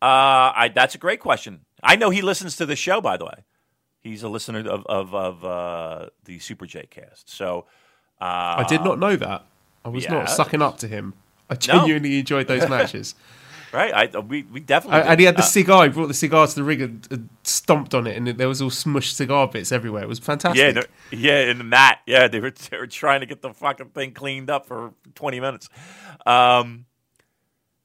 [0.00, 1.60] Uh, I, that's a great question.
[1.82, 3.44] I know he listens to the show, by the way.
[4.02, 7.30] He's a listener of of, of uh, the Super J Cast.
[7.30, 7.66] So
[8.20, 8.24] uh,
[8.58, 9.44] I did not know that.
[9.84, 11.14] I was not sucking up to him.
[11.50, 13.14] I genuinely enjoyed those matches.
[13.72, 13.92] right.
[14.14, 15.84] I we we definitely I, and he had the Uh, cigar.
[15.84, 18.62] He brought the cigar to the rig and, and stomped on it, and there was
[18.62, 20.02] all smushed cigar bits everywhere.
[20.02, 20.58] It was fantastic.
[20.60, 21.98] yeah, no- yeah, in the mat.
[22.06, 25.40] Yeah, they were they were trying to get the fucking thing cleaned up for twenty
[25.40, 25.68] minutes.
[26.26, 26.86] Um,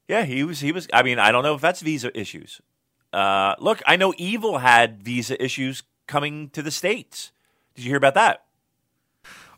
[0.08, 0.88] yeah, he was he was.
[0.92, 2.60] I mean, I don't know if that's visa issues.
[3.12, 7.30] Uh, look, I know Evil had visa issues coming to the states.
[7.76, 8.44] Did you hear about that?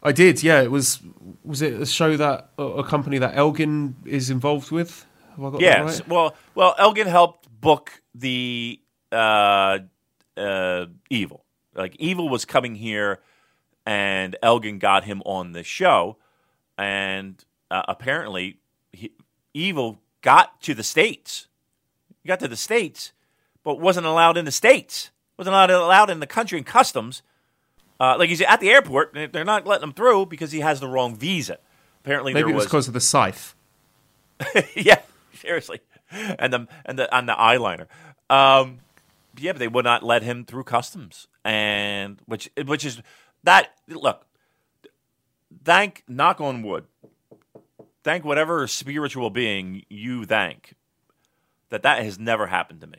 [0.02, 0.42] I did.
[0.42, 1.00] Yeah, it was.
[1.44, 5.06] Was it a show that a company that Elgin is involved with?
[5.30, 6.00] Have I got that Yes.
[6.00, 6.08] right?
[6.08, 8.80] Well, well, Elgin helped book the
[9.12, 9.78] uh,
[10.36, 11.44] uh, Evil.
[11.74, 13.20] Like Evil was coming here,
[13.86, 16.16] and Elgin got him on the show,
[16.78, 18.58] and uh, apparently,
[18.92, 19.12] he,
[19.54, 21.48] Evil got to the states.
[22.22, 23.12] He got to the states,
[23.62, 25.10] but wasn't allowed in the states.
[25.40, 27.22] Wasn't allowed allowed in the country in customs.
[27.98, 30.80] Uh, like he's at the airport, and they're not letting him through because he has
[30.80, 31.58] the wrong visa.
[32.04, 33.54] Apparently, Maybe it was because of the scythe.
[34.74, 35.00] yeah,
[35.34, 35.80] seriously,
[36.10, 37.86] and the and the on the eyeliner.
[38.28, 38.80] Um,
[39.38, 43.00] yeah, but they would not let him through customs, and which which is
[43.42, 43.72] that.
[43.88, 44.26] Look,
[45.64, 46.84] thank knock on wood.
[48.04, 50.74] Thank whatever spiritual being you thank
[51.70, 52.98] that that has never happened to me.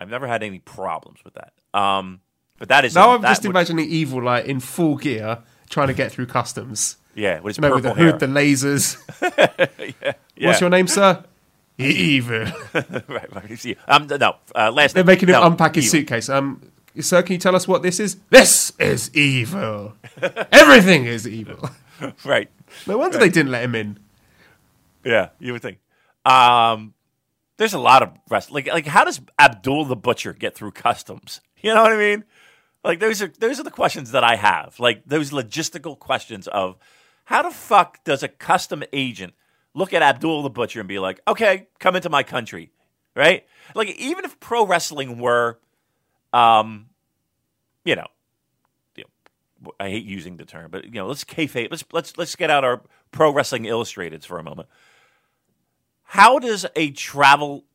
[0.00, 1.52] I've never had any problems with that.
[1.78, 2.20] Um,
[2.58, 5.94] but that is Now I'm just would- imagining evil like in full gear trying to
[5.94, 6.96] get through customs.
[7.14, 8.96] yeah, with his You know, with the hood, the lasers.
[10.36, 10.46] yeah.
[10.48, 11.22] What's your name, sir?
[11.78, 12.44] Evil.
[12.74, 13.58] right, right.
[13.58, 16.00] See, um, no, uh, last They're name- making him no, unpack his evil.
[16.00, 16.28] suitcase.
[16.28, 16.60] Um,
[16.98, 18.16] sir, can you tell us what this is?
[18.30, 19.94] This is evil.
[20.52, 21.70] Everything is evil.
[22.24, 22.50] Right.
[22.86, 23.98] No wonder they didn't let him in.
[25.04, 25.78] Yeah, you would think.
[26.26, 26.92] Um,
[27.60, 28.50] there's a lot of rest.
[28.50, 31.40] Like, like, how does Abdul the Butcher get through customs?
[31.62, 32.24] You know what I mean?
[32.82, 34.80] Like, those are those are the questions that I have.
[34.80, 36.78] Like, those logistical questions of
[37.26, 39.34] how the fuck does a custom agent
[39.74, 42.72] look at Abdul the Butcher and be like, okay, come into my country,
[43.14, 43.46] right?
[43.74, 45.58] Like, even if pro wrestling were,
[46.32, 46.86] um,
[47.84, 48.06] you know,
[48.96, 51.70] you know, I hate using the term, but you know, let's kayfabe.
[51.70, 52.80] Let's let's let's get out our
[53.12, 54.70] pro wrestling illustrateds for a moment.
[56.10, 57.66] How does a travel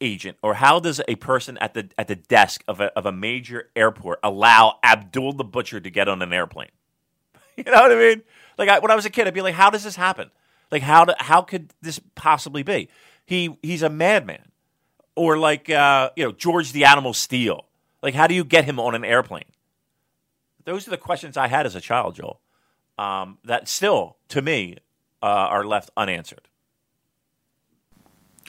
[0.00, 3.12] agent or how does a person at the at the desk of a of a
[3.12, 6.70] major airport allow Abdul the Butcher to get on an airplane?
[7.58, 8.22] you know what I mean?
[8.56, 10.30] Like I, when I was a kid, I'd be like, "How does this happen?
[10.70, 12.88] Like how do, how could this possibly be?"
[13.26, 14.52] He he's a madman,
[15.14, 17.66] or like uh, you know George the Animal Steele.
[18.02, 19.44] Like how do you get him on an airplane?
[20.64, 22.40] Those are the questions I had as a child, Joel.
[22.96, 24.78] Um, that still, to me,
[25.22, 26.48] uh, are left unanswered.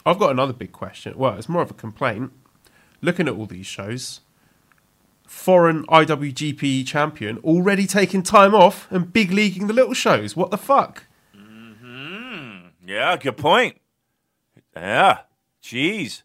[0.05, 1.17] I've got another big question.
[1.17, 2.31] Well, it's more of a complaint.
[3.01, 4.21] Looking at all these shows,
[5.27, 10.35] foreign IWGP champion already taking time off and big leaguing the little shows.
[10.35, 11.05] What the fuck?
[11.35, 12.67] Mm-hmm.
[12.87, 13.79] Yeah, good point.
[14.75, 15.19] Yeah,
[15.61, 16.23] jeez.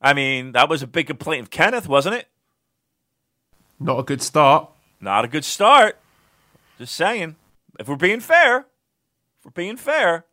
[0.00, 2.28] I mean, that was a big complaint of Kenneth, wasn't it?
[3.80, 4.70] Not a good start.
[5.00, 5.98] Not a good start.
[6.78, 7.36] Just saying.
[7.78, 10.26] If we're being fair, if we're being fair.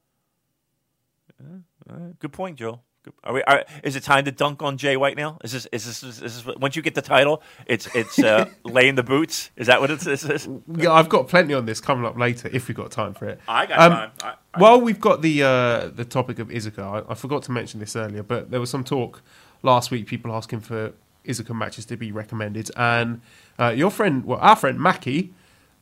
[1.42, 2.84] Yeah, all right, good point, Joel.
[3.04, 3.42] Good- Are we?
[3.44, 5.40] Are, is it time to dunk on Jay White now?
[5.44, 5.66] Is this?
[5.72, 6.04] Is this?
[6.04, 6.46] Is this?
[6.58, 9.50] Once you get the title, it's it's uh, laying the boots.
[9.56, 10.24] Is that what it is?
[10.24, 10.48] is?
[10.78, 13.40] Yeah, I've got plenty on this coming up later if we've got time for it.
[13.48, 14.12] I got Um, time.
[14.22, 17.52] I, I, While we've got the uh, the topic of Iizuka, I, I forgot to
[17.52, 19.24] mention this earlier, but there was some talk
[19.64, 20.94] last week, people asking for
[21.26, 23.22] Iizuka matches to be recommended, and
[23.60, 25.34] uh, your friend, well, our friend Mackie,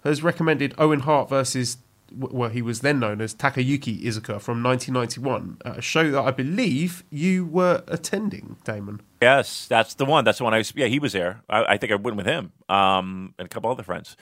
[0.06, 1.78] has recommended Owen Hart versus,
[2.12, 6.32] well, he was then known as Takayuki Iizuka from 1991, uh, a show that I
[6.32, 9.02] believe you were attending, Damon.
[9.22, 10.26] Yes, that's the one.
[10.26, 10.74] That's the one I was.
[10.76, 11.42] Yeah, he was there.
[11.50, 14.16] I, I think I went with him um, and a couple other friends.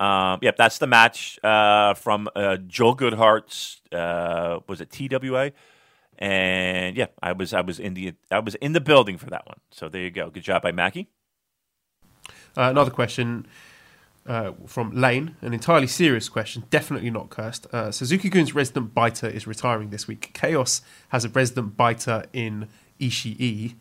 [0.00, 3.80] Um, yep, that's the match uh, from uh, Joel Goodhart's.
[3.92, 5.52] Uh, was it TWA?
[6.18, 9.46] And yeah, I was I was in the I was in the building for that
[9.46, 9.58] one.
[9.70, 10.30] So there you go.
[10.30, 11.08] Good job by Mackie.
[12.56, 13.46] Uh, another question
[14.26, 17.66] uh, from Lane, an entirely serious question, definitely not cursed.
[17.72, 20.30] Uh, Suzuki Gun's resident biter is retiring this week.
[20.32, 22.68] Chaos has a resident biter in
[23.00, 23.74] Ishii.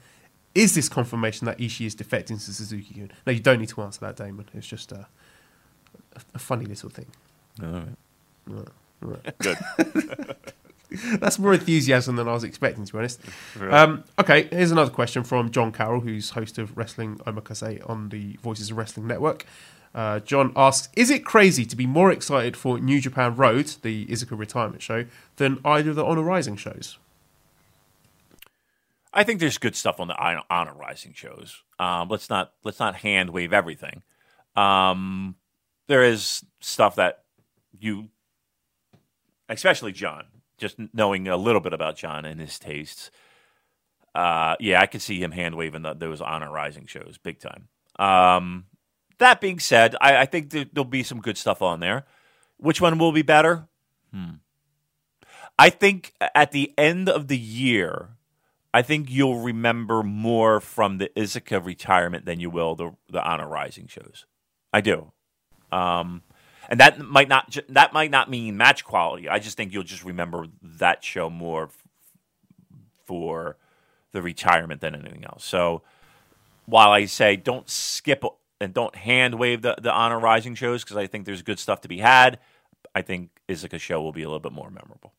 [0.53, 3.11] Is this confirmation that Ishii is defecting to Suzuki Gun?
[3.25, 4.47] No, you don't need to answer that, Damon.
[4.53, 5.07] It's just a,
[6.33, 7.07] a funny little thing.
[9.39, 9.57] Good.
[11.19, 13.21] That's more enthusiasm than I was expecting, to be honest.
[13.59, 18.33] Um, okay, here's another question from John Carroll, who's host of Wrestling Omakase on the
[18.41, 19.45] Voices of Wrestling Network.
[19.93, 24.05] Uh, John asks, "Is it crazy to be more excited for New Japan Road, the
[24.05, 25.05] Iizuka retirement show,
[25.35, 26.97] than either of the Honor Rising shows?"
[29.13, 31.63] I think there's good stuff on the Honor Rising shows.
[31.79, 34.03] Um, let's not let's not hand wave everything.
[34.55, 35.35] Um,
[35.87, 37.23] there is stuff that
[37.77, 38.09] you,
[39.49, 40.25] especially John,
[40.57, 43.11] just knowing a little bit about John and his tastes.
[44.15, 47.67] Uh, yeah, I could see him hand waving those Honor Rising shows big time.
[47.99, 48.65] Um,
[49.21, 52.05] that being said, I, I think there, there'll be some good stuff on there.
[52.57, 53.67] Which one will be better?
[54.13, 54.35] Hmm.
[55.57, 58.09] I think at the end of the year,
[58.73, 63.47] I think you'll remember more from the Iizuka retirement than you will the the Honor
[63.47, 64.25] Rising shows.
[64.73, 65.11] I do,
[65.71, 66.23] um,
[66.69, 69.27] and that might not that might not mean match quality.
[69.27, 71.83] I just think you'll just remember that show more f-
[73.05, 73.57] for
[74.13, 75.43] the retirement than anything else.
[75.43, 75.81] So
[76.65, 78.23] while I say don't skip
[78.61, 81.81] and don't hand wave the the Honor Rising shows because I think there's good stuff
[81.81, 82.39] to be had,
[82.95, 85.13] I think Iizuka show will be a little bit more memorable.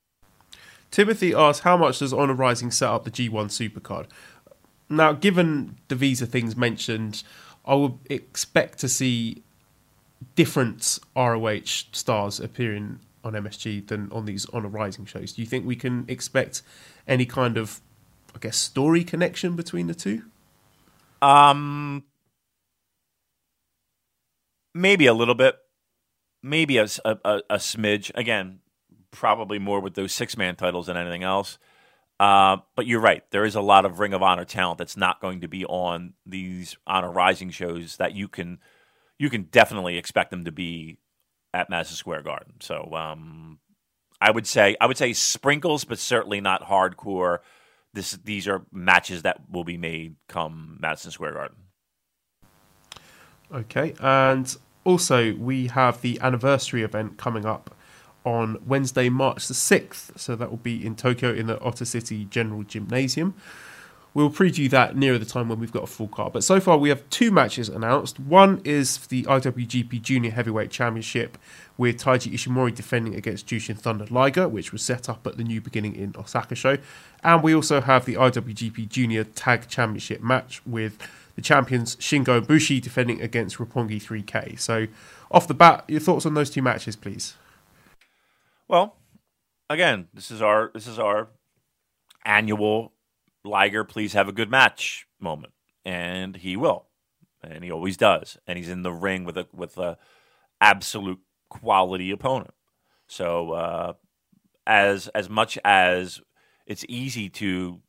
[0.90, 4.06] Timothy asks, "How much does Honor Rising set up the G1 Supercard?"
[4.88, 7.22] Now, given the visa things mentioned,
[7.64, 9.42] I would expect to see
[10.34, 15.32] different ROH stars appearing on MSG than on these Honor Rising shows.
[15.32, 16.62] Do you think we can expect
[17.08, 17.80] any kind of,
[18.34, 20.24] I guess, story connection between the two?
[21.22, 22.04] Um,
[24.74, 25.56] maybe a little bit,
[26.42, 28.10] maybe a, a, a- smidge.
[28.14, 28.60] Again,
[29.10, 31.58] probably more with those six man titles than anything else.
[32.20, 33.28] Uh, but you're right.
[33.30, 36.14] There is a lot of Ring of Honor talent that's not going to be on
[36.24, 38.58] these Honor Rising shows that you can
[39.18, 40.98] you can definitely expect them to be
[41.54, 42.54] at Madison Square Garden.
[42.60, 43.58] So um,
[44.20, 47.38] I would say I would say sprinkles, but certainly not hardcore.
[47.92, 51.56] This these are matches that will be made come Madison Square Garden.
[53.52, 57.74] Okay, and also we have the anniversary event coming up
[58.24, 60.18] on Wednesday, March the 6th.
[60.18, 63.34] So that will be in Tokyo in the Ota City General Gymnasium.
[64.14, 66.34] We'll preview that nearer the time when we've got a full card.
[66.34, 68.20] But so far, we have two matches announced.
[68.20, 71.38] One is the IWGP Junior Heavyweight Championship
[71.78, 75.62] with Taiji Ishimori defending against Jushin Thunder Liger, which was set up at the New
[75.62, 76.76] Beginning in Osaka show.
[77.24, 80.98] And we also have the IWGP Junior Tag Championship match with
[81.34, 84.58] the champions Shingo Bushi defending against Roppongi 3K.
[84.58, 84.86] So,
[85.30, 87.34] off the bat, your thoughts on those two matches, please?
[88.68, 88.96] Well,
[89.68, 91.28] again, this is our this is our
[92.24, 92.92] annual
[93.44, 93.84] Liger.
[93.84, 95.52] Please have a good match moment,
[95.84, 96.86] and he will,
[97.42, 99.98] and he always does, and he's in the ring with a with a
[100.60, 102.54] absolute quality opponent.
[103.08, 103.92] So uh,
[104.66, 106.20] as as much as
[106.66, 107.80] it's easy to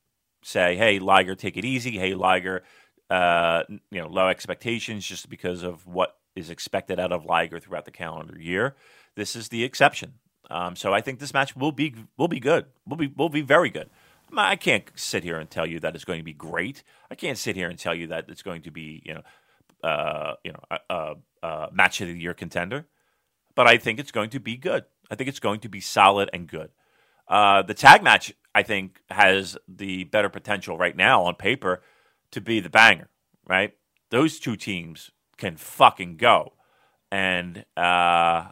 [0.44, 2.64] say, "Hey, Liger, take it easy." Hey, Liger,
[3.10, 7.86] uh, you know, low expectations just because of what is expected out of Liger throughout
[7.86, 8.76] the calendar year.
[9.16, 10.14] This is the exception.
[10.50, 12.66] Um, so I think this match will be will be good.
[12.88, 13.90] Will be will be very good.
[14.36, 16.84] I can't sit here and tell you that it's going to be great.
[17.12, 20.34] I can't sit here and tell you that it's going to be you know uh,
[20.44, 22.88] you know a, a, a match of the year contender.
[23.56, 24.86] But I think it's going to be good.
[25.12, 26.72] I think it's going to be solid and good.
[27.28, 31.82] Uh, the tag match, I think, has the better potential right now on paper
[32.34, 33.10] to be the banger.
[33.46, 33.74] Right,
[34.10, 36.54] those two teams can fucking go,
[37.12, 38.50] and uh,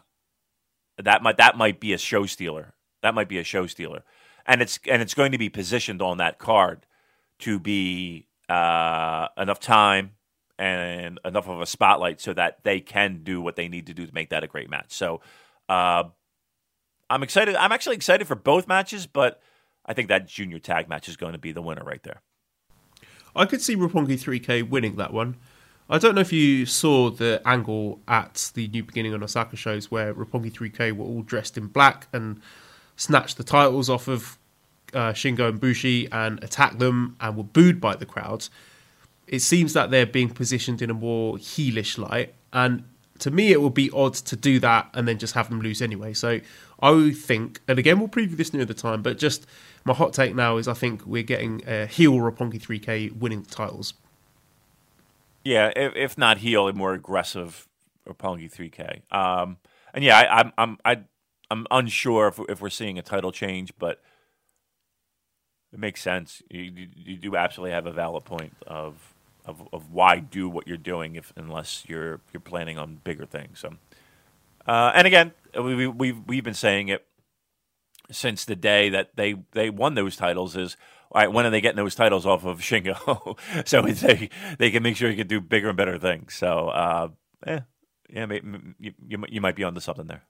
[0.98, 2.74] that might that might be a show stealer.
[3.02, 4.02] That might be a show stealer,
[4.46, 6.86] and it's and it's going to be positioned on that card
[7.40, 10.12] to be uh, enough time
[10.58, 14.06] and enough of a spotlight so that they can do what they need to do
[14.06, 14.92] to make that a great match.
[14.92, 15.20] So
[15.68, 16.04] uh,
[17.10, 17.56] I'm excited.
[17.56, 19.40] I'm actually excited for both matches, but
[19.84, 22.20] I think that junior tag match is going to be the winner right there.
[23.34, 25.36] I could see Roppongi 3K winning that one.
[25.88, 29.90] I don't know if you saw the angle at the New Beginning on Osaka shows
[29.90, 32.40] where Roppongi 3K were all dressed in black and
[32.96, 34.38] snatched the titles off of
[34.94, 38.50] uh, Shingo and Bushi and attacked them and were booed by the crowds.
[39.26, 42.84] It seems that they're being positioned in a more heelish light, and
[43.20, 45.80] to me, it would be odd to do that and then just have them lose
[45.82, 46.12] anyway.
[46.12, 46.40] So
[46.80, 49.46] I think, and again, we'll preview this near the time, but just
[49.84, 53.94] my hot take now is I think we're getting a heel Roppongi 3K winning titles.
[55.44, 57.68] Yeah, if, if not heel, a more aggressive
[58.08, 59.02] Roppongi 3K.
[59.14, 59.58] Um,
[59.94, 61.00] and yeah, I, I'm I'm I,
[61.50, 64.00] I'm unsure if if we're seeing a title change, but
[65.72, 66.42] it makes sense.
[66.50, 69.11] You, you, you do absolutely have a valid point of,
[69.44, 73.58] of of why do what you're doing if unless you're you're planning on bigger things.
[73.58, 73.74] So,
[74.66, 77.06] uh, and again, we, we've we've been saying it
[78.10, 80.76] since the day that they they won those titles is
[81.12, 83.38] all right, when are they getting those titles off of Shingo?
[83.68, 86.34] so they they can make sure you can do bigger and better things.
[86.34, 87.08] So, uh,
[87.46, 87.60] eh,
[88.08, 90.22] yeah, you, you, you might be onto something there.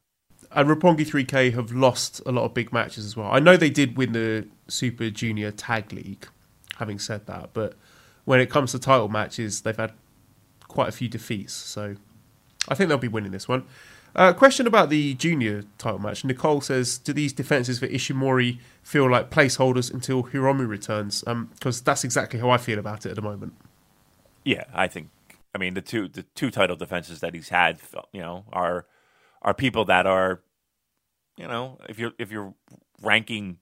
[0.50, 3.28] And Roppongi 3K have lost a lot of big matches as well.
[3.30, 6.26] I know they did win the Super Junior Tag League,
[6.76, 7.74] having said that, but
[8.24, 9.92] when it comes to title matches, they've had
[10.68, 11.52] quite a few defeats.
[11.52, 11.96] So
[12.68, 13.64] I think they'll be winning this one.
[14.14, 16.24] Uh, question about the junior title match.
[16.24, 21.84] Nicole says, "Do these defenses for Ishimori feel like placeholders until Hiromu returns?" Because um,
[21.84, 23.54] that's exactly how I feel about it at the moment.
[24.44, 25.08] Yeah, I think.
[25.54, 27.78] I mean, the two the two title defenses that he's had,
[28.12, 28.86] you know, are
[29.40, 30.42] are people that are,
[31.36, 32.54] you know, if you're if you're
[33.00, 33.58] ranking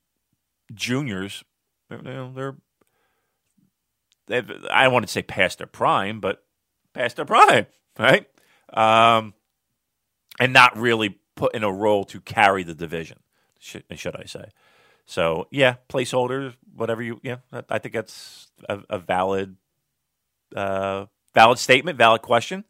[0.75, 1.45] juniors,
[1.91, 2.57] know, they're
[4.31, 6.43] I want to say past their prime, but
[6.95, 7.67] past their prime,
[7.99, 8.27] right?
[8.73, 9.35] Um,
[10.39, 13.19] and not really put in a role to carry the division,
[13.59, 14.45] should, should I say?
[15.07, 17.39] So yeah, placeholders, whatever you yeah,
[17.69, 19.57] I think that's a, a valid,
[20.55, 22.65] uh, valid statement, valid question.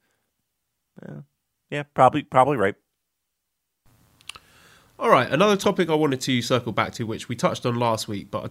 [1.02, 1.20] Yeah,
[1.68, 2.76] yeah, probably probably right.
[4.98, 8.06] All right, another topic I wanted to circle back to, which we touched on last
[8.08, 8.48] week, but I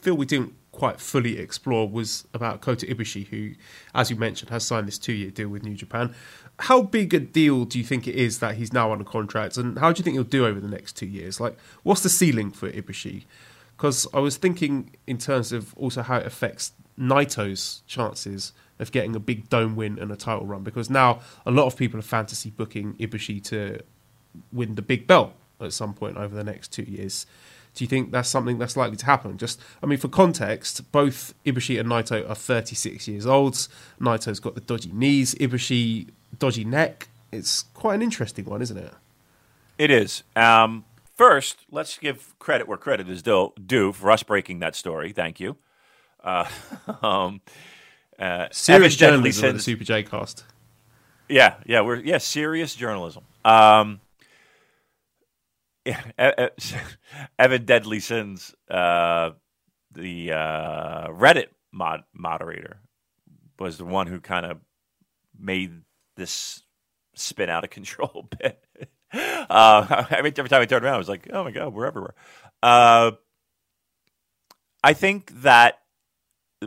[0.00, 3.52] feel we didn't quite fully explore, was about Kota Ibushi, who,
[3.94, 6.14] as you mentioned, has signed this two-year deal with New Japan
[6.60, 9.56] how big a deal do you think it is that he's now on a contract,
[9.56, 11.40] and how do you think he'll do over the next two years?
[11.40, 13.24] Like, what's the ceiling for Ibushi?
[13.76, 19.14] Because I was thinking in terms of also how it affects Naito's chances of getting
[19.14, 20.62] a big dome win and a title run.
[20.62, 23.80] Because now a lot of people are fantasy booking Ibushi to
[24.50, 27.26] win the big belt at some point over the next two years.
[27.76, 29.36] Do you think that's something that's likely to happen?
[29.36, 33.54] Just, I mean, for context, both Ibushi and Naito are 36 years old.
[34.00, 35.34] Naito's got the dodgy knees.
[35.34, 36.08] Ibushi
[36.38, 37.08] dodgy neck.
[37.30, 38.94] It's quite an interesting one, isn't it?
[39.76, 40.22] It is.
[40.34, 40.86] Um,
[41.16, 45.12] first, let's give credit where credit is due, due for us breaking that story.
[45.12, 45.58] Thank you.
[46.24, 46.48] Uh,
[47.02, 47.42] um,
[48.18, 50.44] uh, serious journalism said, the Super J cast.
[51.28, 53.24] Yeah, yeah, we're yeah serious journalism.
[53.44, 54.00] Um,
[57.38, 59.30] Evan Deadly Sins, uh,
[59.92, 62.80] the uh, Reddit mod moderator,
[63.58, 64.58] was the one who kind of
[65.38, 65.82] made
[66.16, 66.62] this
[67.14, 68.64] spin out of control bit.
[69.12, 72.14] Uh, every, every time I turned around, I was like, oh my God, we're everywhere.
[72.62, 73.12] Uh,
[74.82, 75.80] I think that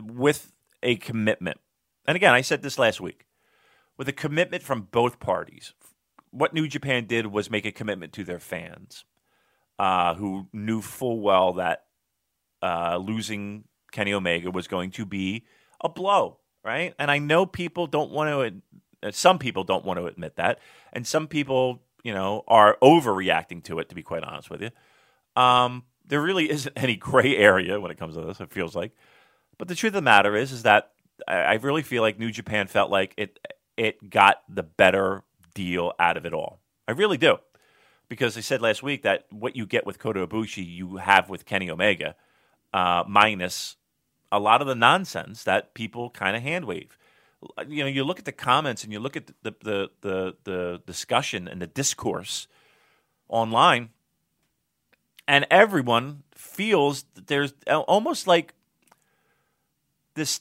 [0.00, 0.52] with
[0.82, 1.58] a commitment,
[2.06, 3.26] and again, I said this last week,
[3.96, 5.74] with a commitment from both parties,
[6.30, 9.04] what New Japan did was make a commitment to their fans
[9.80, 11.84] uh, who knew full well that
[12.62, 15.46] uh, losing Kenny Omega was going to be
[15.80, 16.94] a blow, right?
[16.98, 20.58] And I know people don't want to uh, some people don't want to admit that,
[20.92, 23.88] and some people, you know, are overreacting to it.
[23.88, 24.70] To be quite honest with you,
[25.42, 28.38] um, there really isn't any gray area when it comes to this.
[28.38, 28.92] It feels like,
[29.56, 30.90] but the truth of the matter is, is that
[31.26, 33.38] I, I really feel like New Japan felt like it
[33.78, 35.22] it got the better
[35.54, 36.60] deal out of it all.
[36.86, 37.38] I really do,
[38.10, 41.46] because I said last week that what you get with Kota Ibushi, you have with
[41.46, 42.16] Kenny Omega,
[42.74, 43.76] uh, minus
[44.32, 46.98] a lot of the nonsense that people kind of hand wave.
[47.66, 50.82] You know, you look at the comments and you look at the, the the the
[50.86, 52.48] discussion and the discourse
[53.28, 53.90] online,
[55.26, 58.54] and everyone feels that there's almost like
[60.14, 60.40] this.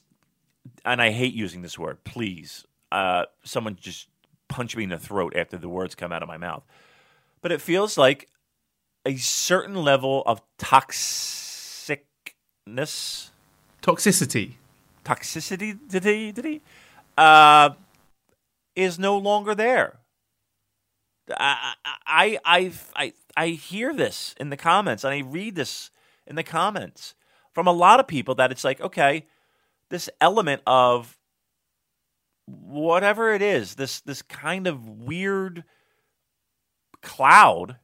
[0.83, 2.03] And I hate using this word.
[2.03, 4.07] Please, uh, someone just
[4.47, 6.63] punch me in the throat after the words come out of my mouth.
[7.41, 8.27] But it feels like
[9.05, 11.69] a certain level of toxicness
[13.81, 14.55] Toxicity.
[15.05, 16.61] toxicity did he did he
[17.17, 17.71] uh,
[18.75, 19.99] is no longer there.
[21.29, 21.73] I,
[22.05, 25.91] I I I I hear this in the comments and I read this
[26.25, 27.15] in the comments
[27.53, 29.25] from a lot of people that it's like okay,
[29.89, 31.17] this element of
[32.45, 35.63] whatever it is, this this kind of weird
[37.01, 37.77] cloud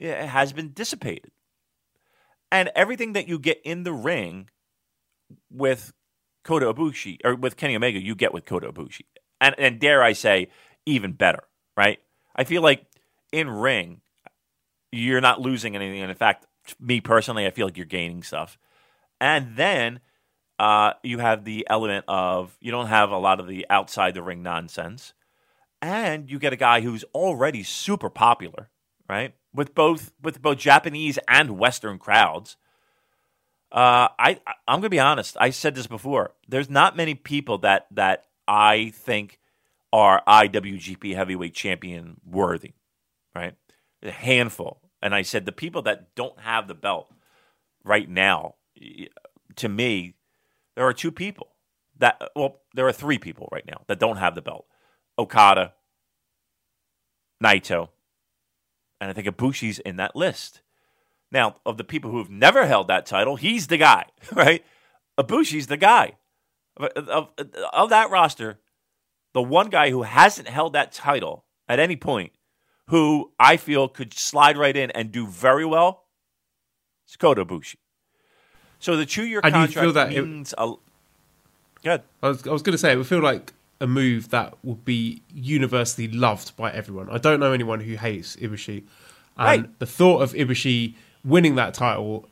[0.00, 1.30] has been dissipated.
[2.52, 4.48] And everything that you get in the ring
[5.50, 5.92] with
[6.42, 9.04] Kota Ibushi or with Kenny Omega, you get with Kota Ibushi,
[9.40, 10.48] and and dare I say,
[10.86, 11.44] even better,
[11.76, 11.98] right?
[12.34, 12.86] I feel like
[13.32, 14.00] in ring,
[14.90, 16.46] you're not losing anything, and in fact,
[16.80, 18.58] me personally, I feel like you're gaining stuff.
[19.20, 20.00] And then
[20.58, 24.22] uh, you have the element of you don't have a lot of the outside the
[24.22, 25.12] ring nonsense,
[25.82, 28.68] and you get a guy who's already super popular,
[29.08, 29.34] right?
[29.52, 32.56] With both with both Japanese and Western crowds.
[33.72, 35.36] Uh, I I'm gonna be honest.
[35.40, 36.32] I said this before.
[36.48, 39.38] There's not many people that that I think
[39.92, 42.74] are IWGP Heavyweight Champion worthy,
[43.34, 43.54] right?
[44.02, 44.80] A handful.
[45.02, 47.12] And I said the people that don't have the belt
[47.84, 48.56] right now,
[49.56, 50.14] to me,
[50.76, 51.48] there are two people
[51.98, 54.66] that well, there are three people right now that don't have the belt:
[55.20, 55.74] Okada,
[57.42, 57.88] Naito,
[59.00, 60.62] and I think Ibushi's in that list.
[61.30, 64.64] Now, of the people who've never held that title, he's the guy, right?
[65.18, 66.14] Ibushi's the guy.
[66.76, 67.28] Of, of,
[67.72, 68.58] of that roster,
[69.34, 72.32] the one guy who hasn't held that title at any point,
[72.88, 76.04] who I feel could slide right in and do very well,
[77.08, 77.76] is Kota Ibushi.
[78.78, 80.72] So the two-year contract feel that it- means a
[81.84, 82.02] good.
[82.22, 84.84] I was, I was going to say, it would feel like a move that would
[84.84, 87.08] be universally loved by everyone.
[87.10, 88.84] I don't know anyone who hates Ibushi.
[89.38, 89.78] And Right.
[89.78, 90.94] the thought of Ibushi
[91.24, 92.28] winning that title,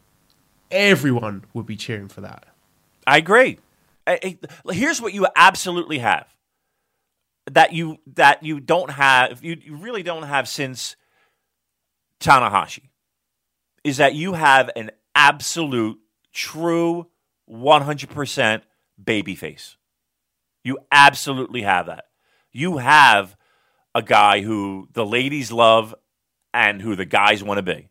[0.70, 2.46] everyone would be cheering for that.
[3.06, 3.58] I agree.
[4.06, 6.26] I- I- here's what you absolutely have
[7.50, 10.96] that you that you don't have you, you really don't have since
[12.20, 12.88] Tanahashi
[13.84, 15.98] is that you have an absolute
[16.32, 17.06] true
[17.48, 18.62] 100%
[19.02, 19.76] baby face.
[20.68, 22.04] You absolutely have that.
[22.52, 23.34] You have
[23.94, 25.94] a guy who the ladies love
[26.52, 27.88] and who the guys want to be.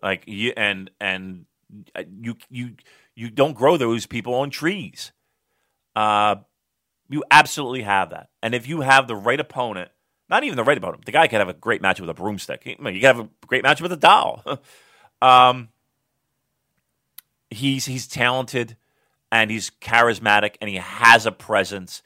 [0.00, 1.46] Like you and and
[1.92, 2.76] uh, you you
[3.16, 5.10] you don't grow those people on trees.
[5.96, 6.36] Uh,
[7.08, 8.28] you absolutely have that.
[8.44, 9.90] And if you have the right opponent,
[10.28, 12.64] not even the right opponent, the guy could have a great match with a broomstick.
[12.64, 14.44] You can have a great match with a doll.
[15.20, 15.68] um,
[17.50, 18.76] he's he's talented
[19.34, 22.02] and he's charismatic and he has a presence.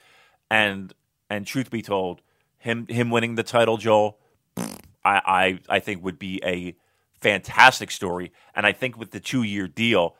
[0.51, 0.95] And
[1.29, 2.23] and truth be told,
[2.57, 4.19] him him winning the title, Joel,
[4.57, 4.73] I
[5.05, 6.75] I, I think would be a
[7.21, 8.33] fantastic story.
[8.55, 10.17] And I think with the two year deal,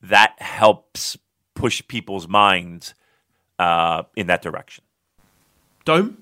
[0.00, 1.18] that helps
[1.54, 2.94] push people's minds
[3.58, 4.84] uh, in that direction.
[5.84, 6.18] Dome?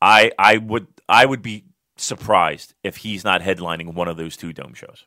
[0.00, 1.64] I I would I would be
[1.96, 5.06] surprised if he's not headlining one of those two dome shows.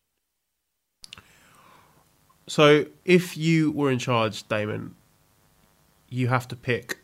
[2.47, 4.95] So if you were in charge, Damon,
[6.09, 6.99] you have to pick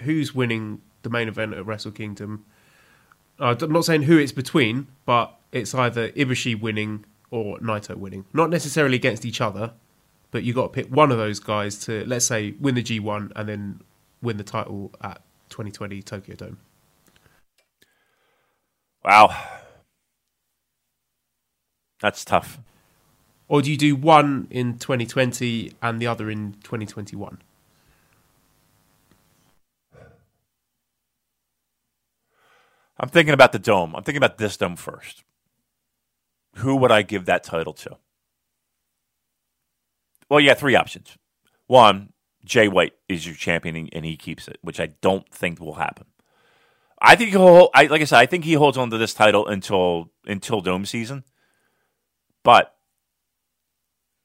[0.00, 2.44] who's winning the main event at Wrestle Kingdom.
[3.38, 8.24] Uh, I'm not saying who it's between, but it's either Ibushi winning or Naito winning.
[8.32, 9.72] Not necessarily against each other,
[10.30, 13.32] but you got to pick one of those guys to, let's say, win the G1
[13.36, 13.80] and then
[14.22, 15.20] win the title at
[15.50, 16.58] 2020 Tokyo Dome.
[19.04, 19.36] Wow,
[22.00, 22.58] that's tough.
[23.48, 27.38] Or do you do one in 2020 and the other in 2021?
[32.98, 33.94] I'm thinking about the dome.
[33.94, 35.22] I'm thinking about this dome first.
[36.56, 37.98] Who would I give that title to?
[40.28, 41.16] Well, yeah, three options.
[41.66, 42.12] One,
[42.44, 46.06] Jay White is your champion and he keeps it, which I don't think will happen.
[46.98, 47.68] I think he'll.
[47.74, 50.86] I like I said, I think he holds on to this title until until Dome
[50.86, 51.24] season.
[52.42, 52.75] But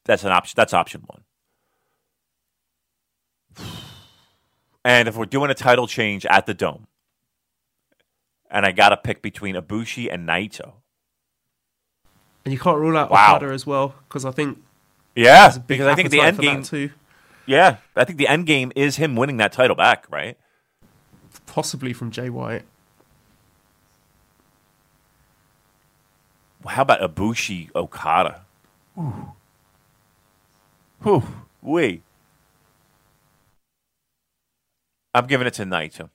[0.05, 0.53] that's an option.
[0.55, 1.23] That's option one.
[4.83, 6.87] And if we're doing a title change at the Dome,
[8.49, 10.73] and I got to pick between Ibushi and Naito,
[12.45, 13.35] And you can't rule out Wow.
[13.35, 14.57] Okada as well because I think
[15.15, 16.89] yeah, there's a big because I think the end game, too.
[17.45, 20.37] yeah, I think the end game is him winning that title back, right?
[21.47, 22.63] possibly from Jay White.
[26.63, 28.45] Well, how about Ibushi Okada?
[28.95, 29.31] Whew.
[31.03, 31.23] Whew.
[31.61, 32.03] Wait.
[35.13, 36.09] I'm giving it to Naito.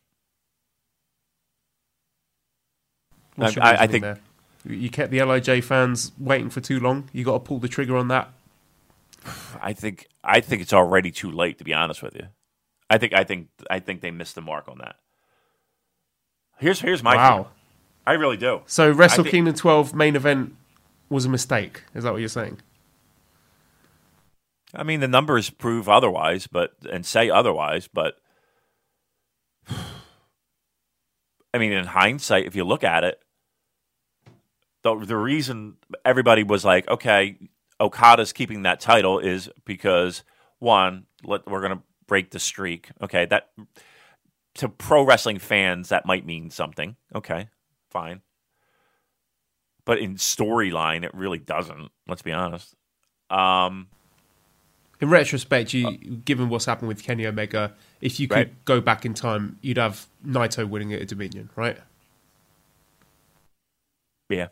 [3.39, 4.19] I- I- I think- there?
[4.65, 7.09] you kept the Lij fans waiting for too long.
[7.13, 8.31] You got to pull the trigger on that.
[9.61, 12.29] I think I think it's already too late to be honest with you.
[12.89, 14.97] I think I think I think they missed the mark on that.
[16.59, 17.31] Here's here's my wow.
[17.31, 17.49] feeling.
[18.07, 18.63] I really do.
[18.67, 20.55] So Wrestle think- Kingdom 12 main event
[21.09, 21.83] was a mistake.
[21.95, 22.61] Is that what you're saying?
[24.75, 28.17] I mean, the numbers prove otherwise, but and say otherwise, but
[31.55, 33.21] I mean, in hindsight, if you look at it,
[34.83, 37.39] the the reason everybody was like, okay,
[37.81, 40.23] Okada's keeping that title is because
[40.59, 42.91] one, let, we're going to break the streak.
[43.03, 43.51] Okay, that
[44.57, 46.97] to pro wrestling fans that might mean something.
[47.15, 47.49] Okay,
[47.91, 48.23] fine,
[49.85, 51.91] but in storyline, it really doesn't.
[52.07, 52.75] Let's be honest.
[53.31, 53.89] Um,
[55.01, 58.65] In retrospect, you given what's happened with Kenny Omega, if you could Right.
[58.65, 61.79] go back in time, you'd have Naito winning it at Dominion, right?
[64.29, 64.49] Yeah.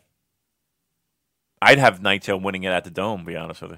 [1.61, 3.77] I'd have Naito winning it at the Dome, to be honest with you.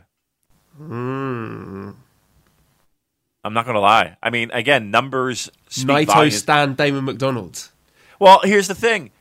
[0.78, 1.92] Hmm.
[3.44, 4.18] I'm not going to lie.
[4.22, 6.38] I mean, again, numbers speak Naito volumes.
[6.38, 7.70] stand Damon McDonald.
[8.20, 9.12] well, here's the thing.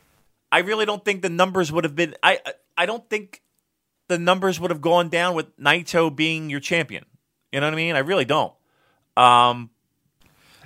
[0.50, 2.14] I really don't think the numbers would have been.
[2.22, 3.40] I I- I don't think
[4.08, 7.06] the numbers would have gone down with Naito being your champion.
[7.56, 7.96] You know what I mean?
[7.96, 8.52] I really don't.
[9.16, 9.70] Um,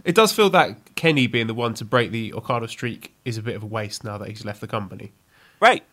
[0.04, 3.42] It does feel that Kenny being the one to break the Okada streak is a
[3.42, 5.12] bit of a waste now that he's left the company.
[5.60, 5.84] Right.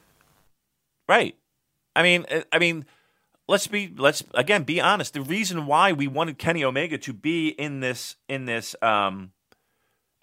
[1.07, 1.36] Right.
[1.95, 2.84] I mean, uh, I mean,
[3.48, 5.14] let's be let's again be honest.
[5.14, 9.34] The reason why we wanted Kenny Omega to be in this in this um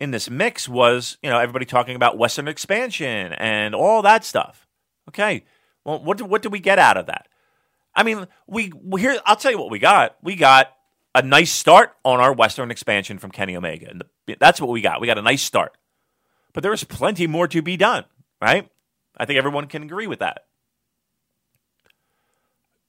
[0.01, 4.66] in this mix was, you know, everybody talking about Western expansion and all that stuff.
[5.09, 5.44] Okay.
[5.84, 7.28] Well, what do, what did we get out of that?
[7.96, 9.18] I mean, we here.
[9.24, 10.16] I'll tell you what we got.
[10.22, 10.72] We got
[11.14, 14.80] a nice start on our Western expansion from Kenny Omega, and the, that's what we
[14.80, 15.00] got.
[15.00, 15.76] We got a nice start,
[16.52, 18.04] but there is plenty more to be done.
[18.40, 18.68] Right?
[19.16, 20.46] I think everyone can agree with that.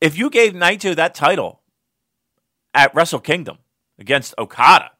[0.02, 1.62] If you gave Naito that title
[2.74, 3.60] at Wrestle Kingdom
[3.98, 4.92] against Okada,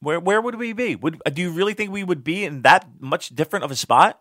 [0.00, 0.96] where where would we be?
[0.96, 4.20] Would do you really think we would be in that much different of a spot?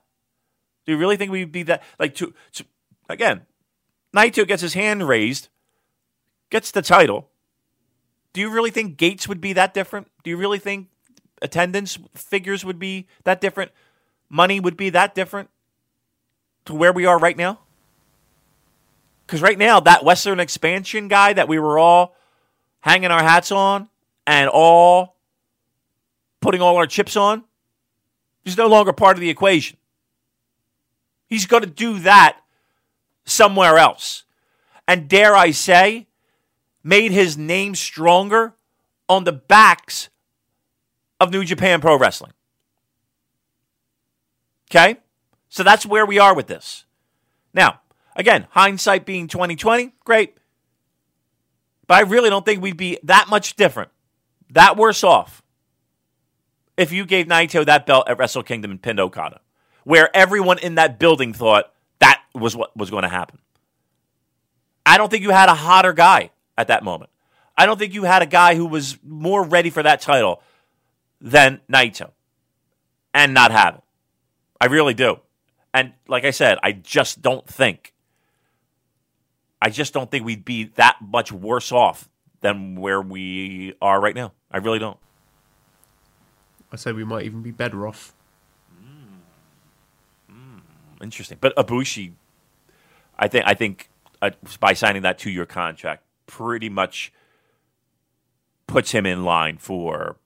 [0.86, 2.66] Do you really think we'd be that like to, to
[3.10, 3.42] again?
[4.16, 5.50] Naito gets his hand raised,
[6.50, 7.30] gets the title.
[8.34, 10.08] Do you really think Gates would be that different?
[10.24, 10.88] Do you really think
[11.42, 13.72] attendance figures would be that different?
[14.30, 15.50] Money would be that different
[16.66, 17.60] to where we are right now?
[19.26, 22.16] Because right now, that Western expansion guy that we were all
[22.82, 23.90] hanging our hats on
[24.28, 25.16] and all
[26.42, 27.44] putting all our chips on,
[28.44, 29.78] he's no longer part of the equation.
[31.28, 32.38] He's going to do that
[33.26, 34.24] somewhere else.
[34.88, 36.08] And dare I say,
[36.84, 38.54] made his name stronger
[39.08, 40.10] on the backs
[41.20, 42.34] of New Japan Pro Wrestling.
[44.70, 44.98] Okay?
[45.50, 46.86] So that's where we are with this.
[47.54, 47.82] Now,
[48.16, 50.36] again, hindsight being 2020, great.
[51.88, 53.92] But I really don't think we'd be that much different,
[54.50, 55.44] that worse off,
[56.76, 59.42] if you gave Naito that belt at Wrestle Kingdom and pinned Okada,
[59.84, 61.72] where everyone in that building thought
[62.34, 63.40] was what was going to happen.
[64.86, 67.10] I don't think you had a hotter guy at that moment.
[67.58, 70.42] I don't think you had a guy who was more ready for that title
[71.22, 72.12] than Naito
[73.14, 73.84] and not have it.
[74.60, 75.20] I really do.
[75.74, 77.94] And like I said, I just don't think,
[79.62, 82.10] I just don't think we'd be that much worse off
[82.42, 84.34] than where we are right now.
[84.52, 84.98] I really don't.
[86.72, 88.14] I say we might even be better off.
[88.80, 89.16] Hmm.
[90.34, 91.04] Hmm.
[91.04, 91.38] Interesting.
[91.40, 92.14] But Ibushi,
[93.18, 93.90] I think, I think
[94.22, 97.12] uh, by signing that two-year contract, pretty much
[98.68, 100.18] puts him in line for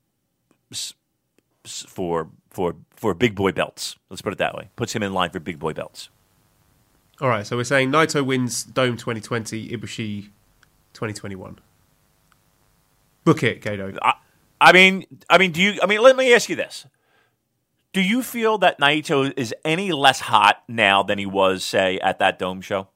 [1.66, 3.96] for for for big boy belts.
[4.10, 4.70] Let's put it that way.
[4.76, 6.10] Puts him in line for big boy belts.
[7.20, 10.30] All right, so we're saying Naito wins Dome 2020, Ibushi
[10.94, 11.58] 2021.
[13.24, 13.98] Book it, Gedo.
[14.02, 14.14] I,
[14.62, 15.80] I mean, I mean, do you?
[15.82, 16.86] I mean, let me ask you this:
[17.94, 22.20] Do you feel that Naito is any less hot now than he was, say, at
[22.20, 22.90] that Dome show?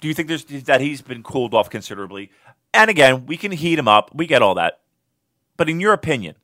[0.00, 2.30] Do you think there's that he's been cooled off considerably?
[2.74, 4.14] And again, we can heat him up.
[4.14, 4.80] We get all that.
[5.56, 6.36] But in your opinion,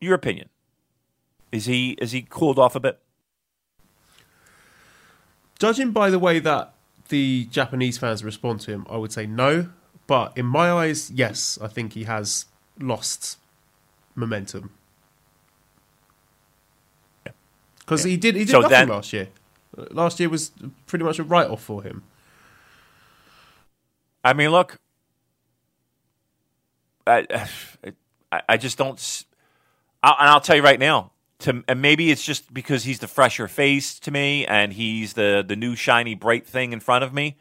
[0.00, 0.48] your opinion,
[1.52, 2.98] is he is he cooled off a bit?
[5.58, 6.74] Judging by the way that
[7.08, 9.70] the Japanese fans respond to him, I would say no.
[10.06, 12.46] But in my eyes, yes, I think he has
[12.80, 13.38] lost
[14.18, 14.70] momentum.
[17.78, 19.28] Because he did he did So nothing then- last year.
[19.90, 20.50] Last year was
[20.86, 22.02] pretty much a write off for him.
[24.24, 24.76] I mean, look,
[27.06, 27.46] I,
[28.32, 29.24] I, I just don't.
[30.02, 31.12] I, and I'll tell you right now.
[31.40, 35.44] To and maybe it's just because he's the fresher face to me, and he's the
[35.46, 37.36] the new shiny bright thing in front of me.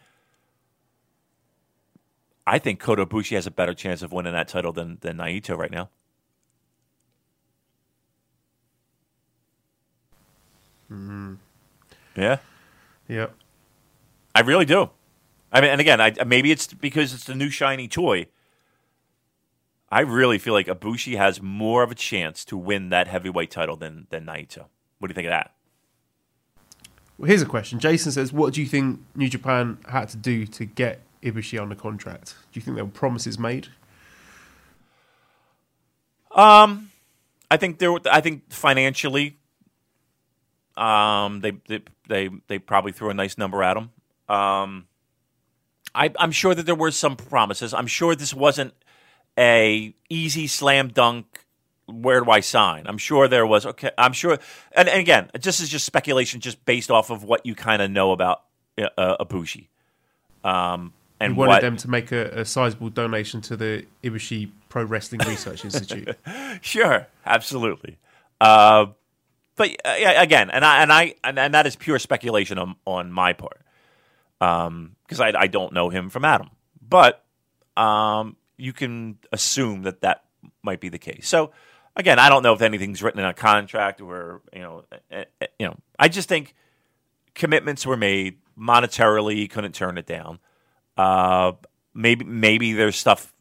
[2.46, 5.58] I think Kota Ibushi has a better chance of winning that title than than Naito
[5.58, 5.90] right now.
[10.90, 12.38] Yeah.
[13.08, 13.28] Yeah.
[14.34, 14.90] I really do.
[15.52, 18.28] I mean, and again, I, maybe it's because it's the new shiny toy.
[19.90, 23.78] I really feel like Ibushi has more of a chance to win that heavyweight title
[23.78, 24.66] than than Naito.
[25.00, 25.54] What do you think of that?
[27.18, 27.80] Well, here's a question.
[27.80, 31.76] Jason says, "What do you think New Japan had to do to get Ibushi under
[31.76, 32.36] contract?
[32.52, 33.70] Do you think there were promises made?"
[36.32, 36.92] Um,
[37.50, 37.96] I think there.
[38.12, 39.38] I think financially,
[40.78, 43.90] um, they they they, they probably threw a nice number at him.
[44.30, 44.88] Um,
[45.96, 47.74] I, I'm sure that there were some promises.
[47.74, 48.74] I'm sure this wasn't
[49.38, 51.46] a easy slam dunk.
[51.88, 52.86] Where do I sign?
[52.86, 53.66] I'm sure there was.
[53.66, 54.38] Okay, I'm sure.
[54.74, 57.90] And, and again, this is just speculation, just based off of what you kind of
[57.90, 58.44] know about
[58.78, 59.68] uh, uh, Ibushi.
[60.44, 64.52] Um, and We wanted what, them to make a, a sizable donation to the Ibushi
[64.70, 66.16] Pro Wrestling Research Institute.
[66.62, 67.98] Sure, absolutely.
[68.42, 68.88] Uh,
[69.58, 73.12] but uh, again, and I and I and, and that is pure speculation on on
[73.12, 73.62] my part,
[74.40, 76.52] because I I don't know him from Adam,
[76.82, 77.26] but
[77.76, 80.24] um, you can assume that that
[80.64, 81.28] might be the case.
[81.28, 81.52] So
[81.96, 85.26] again, I don't know if anything's written in a contract or you know, eh,
[85.60, 86.56] you know, I just think
[87.34, 89.36] commitments were made monetarily.
[89.36, 90.40] He couldn't turn it down.
[90.96, 91.54] Uh,
[91.96, 93.34] maybe maybe there's stuff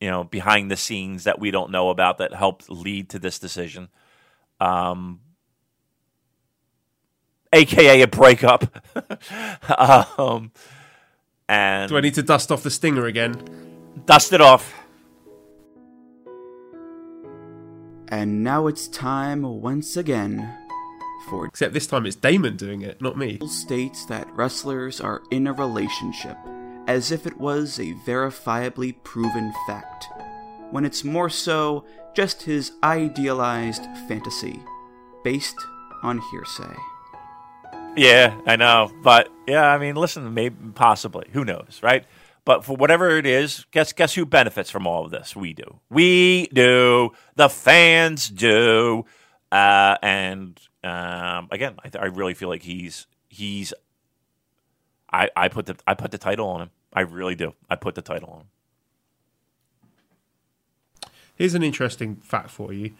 [0.00, 3.40] you know behind the scenes that we don't know about that helped lead to this
[3.40, 3.88] decision.
[4.60, 5.20] Um,
[7.52, 8.64] AKA a breakup.
[10.18, 10.52] um,
[11.48, 13.66] and do I need to dust off the stinger again?
[14.06, 14.74] dust it off.
[18.08, 20.56] And now it's time once again
[21.28, 23.38] for Except this time it's Damon doing it, not me.
[23.46, 26.38] states that wrestlers are in a relationship
[26.86, 30.06] as if it was a verifiably proven fact,
[30.70, 31.84] when it's more so
[32.14, 34.62] just his idealized fantasy,
[35.22, 35.58] based
[36.02, 36.74] on hearsay.
[37.98, 42.04] Yeah, I know, but yeah, I mean, listen, maybe possibly, who knows, right?
[42.44, 45.34] But for whatever it is, guess guess who benefits from all of this?
[45.34, 45.80] We do.
[45.90, 47.10] We do.
[47.34, 49.04] The fans do.
[49.50, 53.74] Uh, and um, again, I, I really feel like he's he's.
[55.12, 56.70] I, I put the I put the title on him.
[56.92, 57.54] I really do.
[57.68, 58.46] I put the title on him.
[61.34, 62.92] Here's an interesting fact for you.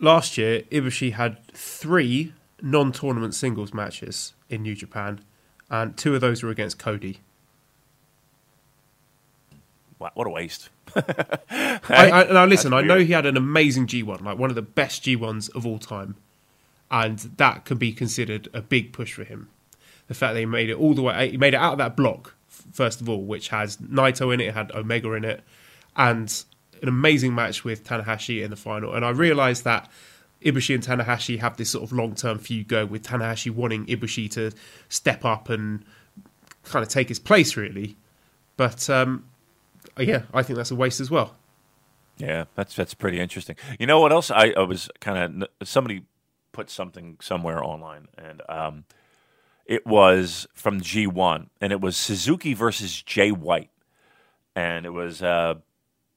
[0.00, 2.32] Last year, Ibushi had three
[2.62, 5.20] non-tournament singles matches in New Japan,
[5.70, 7.20] and two of those were against Cody.
[9.98, 10.68] Wow, what a waste.
[10.96, 14.62] I, I, now listen, I know he had an amazing G1, like one of the
[14.62, 16.16] best G1s of all time,
[16.90, 19.48] and that can be considered a big push for him.
[20.06, 21.96] The fact that he made it all the way, he made it out of that
[21.96, 22.34] block
[22.72, 25.42] first of all, which has Naito in it, it had Omega in it,
[25.96, 26.44] and
[26.82, 28.94] an amazing match with Tanahashi in the final.
[28.94, 29.90] And I realised that
[30.42, 34.52] Ibushi and Tanahashi have this sort of long-term feud going, with Tanahashi wanting Ibushi to
[34.88, 35.84] step up and
[36.64, 37.96] kind of take his place, really.
[38.56, 39.24] But um,
[39.98, 41.36] yeah, I think that's a waste as well.
[42.18, 43.56] Yeah, that's that's pretty interesting.
[43.78, 44.30] You know what else?
[44.30, 46.02] I, I was kind of somebody
[46.52, 48.84] put something somewhere online, and um,
[49.66, 53.70] it was from G one, and it was Suzuki versus Jay White,
[54.56, 55.54] and it was uh,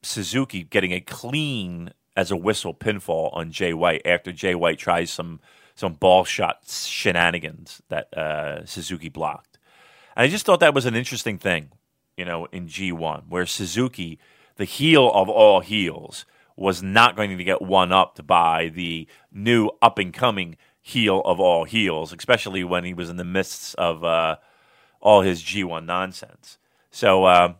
[0.01, 5.11] Suzuki getting a clean as a whistle pinfall on Jay White after Jay White tries
[5.11, 5.39] some
[5.75, 9.57] some ball shot shenanigans that uh, Suzuki blocked.
[10.15, 11.71] And I just thought that was an interesting thing,
[12.17, 14.19] you know, in G1, where Suzuki,
[14.57, 16.25] the heel of all heels,
[16.55, 21.39] was not going to get one upped by the new up and coming heel of
[21.39, 24.35] all heels, especially when he was in the midst of uh,
[24.99, 26.57] all his G1 nonsense.
[26.91, 27.53] So, uh,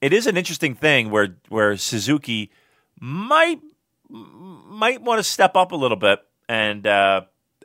[0.00, 2.52] it is an interesting thing where where Suzuki
[3.00, 3.60] might
[4.08, 7.22] might want to step up a little bit and uh,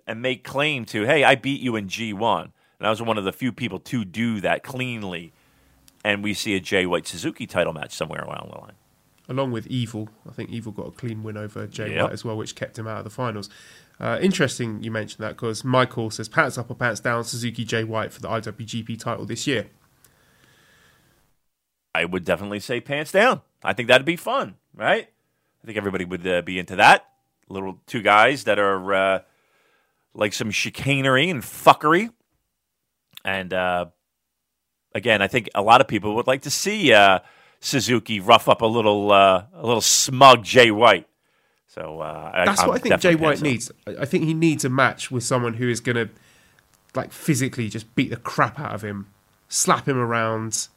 [0.07, 2.51] and make claim to, hey, I beat you in G1.
[2.79, 5.31] And I was one of the few people to do that cleanly.
[6.03, 8.73] And we see a Jay White Suzuki title match somewhere along the line.
[9.29, 12.03] Along with Evil, I think Evil got a clean win over Jay Yep.
[12.03, 13.49] White as well, which kept him out of the finals.
[14.01, 17.85] Uh, interesting you mentioned that because Michael says pants up or pants down Suzuki Jay
[17.85, 19.67] White for the IWGP title this year.
[21.95, 23.41] I would definitely say pants down.
[23.63, 25.07] I think that'd be fun, right?
[25.63, 27.07] I think everybody would uh, be into that.
[27.47, 29.19] Little two guys that are uh,
[30.13, 32.09] like some chicanery and fuckery.
[33.23, 33.85] And uh,
[34.93, 37.19] again, I think a lot of people would like to see uh,
[37.59, 41.07] Suzuki rough up a little, uh, a little smug Jay White.
[41.67, 43.71] So uh, That's I'm what I think Jay White needs.
[43.87, 46.09] I I think he needs a match with someone who is going to,
[46.93, 49.07] like, physically just beat the crap out of him,
[49.47, 50.67] slap him around.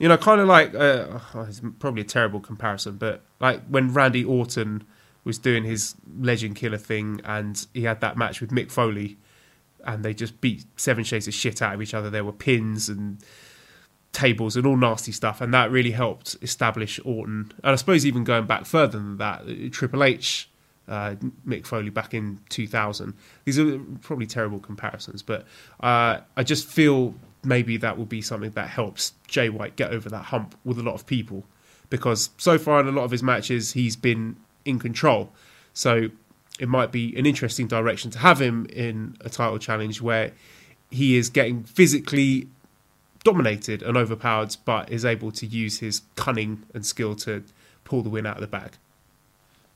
[0.00, 3.92] You know, kind of like uh, oh, it's probably a terrible comparison, but like when
[3.92, 4.82] Randy Orton
[5.24, 9.18] was doing his Legend Killer thing, and he had that match with Mick Foley,
[9.84, 12.08] and they just beat Seven Shades of shit out of each other.
[12.08, 13.18] There were pins and
[14.12, 17.52] tables and all nasty stuff, and that really helped establish Orton.
[17.62, 20.48] And I suppose even going back further than that, Triple H,
[20.88, 21.16] uh,
[21.46, 23.12] Mick Foley back in 2000.
[23.44, 25.42] These are probably terrible comparisons, but
[25.80, 30.08] uh, I just feel maybe that will be something that helps Jay White get over
[30.08, 31.44] that hump with a lot of people,
[31.88, 35.32] because so far in a lot of his matches he's been in control.
[35.72, 36.08] So
[36.58, 40.32] it might be an interesting direction to have him in a title challenge where
[40.90, 42.48] he is getting physically
[43.24, 47.44] dominated and overpowered, but is able to use his cunning and skill to
[47.84, 48.72] pull the win out of the bag.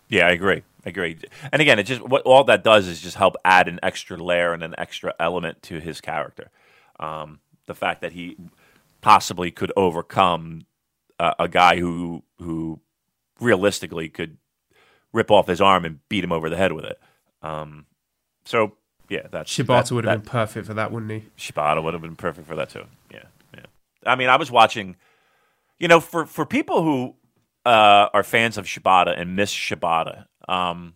[0.08, 0.62] Yeah, I agree.
[0.84, 1.16] I agree.
[1.50, 4.52] And again, it just what all that does is just help add an extra layer
[4.52, 6.50] and an extra element to his character.
[7.00, 8.36] Um, the fact that he
[9.00, 10.66] possibly could overcome
[11.18, 12.80] uh, a guy who who
[13.40, 14.36] realistically could
[15.12, 16.98] rip off his arm and beat him over the head with it.
[17.42, 17.86] Um,
[18.44, 18.76] so
[19.08, 21.28] yeah, that's Shibata that- would have that- been perfect for that, wouldn't he?
[21.38, 22.84] Shibata would have been perfect for that too.
[23.12, 23.24] Yeah,
[23.54, 23.66] yeah.
[24.06, 24.96] I mean, I was watching.
[25.78, 27.16] You know, for for people who
[27.66, 30.94] uh, are fans of Shibata and miss Shibata, um,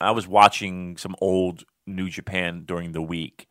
[0.00, 3.46] I was watching some old New Japan during the week,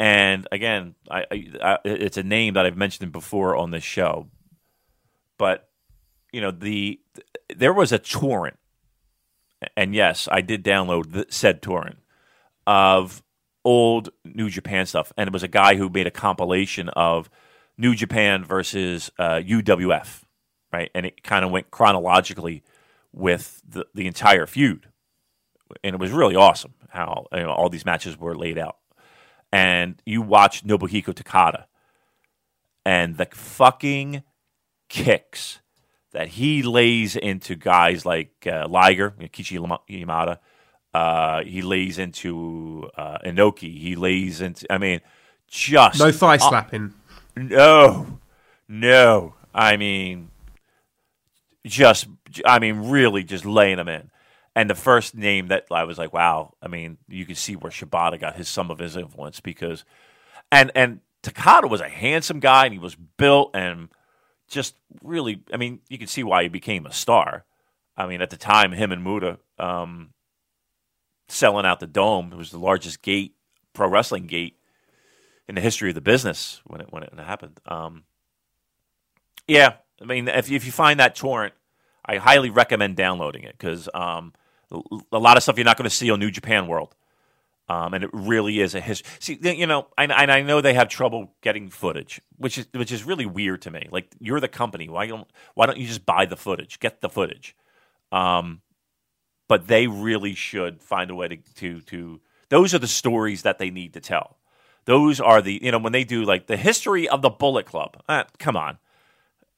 [0.00, 4.28] and again, I, I, I it's a name that I've mentioned before on this show,
[5.36, 5.68] but
[6.32, 6.98] you know the
[7.54, 8.58] there was a torrent,
[9.76, 11.98] and yes, I did download the, said torrent
[12.66, 13.22] of
[13.62, 17.28] old New Japan stuff, and it was a guy who made a compilation of
[17.76, 20.22] New Japan versus uh, UWF,
[20.72, 20.90] right?
[20.94, 22.62] And it kind of went chronologically
[23.12, 24.88] with the, the entire feud,
[25.84, 28.78] and it was really awesome how you know, all these matches were laid out.
[29.52, 31.64] And you watch Nobuhiko Takada,
[32.84, 34.22] and the fucking
[34.88, 35.60] kicks
[36.12, 40.38] that he lays into guys like uh, Liger, Keiichi Yamada.
[40.92, 43.78] Uh, he lays into uh, Inoki.
[43.78, 44.70] He lays into.
[44.72, 45.00] I mean,
[45.46, 46.94] just No thigh uh, slapping.
[47.36, 48.18] no,
[48.68, 49.34] no.
[49.54, 50.30] I mean,
[51.64, 52.08] just.
[52.44, 54.10] I mean, really, just laying them in.
[54.56, 56.54] And the first name that I was like, wow.
[56.60, 59.84] I mean, you can see where Shibata got his some of his influence because,
[60.50, 63.88] and and Takada was a handsome guy and he was built and
[64.48, 65.42] just really.
[65.52, 67.44] I mean, you can see why he became a star.
[67.96, 70.10] I mean, at the time, him and Muto um,
[71.28, 72.32] selling out the dome.
[72.32, 73.36] It was the largest gate,
[73.72, 74.56] pro wrestling gate
[75.48, 77.60] in the history of the business when it when it happened.
[77.66, 78.04] Um,
[79.46, 81.54] yeah, I mean, if if you find that torrent,
[82.04, 84.32] I highly recommend downloading it because um,
[85.12, 86.94] a lot of stuff you're not going to see on New Japan World.
[87.68, 89.08] Um, and it really is a history.
[89.20, 92.90] See, you know, and I, I know they have trouble getting footage, which is which
[92.90, 93.86] is really weird to me.
[93.92, 94.88] Like, you're the company.
[94.88, 97.54] Why don't why don't you just buy the footage, get the footage?
[98.10, 98.62] Um,
[99.46, 103.58] but they really should find a way to, to to those are the stories that
[103.58, 104.38] they need to tell.
[104.84, 108.02] Those are the you know when they do like the history of the Bullet Club.
[108.08, 108.78] Uh, come on,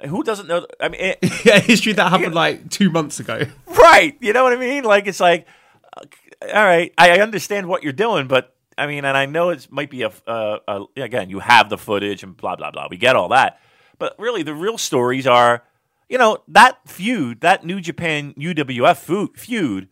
[0.07, 0.67] who doesn't know?
[0.81, 3.47] I mean, it, yeah, history that happened like two months ago.
[3.83, 4.17] Right?
[4.21, 4.85] You know what I mean?
[4.85, 5.47] Like it's like,
[5.97, 6.07] uh,
[6.55, 9.91] all right, I understand what you're doing, but I mean, and I know it might
[9.91, 12.89] be a, a, a again, you have the footage and blah blah blah.
[12.91, 13.61] We get all that,
[13.99, 15.65] but really, the real stories are,
[16.09, 19.89] you know, that feud, that New Japan UWF feud.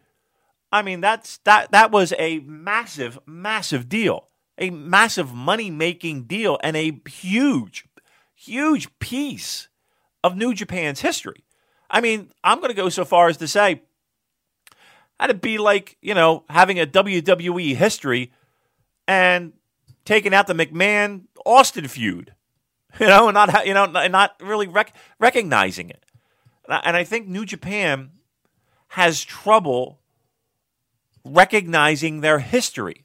[0.72, 6.58] I mean, that's that that was a massive, massive deal, a massive money making deal,
[6.62, 7.86] and a huge,
[8.34, 9.68] huge piece
[10.22, 11.44] of New Japan's history.
[11.90, 13.82] I mean, I'm going to go so far as to say
[15.18, 18.32] that'd be like, you know, having a WWE history
[19.06, 19.52] and
[20.04, 22.34] taking out the McMahon Austin feud.
[23.00, 26.04] you know, and not you know, not really rec- recognizing it.
[26.68, 28.10] And I think New Japan
[28.88, 30.00] has trouble
[31.24, 33.04] recognizing their history,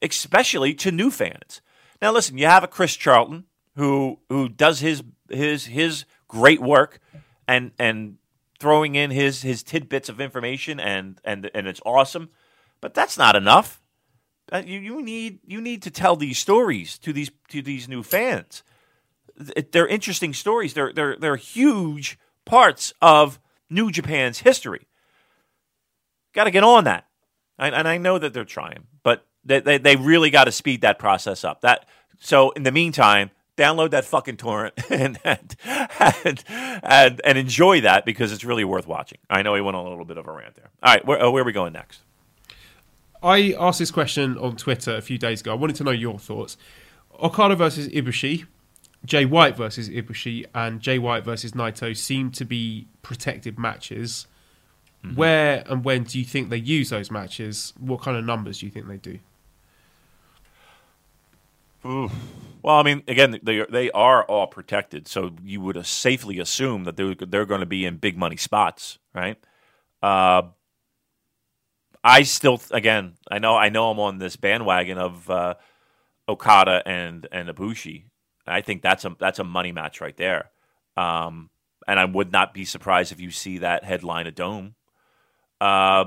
[0.00, 1.60] especially to new fans.
[2.00, 3.44] Now, listen, you have a Chris Charlton
[3.76, 7.00] who who does his his his great work
[7.46, 8.16] and and
[8.58, 12.30] throwing in his his tidbits of information and and and it's awesome,
[12.80, 13.80] but that's not enough.
[14.52, 18.02] Uh, you you need you need to tell these stories to these to these new
[18.02, 18.62] fans.
[19.72, 20.74] They're interesting stories.
[20.74, 23.40] They're they're they're huge parts of
[23.70, 24.86] New Japan's history.
[26.34, 27.06] Got to get on that,
[27.58, 30.82] and, and I know that they're trying, but they they, they really got to speed
[30.82, 31.62] that process up.
[31.62, 31.86] That
[32.20, 35.56] so in the meantime, download that fucking torrent and and,
[36.82, 39.18] and and, enjoy that because it's really worth watching.
[39.30, 40.70] I know he went on a little bit of a rant there.
[40.82, 42.00] All right, where, uh, where are we going next?
[43.22, 45.52] I asked this question on Twitter a few days ago.
[45.52, 46.56] I wanted to know your thoughts.
[47.22, 48.46] Okada versus Ibushi,
[49.04, 54.26] Jay White versus Ibushi, and Jay White versus Naito seem to be protected matches.
[55.04, 55.16] Mm-hmm.
[55.16, 57.72] Where and when do you think they use those matches?
[57.78, 59.18] What kind of numbers do you think they do?
[61.86, 62.10] Ooh.
[62.62, 66.96] Well, I mean, again, they they are all protected, so you would safely assume that
[66.96, 69.36] they're they're going to be in big money spots, right?
[70.02, 70.42] Uh,
[72.02, 75.54] I still, again, I know I know I'm on this bandwagon of uh,
[76.28, 78.04] Okada and and Ibushi.
[78.46, 80.50] I think that's a that's a money match right there,
[80.96, 81.50] um,
[81.88, 84.74] and I would not be surprised if you see that headline a dome.
[85.60, 86.06] Uh,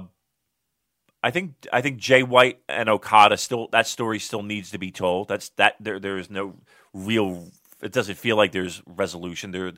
[1.24, 4.92] I think I think Jay White and Okada still that story still needs to be
[4.92, 5.28] told.
[5.28, 6.56] That's that there there is no
[6.94, 7.52] real.
[7.82, 9.52] It doesn't feel like there's resolution.
[9.52, 9.74] There,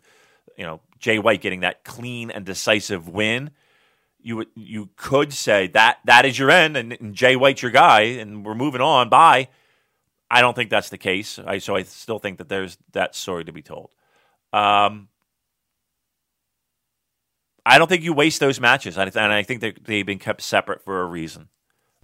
[0.58, 3.52] you know, Jay White getting that clean and decisive win.
[4.22, 8.02] You you could say that that is your end, and, and Jay White's your guy,
[8.02, 9.10] and we're moving on.
[9.10, 9.48] Bye.
[10.32, 11.40] I don't think that's the case.
[11.40, 13.92] I so I still think that there's that story to be told.
[14.54, 15.08] Um,
[17.66, 21.02] I don't think you waste those matches, and I think they've been kept separate for
[21.02, 21.50] a reason.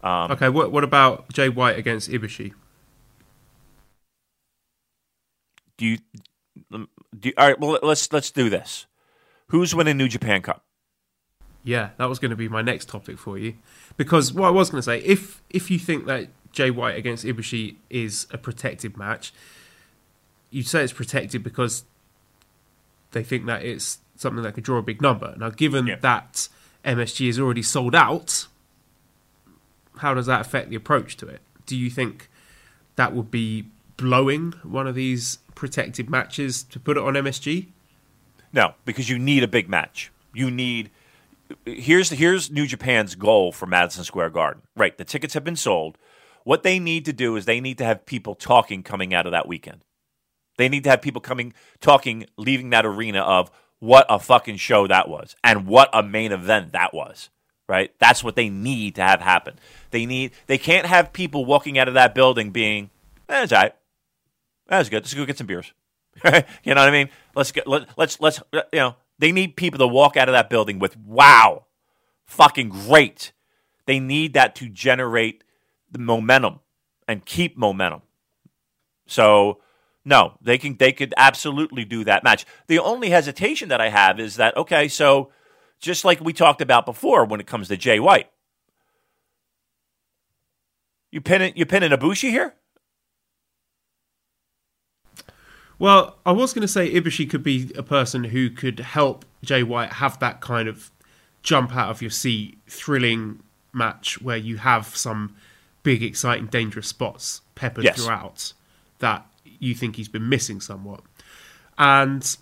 [0.03, 2.53] Um, okay, what what about Jay White against Ibushi?
[5.77, 5.98] Do you,
[6.72, 6.88] do
[7.22, 7.60] you, all right?
[7.60, 8.86] Well, let's let's do this.
[9.48, 10.64] Who's winning New Japan Cup?
[11.64, 13.56] Yeah, that was going to be my next topic for you,
[13.98, 17.26] because what I was going to say, if if you think that Jay White against
[17.26, 19.34] Ibushi is a protected match,
[20.52, 21.84] you say it's protected because
[23.11, 25.36] they think that it's something that could draw a big number.
[25.38, 25.98] Now, given yeah.
[26.02, 26.48] that
[26.84, 28.48] MSG is already sold out,
[29.98, 31.42] how does that affect the approach to it?
[31.66, 32.30] Do you think
[32.96, 33.68] that would be
[33.98, 37.68] blowing one of these protected matches to put it on MSG?
[38.54, 40.12] No, because you need a big match.
[40.34, 40.92] You need
[41.66, 44.64] here's here's New Japan's goal for Madison Square Garden.
[44.76, 45.98] Right, the tickets have been sold.
[46.44, 49.32] What they need to do is they need to have people talking coming out of
[49.32, 49.84] that weekend.
[50.58, 53.52] They need to have people coming talking leaving that arena of
[53.86, 57.30] what a fucking show that was and what a main event that was
[57.68, 57.91] right?
[57.98, 59.56] That's what they need to have happen.
[59.90, 62.91] They need they can't have people walking out of that building being
[63.28, 63.74] eh, that's all right
[64.68, 65.03] that's good.
[65.03, 65.74] Let's go get some beers.
[66.64, 67.10] You know what i mean?
[67.36, 70.49] Let's get let, let's let's you know they need people to walk out of that
[70.49, 71.66] building with wow
[72.24, 73.32] fucking great.
[73.86, 75.44] They need that to generate
[75.91, 76.60] the momentum
[77.07, 78.02] and keep momentum.
[79.06, 79.60] So
[80.06, 82.45] no, they can they could absolutely do that match.
[82.68, 85.32] The only hesitation that I have is that okay, so
[85.80, 88.30] just like we talked about before when it comes to Jay White.
[91.11, 92.53] You pin it you pin in Ibushi here?
[95.77, 99.64] Well, I was going to say Ibushi could be a person who could help Jay
[99.64, 100.91] White have that kind of
[101.44, 103.41] jump out of your seat, thrilling
[103.73, 105.36] match where you have some
[105.84, 108.02] big, exciting, dangerous spots peppered yes.
[108.02, 108.53] throughout
[108.99, 109.26] that
[109.60, 111.02] you think he's been missing somewhat.
[111.77, 112.38] And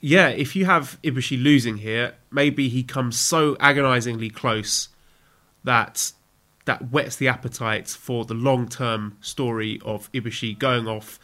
[0.00, 4.88] yeah, if you have Ibushi losing here, maybe he comes so agonizingly close
[5.64, 6.12] that
[6.64, 11.18] that whets the appetite for the long term story of Ibushi going off.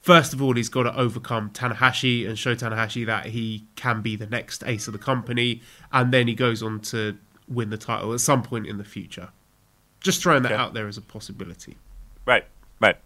[0.00, 4.14] First of all, he's got to overcome Tanahashi and show Tanahashi that he can be
[4.14, 5.62] the next ace of the company,
[5.92, 7.16] and then he goes on to
[7.48, 9.30] win the title at some point in the future.
[10.00, 11.76] Just throwing that out there as a possibility.
[12.24, 12.44] Right,
[12.80, 12.96] right.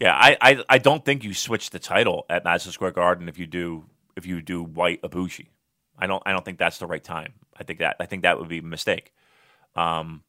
[0.00, 3.38] Yeah, I, I, I don't think you switch the title at Madison Square Garden if
[3.38, 5.48] you do if you do White Ibushi.
[5.98, 7.34] I don't I don't think that's the right time.
[7.58, 9.12] I think that I think that would be a mistake.
[9.74, 10.22] Um,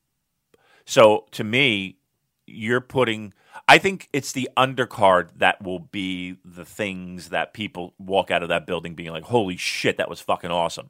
[0.86, 1.98] so to me,
[2.46, 3.34] you're putting.
[3.68, 8.50] I think it's the undercard that will be the things that people walk out of
[8.50, 10.90] that building being like, "Holy shit, that was fucking awesome."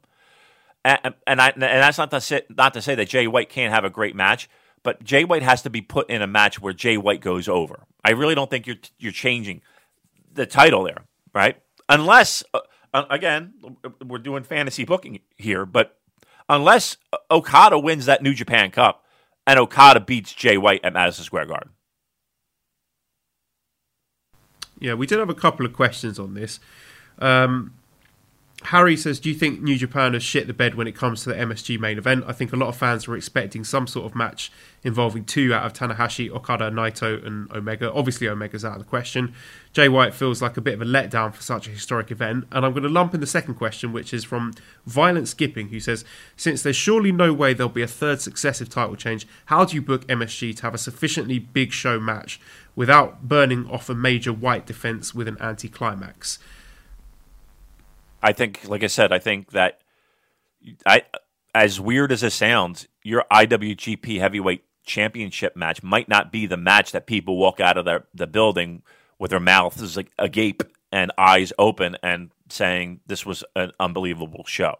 [0.84, 3.72] And, and I and that's not to say not to say that Jay White can't
[3.74, 4.48] have a great match,
[4.82, 7.84] but Jay White has to be put in a match where Jay White goes over.
[8.04, 9.62] I really don't think you're you're changing
[10.32, 11.04] the title there.
[11.34, 11.56] right?
[11.88, 12.60] Unless, uh,
[12.94, 13.54] uh, again,
[14.04, 15.98] we're doing fantasy booking here, but
[16.48, 16.96] unless
[17.30, 19.04] Okada wins that New Japan Cup
[19.46, 21.70] and Okada beats Jay White at Madison Square Garden.
[24.78, 26.60] Yeah, we did have a couple of questions on this.
[27.18, 27.74] Um,
[28.64, 31.28] Harry says, "Do you think New Japan has shit the bed when it comes to
[31.28, 32.24] the MSG main event?
[32.26, 34.50] I think a lot of fans were expecting some sort of match
[34.82, 37.92] involving two out of Tanahashi, Okada, Naito, and Omega.
[37.92, 39.32] Obviously, Omega's out of the question.
[39.72, 42.48] Jay White feels like a bit of a letdown for such a historic event.
[42.50, 44.52] And I'm going to lump in the second question, which is from
[44.86, 46.04] Violent Skipping, who says,
[46.36, 49.82] "Since there's surely no way there'll be a third successive title change, how do you
[49.82, 52.40] book MSG to have a sufficiently big show match
[52.74, 56.40] without burning off a major White defense with an anti-climax?"
[58.22, 59.80] I think, like I said, I think that
[60.84, 61.02] I,
[61.54, 66.92] as weird as it sounds, your IWGP Heavyweight Championship match might not be the match
[66.92, 68.82] that people walk out of their, the building
[69.18, 74.76] with their mouths like agape and eyes open and saying this was an unbelievable show.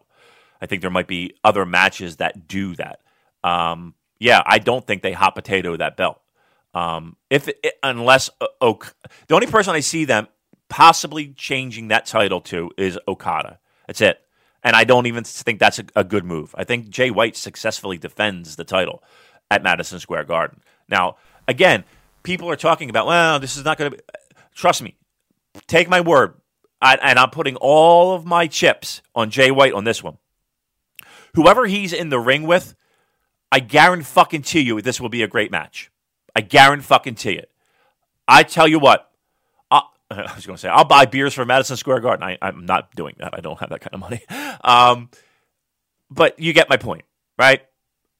[0.61, 3.01] I think there might be other matches that do that.
[3.45, 6.21] Um, yeah, I don't think they hot potato that belt.
[6.75, 8.95] Um, if it, unless uh, Oak,
[9.27, 10.29] the only person I see them
[10.69, 13.59] possibly changing that title to is Okada.
[13.87, 14.21] That's it.
[14.63, 16.55] And I don't even think that's a, a, good move.
[16.59, 19.03] I think Jay White successfully defends the title
[19.51, 20.61] at Madison Square Garden.
[20.89, 21.17] Now,
[21.47, 21.85] again,
[22.23, 24.03] people are talking about, well, this is not going to be.
[24.55, 24.97] Trust me,
[25.67, 26.35] take my word.
[26.81, 30.19] I, and I'm putting all of my chips on Jay White on this one.
[31.35, 32.75] Whoever he's in the ring with,
[33.51, 35.91] I guarantee fucking to you this will be a great match.
[36.35, 37.51] I guarantee fucking to it.
[38.27, 39.11] I tell you what,
[40.11, 42.37] I was going to say, I'll buy beers for Madison Square Garden.
[42.41, 43.35] I, am not doing that.
[43.35, 44.23] I don't have that kind of money.
[44.61, 45.09] Um,
[46.11, 47.05] but you get my point,
[47.39, 47.63] right?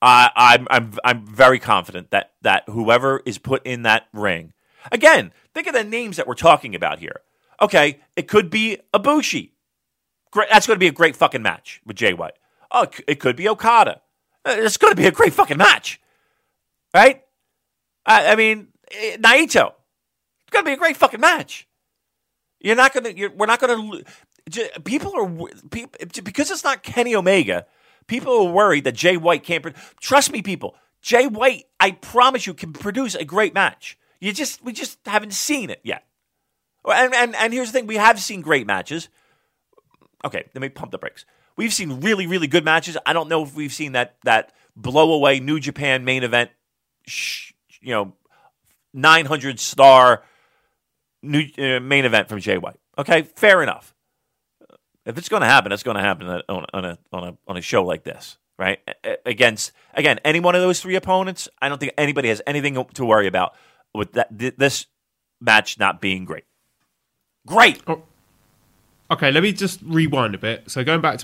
[0.01, 4.53] I, I'm, I'm, I'm very confident that, that whoever is put in that ring,
[4.93, 7.21] again, think of the names that we're talking about here.
[7.61, 9.51] Okay, it could be Ibushi.
[10.31, 12.39] Great, that's going to be a great fucking match with Jay White.
[12.71, 14.01] Oh, it could be Okada.
[14.45, 16.01] Uh, it's going to be a great fucking match,
[16.95, 17.25] right?
[18.07, 19.73] I, I mean, eh, Naito.
[20.43, 21.68] It's going to be a great fucking match.
[22.61, 23.11] You're not gonna.
[23.11, 24.03] You're, we're not gonna.
[24.85, 27.67] People are people, because it's not Kenny Omega.
[28.07, 29.65] People are worried that Jay White can't.
[30.01, 30.75] Trust me, people.
[31.03, 33.99] Jay White, I promise you, can produce a great match.
[34.21, 36.05] You just we just haven't seen it yet.
[36.85, 39.09] And and and here's the thing: we have seen great matches.
[40.25, 41.25] Okay, let me pump the brakes.
[41.57, 42.97] We've seen really really good matches.
[43.07, 46.51] I don't know if we've seen that that blow away New Japan main event.
[47.07, 48.15] Sh- you know,
[48.93, 50.25] 900 star
[51.23, 52.79] new uh, main event from Jay White.
[52.97, 53.95] Okay, fair enough.
[55.05, 57.57] If it's going to happen, it's going to happen on, on, a on a on
[57.57, 58.79] a show like this, right?
[59.25, 63.05] Against again any one of those three opponents, I don't think anybody has anything to
[63.05, 63.55] worry about
[63.95, 64.87] with that this
[65.41, 66.45] match not being great.
[67.47, 67.81] Great.
[67.87, 68.03] Oh.
[69.11, 70.71] Okay, let me just rewind a bit.
[70.71, 71.17] So going back to